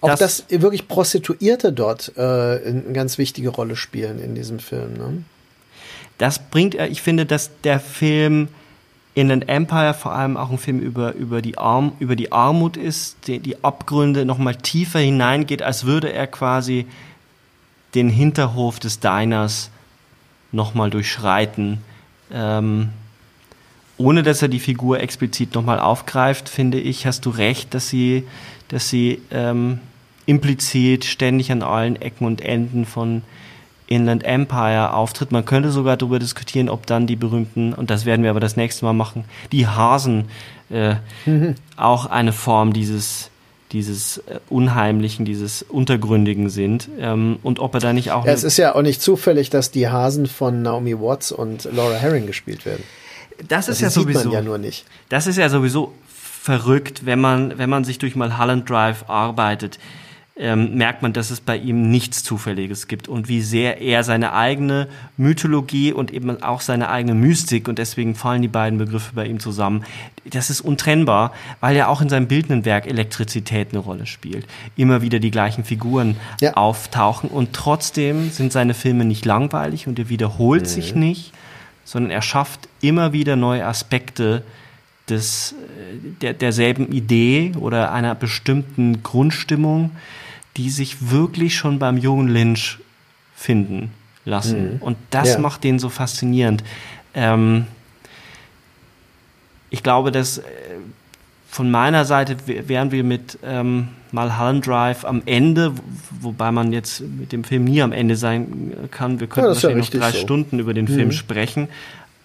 [0.00, 4.94] Auch das, dass wirklich Prostituierte dort äh, eine ganz wichtige Rolle spielen in diesem Film.
[4.94, 5.24] Ne?
[6.18, 8.48] Das bringt, äh, ich finde, dass der Film
[9.14, 13.26] Inland Empire vor allem auch ein Film über, über, die, Arm, über die Armut ist,
[13.26, 16.86] die, die Abgründe nochmal tiefer hineingeht, als würde er quasi
[17.94, 19.70] den Hinterhof des Diners
[20.50, 21.78] nochmal durchschreiten.
[22.32, 22.88] Ähm,
[23.98, 28.24] ohne dass er die Figur explizit nochmal aufgreift, finde ich, hast du recht, dass sie,
[28.68, 29.80] dass sie ähm,
[30.24, 33.22] implizit ständig an allen Ecken und Enden von
[33.94, 35.32] Inland Empire auftritt.
[35.32, 38.56] Man könnte sogar darüber diskutieren, ob dann die berühmten, und das werden wir aber das
[38.56, 40.28] nächste Mal machen, die Hasen
[40.70, 40.96] äh,
[41.26, 41.54] mhm.
[41.76, 43.28] auch eine Form dieses
[43.72, 48.26] dieses äh, Unheimlichen, dieses Untergründigen sind ähm, und ob er da nicht auch.
[48.26, 51.94] Ja, es ist ja auch nicht zufällig, dass die Hasen von Naomi Watts und Laura
[51.94, 52.82] Herring gespielt werden.
[53.48, 54.30] Das ist das ja sowieso.
[54.30, 54.84] ja nur nicht.
[55.08, 59.78] Das ist ja sowieso verrückt, wenn man wenn man sich durch Mulholland Drive arbeitet
[60.34, 64.32] ähm, merkt man, dass es bei ihm nichts Zufälliges gibt und wie sehr er seine
[64.32, 64.88] eigene
[65.18, 69.40] Mythologie und eben auch seine eigene Mystik und deswegen fallen die beiden Begriffe bei ihm
[69.40, 69.84] zusammen.
[70.24, 74.46] Das ist untrennbar, weil ja auch in seinem bildenden Werk Elektrizität eine Rolle spielt.
[74.74, 76.54] Immer wieder die gleichen Figuren ja.
[76.54, 80.66] auftauchen und trotzdem sind seine Filme nicht langweilig und er wiederholt mhm.
[80.66, 81.32] sich nicht,
[81.84, 84.44] sondern er schafft immer wieder neue Aspekte
[85.10, 89.90] des, äh, der, derselben Idee oder einer bestimmten Grundstimmung,
[90.56, 92.78] die sich wirklich schon beim jungen Lynch
[93.34, 93.92] finden
[94.24, 94.74] lassen.
[94.74, 94.82] Mhm.
[94.82, 95.38] Und das ja.
[95.38, 96.62] macht den so faszinierend.
[97.14, 97.66] Ähm,
[99.70, 100.42] ich glaube, dass äh,
[101.48, 105.72] von meiner Seite wären wir mit ähm, Mulholland Drive am Ende,
[106.20, 109.20] wobei man jetzt mit dem Film nie am Ende sein kann.
[109.20, 110.18] Wir könnten ja, wahrscheinlich ja noch drei so.
[110.18, 110.94] Stunden über den mhm.
[110.94, 111.68] Film sprechen.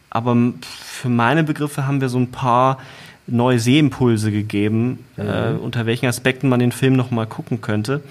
[0.09, 2.79] Aber für meine Begriffe haben wir so ein paar
[3.27, 5.27] neue Sehimpulse gegeben, mhm.
[5.27, 8.01] äh, unter welchen Aspekten man den Film noch mal gucken könnte.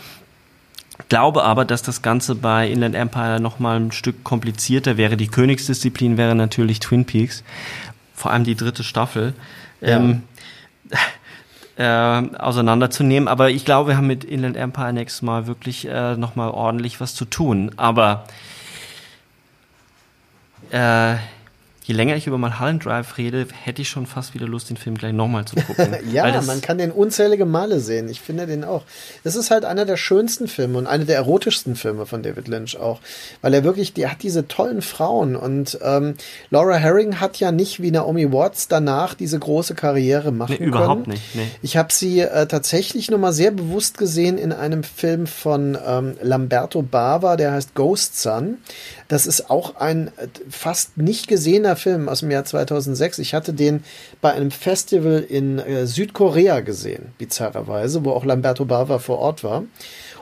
[1.08, 5.16] Glaube aber, dass das Ganze bei Inland Empire noch mal ein Stück komplizierter wäre.
[5.16, 7.44] Die Königsdisziplin wäre natürlich Twin Peaks,
[8.14, 9.34] vor allem die dritte Staffel.
[9.80, 9.96] Ja.
[9.96, 10.22] Ähm,
[11.76, 13.28] äh, auseinanderzunehmen.
[13.28, 17.14] Aber ich glaube, wir haben mit Inland Empire nächstes Mal wirklich äh, nochmal ordentlich was
[17.14, 17.72] zu tun.
[17.76, 18.24] Aber
[20.70, 21.16] äh,
[21.86, 24.98] je länger ich über Mulholland Drive rede, hätte ich schon fast wieder Lust, den Film
[24.98, 25.94] gleich nochmal zu gucken.
[26.12, 28.08] ja, man kann den unzählige Male sehen.
[28.08, 28.82] Ich finde den auch.
[29.22, 32.76] Es ist halt einer der schönsten Filme und einer der erotischsten Filme von David Lynch
[32.76, 33.00] auch,
[33.40, 36.14] weil er wirklich, der hat diese tollen Frauen und ähm,
[36.50, 40.68] Laura Herring hat ja nicht wie Naomi Watts danach diese große Karriere machen nee, können.
[40.70, 41.34] Überhaupt nicht.
[41.34, 41.46] Nee.
[41.62, 46.82] Ich habe sie äh, tatsächlich nochmal sehr bewusst gesehen in einem Film von ähm, Lamberto
[46.82, 48.58] Bava, der heißt Ghost Son.
[49.08, 53.18] Das ist auch ein äh, fast nicht gesehener Film aus dem Jahr 2006.
[53.18, 53.84] Ich hatte den
[54.20, 59.64] bei einem Festival in äh, Südkorea gesehen, bizarrerweise, wo auch Lamberto Bava vor Ort war.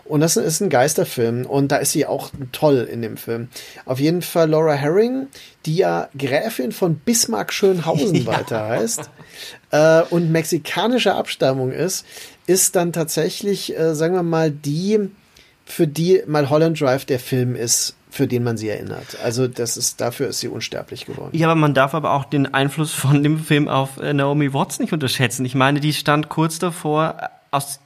[0.05, 3.49] Und das ist ein Geisterfilm und da ist sie auch toll in dem Film.
[3.87, 5.29] Auf jeden Fall Laura Herring,
[5.65, 8.27] die ja Gräfin von Bismarck Schönhausen ja.
[8.27, 9.11] weiter heißt
[9.71, 12.05] äh, und mexikanischer Abstammung ist,
[12.47, 15.11] ist dann tatsächlich, äh, sagen wir mal, die,
[15.65, 19.19] für die mal Holland Drive der Film ist, für den man sie erinnert.
[19.25, 21.37] Also das ist dafür ist sie unsterblich geworden.
[21.37, 24.79] Ja, aber man darf aber auch den Einfluss von dem Film auf äh, Naomi Watts
[24.79, 25.45] nicht unterschätzen.
[25.45, 27.81] Ich meine, die stand kurz davor, äh, aus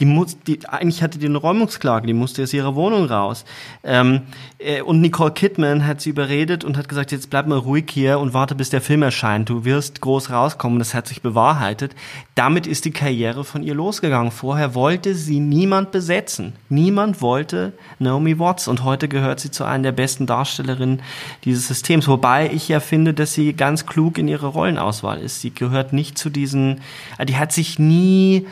[0.00, 3.44] Die muss, die, eigentlich hatte die eine Räumungsklage, die musste aus ihrer Wohnung raus.
[3.82, 4.22] Ähm,
[4.58, 8.18] äh, und Nicole Kidman hat sie überredet und hat gesagt, jetzt bleib mal ruhig hier
[8.20, 9.48] und warte, bis der Film erscheint.
[9.48, 10.78] Du wirst groß rauskommen.
[10.78, 11.94] Das hat sich bewahrheitet.
[12.34, 14.30] Damit ist die Karriere von ihr losgegangen.
[14.30, 16.52] Vorher wollte sie niemand besetzen.
[16.68, 21.02] Niemand wollte Naomi Watts und heute gehört sie zu einer der besten Darstellerinnen
[21.44, 22.06] dieses Systems.
[22.06, 25.40] Wobei ich ja finde, dass sie ganz klug in ihrer Rollenauswahl ist.
[25.40, 26.80] Sie gehört nicht zu diesen,
[27.26, 28.46] die hat sich nie,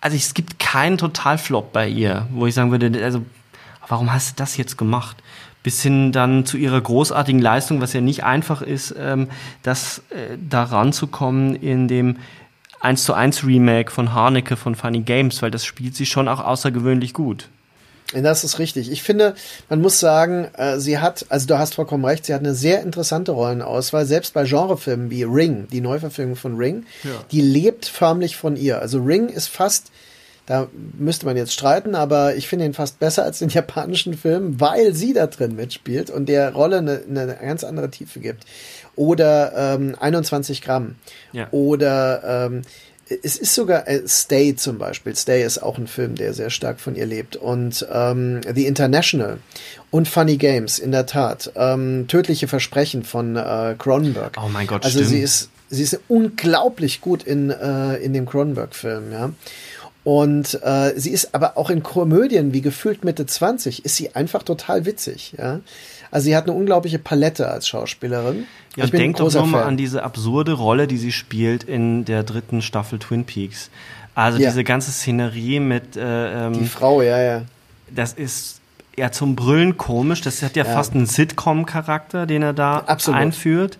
[0.00, 3.22] also es gibt keinen Totalflop bei ihr, wo ich sagen würde, also
[3.88, 5.22] warum hast du das jetzt gemacht?
[5.62, 9.28] Bis hin dann zu ihrer großartigen Leistung, was ja nicht einfach ist, ähm,
[9.62, 12.16] das äh, da ranzukommen in dem
[12.80, 16.40] 1 zu 1 Remake von Harnecke von Funny Games, weil das spielt sie schon auch
[16.40, 17.50] außergewöhnlich gut.
[18.12, 18.90] Das ist richtig.
[18.90, 19.34] Ich finde,
[19.68, 22.82] man muss sagen, äh, sie hat, also du hast vollkommen recht, sie hat eine sehr
[22.82, 27.10] interessante Rollenauswahl, selbst bei Genrefilmen wie Ring, die Neuverfilmung von Ring, ja.
[27.30, 28.80] die lebt förmlich von ihr.
[28.80, 29.92] Also Ring ist fast,
[30.46, 30.66] da
[30.98, 34.92] müsste man jetzt streiten, aber ich finde ihn fast besser als den japanischen Film, weil
[34.94, 38.44] sie da drin mitspielt und der Rolle eine, eine ganz andere Tiefe gibt.
[38.96, 40.96] Oder ähm, 21 Gramm.
[41.32, 41.48] Ja.
[41.52, 42.62] Oder ähm,
[43.22, 45.14] es ist sogar äh, Stay zum Beispiel.
[45.16, 47.36] Stay ist auch ein Film, der sehr stark von ihr lebt.
[47.36, 49.38] Und ähm, The International
[49.90, 51.52] und Funny Games, in der Tat.
[51.56, 54.36] Ähm, Tödliche Versprechen von äh, Cronenberg.
[54.42, 55.10] Oh mein Gott, Also stimmt.
[55.10, 59.30] sie ist, sie ist unglaublich gut in, äh, in dem Cronenberg-Film, ja.
[60.02, 64.42] Und äh, sie ist aber auch in Komödien wie gefühlt Mitte 20 ist sie einfach
[64.42, 65.60] total witzig, ja.
[66.10, 68.44] Also sie hat eine unglaubliche Palette als Schauspielerin.
[68.76, 72.62] Ja, ich denk doch nochmal an diese absurde Rolle, die sie spielt in der dritten
[72.62, 73.70] Staffel Twin Peaks.
[74.14, 74.48] Also ja.
[74.48, 77.42] diese ganze Szenerie mit äh, ähm, die Frau, ja, ja.
[77.94, 78.60] Das ist
[78.96, 80.20] ja zum Brüllen komisch.
[80.20, 80.72] Das hat ja, ja.
[80.72, 83.20] fast einen Sitcom-Charakter, den er da Absolut.
[83.20, 83.78] einführt.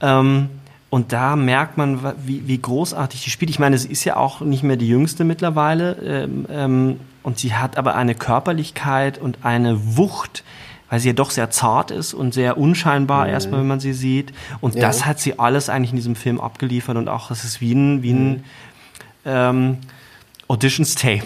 [0.00, 0.48] Ähm,
[0.90, 3.50] und da merkt man, wie, wie großartig die spielt.
[3.50, 5.96] Ich meine, sie ist ja auch nicht mehr die jüngste mittlerweile.
[6.04, 10.44] Ähm, ähm, und sie hat aber eine Körperlichkeit und eine Wucht,
[10.90, 13.32] weil sie ja doch sehr zart ist und sehr unscheinbar mhm.
[13.32, 14.32] erstmal, wenn man sie sieht.
[14.60, 14.82] Und ja.
[14.82, 18.02] das hat sie alles eigentlich in diesem Film abgeliefert und auch, es ist wie ein,
[18.02, 18.42] wie ein mhm.
[19.24, 19.78] ähm,
[20.48, 21.24] Auditions Tape.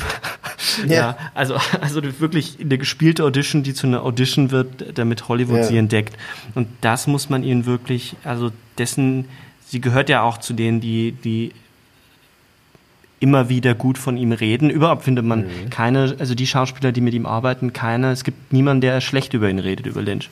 [0.87, 0.95] Ja.
[0.95, 1.19] ja.
[1.35, 5.65] also, also wirklich eine gespielte Audition, die zu einer Audition wird, damit Hollywood ja.
[5.65, 6.17] sie entdeckt.
[6.55, 9.27] Und das muss man ihnen wirklich, also dessen,
[9.67, 11.53] sie gehört ja auch zu denen, die, die
[13.21, 14.71] immer wieder gut von ihm reden.
[14.71, 15.71] Überhaupt findet man mhm.
[15.71, 18.13] keine, also die Schauspieler, die mit ihm arbeiten, keine.
[18.13, 20.31] Es gibt niemanden, der schlecht über ihn redet, über Lynch.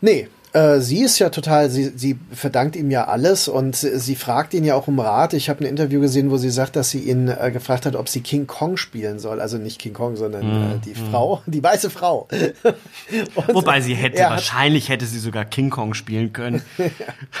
[0.00, 4.52] Nee, äh, sie ist ja total, sie, sie verdankt ihm ja alles und sie fragt
[4.52, 5.32] ihn ja auch um Rat.
[5.32, 8.08] Ich habe ein Interview gesehen, wo sie sagt, dass sie ihn äh, gefragt hat, ob
[8.08, 9.40] sie King Kong spielen soll.
[9.40, 11.10] Also nicht King Kong, sondern mm, äh, die mm.
[11.10, 12.28] Frau, die weiße Frau.
[13.52, 16.62] Wobei sie hätte, wahrscheinlich hätte sie sogar King Kong spielen können.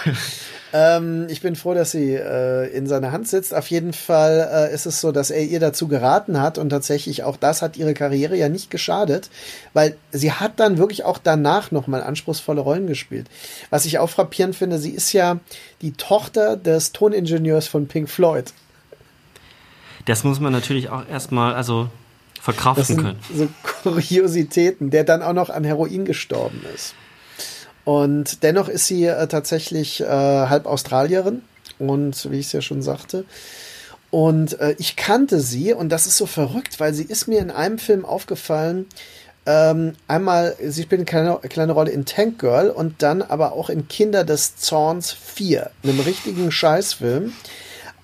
[0.72, 3.54] Ähm, ich bin froh, dass sie äh, in seiner Hand sitzt.
[3.54, 7.24] Auf jeden Fall äh, ist es so, dass er ihr dazu geraten hat und tatsächlich
[7.24, 9.28] auch das hat ihre Karriere ja nicht geschadet,
[9.74, 13.28] weil sie hat dann wirklich auch danach nochmal anspruchsvolle Rollen gespielt.
[13.70, 15.40] Was ich auch frappierend finde, sie ist ja
[15.82, 18.52] die Tochter des Toningenieurs von Pink Floyd.
[20.06, 21.88] Das muss man natürlich auch erstmal, also
[22.40, 23.18] verkraften können.
[23.32, 23.48] So
[23.82, 26.94] Kuriositäten, der dann auch noch an Heroin gestorben ist.
[27.84, 31.42] Und dennoch ist sie äh, tatsächlich äh, halb Australierin
[31.78, 33.24] und wie ich es ja schon sagte.
[34.10, 37.50] Und äh, ich kannte sie und das ist so verrückt, weil sie ist mir in
[37.50, 38.86] einem Film aufgefallen.
[39.46, 43.70] Ähm, einmal, sie spielt eine kleine, kleine Rolle in Tank Girl und dann aber auch
[43.70, 47.32] in Kinder des Zorns 4, einem richtigen Scheißfilm.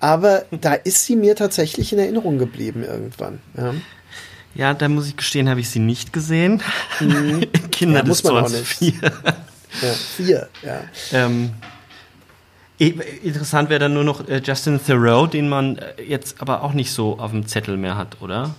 [0.01, 3.39] Aber da ist sie mir tatsächlich in Erinnerung geblieben irgendwann.
[3.55, 3.73] Ja.
[4.55, 6.63] Ja, da muss ich gestehen, habe ich sie nicht gesehen.
[6.99, 7.45] Mhm.
[7.71, 8.93] Kinder ja, des Zorns 4.
[9.81, 10.81] Ja, vier, ja.
[11.11, 11.51] Ähm,
[12.79, 16.91] interessant wäre dann nur noch äh, Justin Thoreau, den man äh, jetzt aber auch nicht
[16.91, 18.55] so auf dem Zettel mehr hat, oder?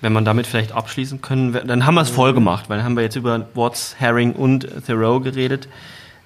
[0.00, 2.96] Wenn man damit vielleicht abschließen können, dann haben wir es voll gemacht, weil dann haben
[2.96, 5.68] wir jetzt über Watts, Herring und Thoreau geredet.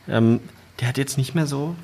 [0.08, 0.40] Ähm,
[0.80, 1.74] der hat jetzt nicht mehr so.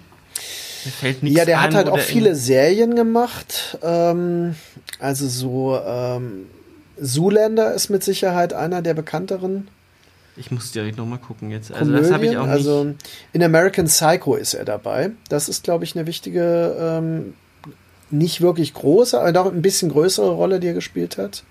[0.84, 3.78] Mir fällt nichts Ja, der hat halt auch viele Serien gemacht.
[3.82, 4.54] Ähm,
[4.98, 6.46] also so ähm,
[7.00, 9.68] Zoolander ist mit Sicherheit einer der bekannteren.
[10.39, 11.73] Ich muss direkt nochmal gucken jetzt.
[11.73, 12.52] Also Komödien, das habe ich auch nicht.
[12.52, 12.94] Also
[13.32, 15.10] in American Psycho ist er dabei.
[15.28, 17.35] Das ist, glaube ich, eine wichtige, ähm,
[18.10, 21.43] nicht wirklich große, aber doch ein bisschen größere Rolle, die er gespielt hat.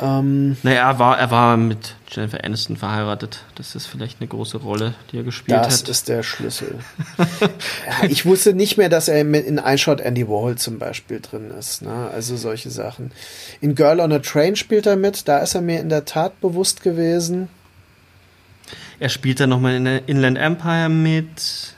[0.00, 3.44] Ähm, naja, er war, er war mit Jennifer Aniston verheiratet.
[3.54, 5.88] Das ist vielleicht eine große Rolle, die er gespielt das hat.
[5.88, 6.78] Das ist der Schlüssel.
[7.40, 11.82] ja, ich wusste nicht mehr, dass er in iShot Andy Warhol zum Beispiel drin ist.
[11.82, 12.10] Ne?
[12.12, 13.12] Also solche Sachen.
[13.60, 15.28] In Girl on a Train spielt er mit.
[15.28, 17.48] Da ist er mir in der Tat bewusst gewesen.
[18.98, 21.74] Er spielt dann nochmal in Inland Empire mit.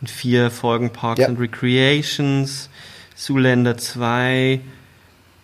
[0.00, 1.26] In vier Folgen Parks Ja.
[1.26, 2.70] and Recreations,
[3.16, 4.60] Zoolander 2,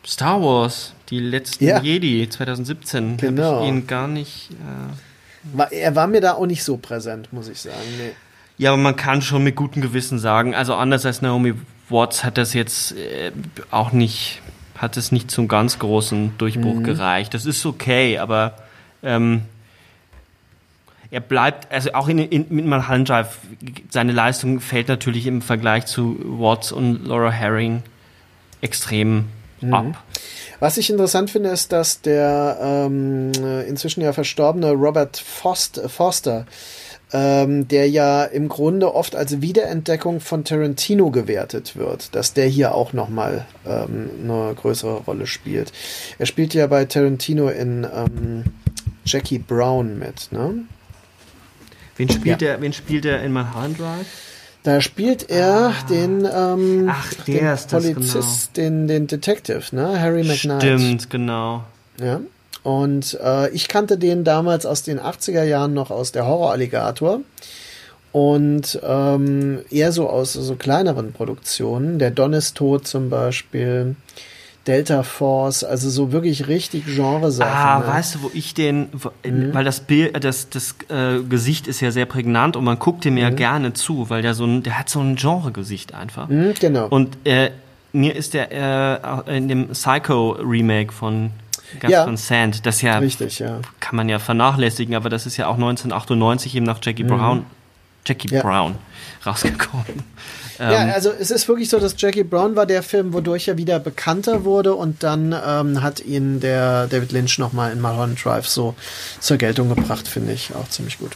[0.07, 1.81] Star Wars, die letzten Ja.
[1.81, 3.17] Jedi 2017.
[3.19, 3.57] Genau.
[3.57, 4.51] Hab ich ihn gar nicht.
[4.53, 7.77] Äh War, er war mir da auch nicht so präsent, muss ich sagen.
[7.99, 8.13] Nee.
[8.57, 11.55] Ja, aber man kann schon mit gutem Gewissen sagen, also anders als Naomi
[11.89, 13.33] Watts hat das jetzt äh,
[13.71, 14.41] auch nicht,
[14.79, 16.85] hat es nicht zum ganz großen Durchbruch Mhm.
[16.85, 17.35] gereicht.
[17.35, 18.55] Das ist okay, aber
[19.03, 19.43] ähm,
[21.11, 23.39] er bleibt, also auch in, in, mit Mulholland Drive,
[23.91, 27.83] seine Leistung fällt natürlich im Vergleich zu Watts und Laura Herring
[28.63, 29.27] extrem
[29.61, 29.75] Mhm.
[29.75, 30.03] ab.
[30.65, 36.47] Was ich interessant finde, ist, dass der ähm, äh, inzwischen ja verstorbene Robert Fost Forster,
[37.13, 42.75] ähm, der ja im Grunde oft als Wiederentdeckung von Tarantino gewertet wird, dass der hier
[42.75, 45.71] auch nochmal ähm, eine größere Rolle spielt.
[46.19, 48.45] Er spielt ja bei Tarantino in ähm,
[49.05, 50.65] Jackie Brown mit, ne?
[51.99, 52.53] Wen spielt Ja.
[52.53, 54.07] er, wen spielt er in Mulholland Drive?
[54.65, 57.95] Da spielt er den, ähm, Ach, der den ist das, genau.
[57.95, 60.01] Polizist, den, den Detective, ne?
[60.01, 60.63] Harry McKnight.
[60.63, 61.65] Stimmt, genau.
[62.01, 62.21] Ja.
[62.63, 67.21] Und äh, ich kannte den damals aus den 80er Jahren noch aus der Horror-Alligator.
[68.11, 71.99] Und ähm, eher so aus so kleineren Produktionen.
[71.99, 73.97] Der Don ist tot zum Beispiel.
[74.67, 77.53] Delta Force, also so wirklich richtig Genresachen.
[77.53, 77.87] Ah, ne?
[77.87, 79.53] weißt du, wo ich den, wo, Mhm.
[79.53, 83.17] weil das Bild, das, das äh, Gesicht ist ja sehr prägnant und man guckt dem
[83.19, 83.37] ja Mhm.
[83.37, 86.29] gerne zu, weil der so ein, der hat so ein Genre-Gesicht einfach.
[86.29, 86.87] Hm, genau.
[86.89, 87.51] Und äh,
[87.93, 88.51] mir ist der
[89.27, 91.31] äh, in dem Psycho-Remake von
[91.81, 92.07] Gus Ja.
[92.07, 93.59] Van Sant, das ja Richtig, ja.
[93.81, 97.45] kann man ja vernachlässigen, aber das ist ja auch 1998 eben nach Jackie Brown,
[98.07, 98.35] Jackie Mhm.
[98.37, 98.43] Ja.
[98.43, 98.75] Brown
[99.27, 100.03] rausgekommen.
[100.59, 103.57] Ja, Ähm, also es ist wirklich so, dass Jackie Brown war der Film, wodurch er
[103.57, 108.47] wieder bekannter wurde und dann ähm, hat ihn der David Lynch nochmal in Mulholland Drive
[108.47, 108.75] so
[109.19, 111.13] zur Geltung gebracht, finde ich auch ziemlich gut.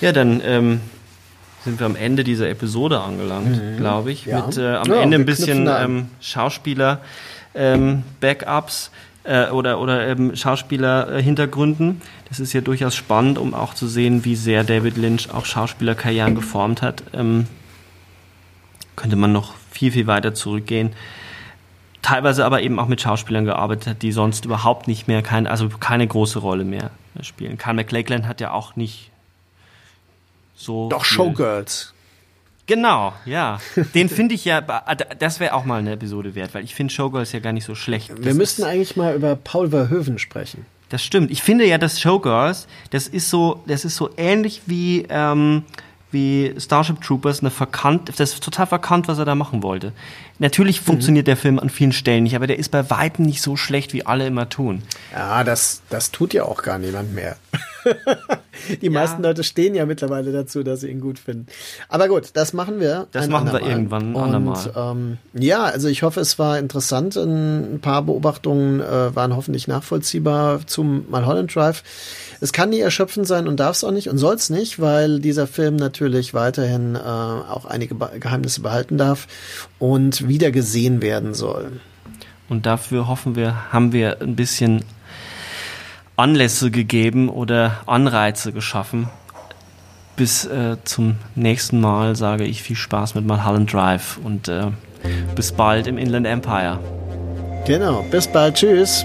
[0.00, 0.80] Ja, dann ähm,
[1.64, 4.24] sind wir am Ende dieser Episode angelangt, glaube ich.
[4.26, 4.32] Mhm.
[4.32, 4.46] Ja.
[4.46, 7.00] Mit äh, am Ja, Ende ein bisschen ähm, Schauspieler,
[7.54, 8.90] ähm, Backups
[9.26, 12.00] äh, oder, oder ähm, Schauspieler-Hintergründen.
[12.28, 16.34] Das ist ja durchaus spannend, um auch zu sehen, wie sehr David Lynch auch Schauspielerkarrieren
[16.34, 17.02] geformt hat.
[17.12, 17.46] Ähm,
[18.94, 20.92] könnte man noch viel, viel weiter zurückgehen.
[22.02, 25.68] Teilweise aber eben auch mit Schauspielern gearbeitet hat, die sonst überhaupt nicht mehr, kein, also
[25.68, 26.90] keine große Rolle mehr
[27.20, 27.58] spielen.
[27.58, 29.10] Carl McLachlan hat ja auch nicht
[30.54, 30.88] so.
[30.88, 31.94] Doch, Showgirls.
[32.66, 33.60] Genau, ja.
[33.94, 37.32] Den finde ich ja, das wäre auch mal eine Episode wert, weil ich finde Showgirls
[37.32, 38.08] ja gar nicht so schlecht.
[38.16, 40.66] Wir Das müssten ist, eigentlich mal über Paul Verhoeven sprechen.
[40.88, 41.30] Das stimmt.
[41.30, 45.64] Ich finde ja, dass Showgirls, das ist so, das ist so ähnlich wie, ähm,
[46.12, 49.92] wie Starship Troopers, eine verkannt, das ist total verkannt, was er da machen wollte.
[50.38, 53.56] Natürlich funktioniert der Film an vielen Stellen nicht, aber der ist bei weitem nicht so
[53.56, 54.82] schlecht, wie alle immer tun.
[55.12, 57.36] Ja, das, das tut ja auch gar niemand mehr.
[58.82, 61.46] Die meisten Leute stehen ja mittlerweile dazu, dass sie ihn gut finden.
[61.88, 63.06] Aber gut, das machen wir.
[63.12, 63.70] Das machen wir andermal.
[63.70, 64.72] irgendwann ein Und, andermal.
[64.76, 67.16] Ähm, ja, also ich hoffe, es war interessant.
[67.16, 71.82] Ein paar Beobachtungen äh, waren hoffentlich nachvollziehbar zum Mulholland Drive.
[72.40, 75.20] Es kann nie erschöpfend sein und darf es auch nicht und soll es nicht, weil
[75.20, 79.26] dieser Film natürlich weiterhin äh, auch einige Geheimnisse behalten darf
[79.78, 81.80] und wieder gesehen werden soll.
[82.48, 84.84] Und dafür hoffen wir, haben wir ein bisschen
[86.16, 89.08] Anlässe gegeben oder Anreize geschaffen.
[90.16, 94.68] Bis äh, zum nächsten Mal sage ich viel Spaß mit Mulholland Drive und äh,
[95.34, 96.78] bis bald im Inland Empire.
[97.66, 99.04] Genau, bis bald, tschüss.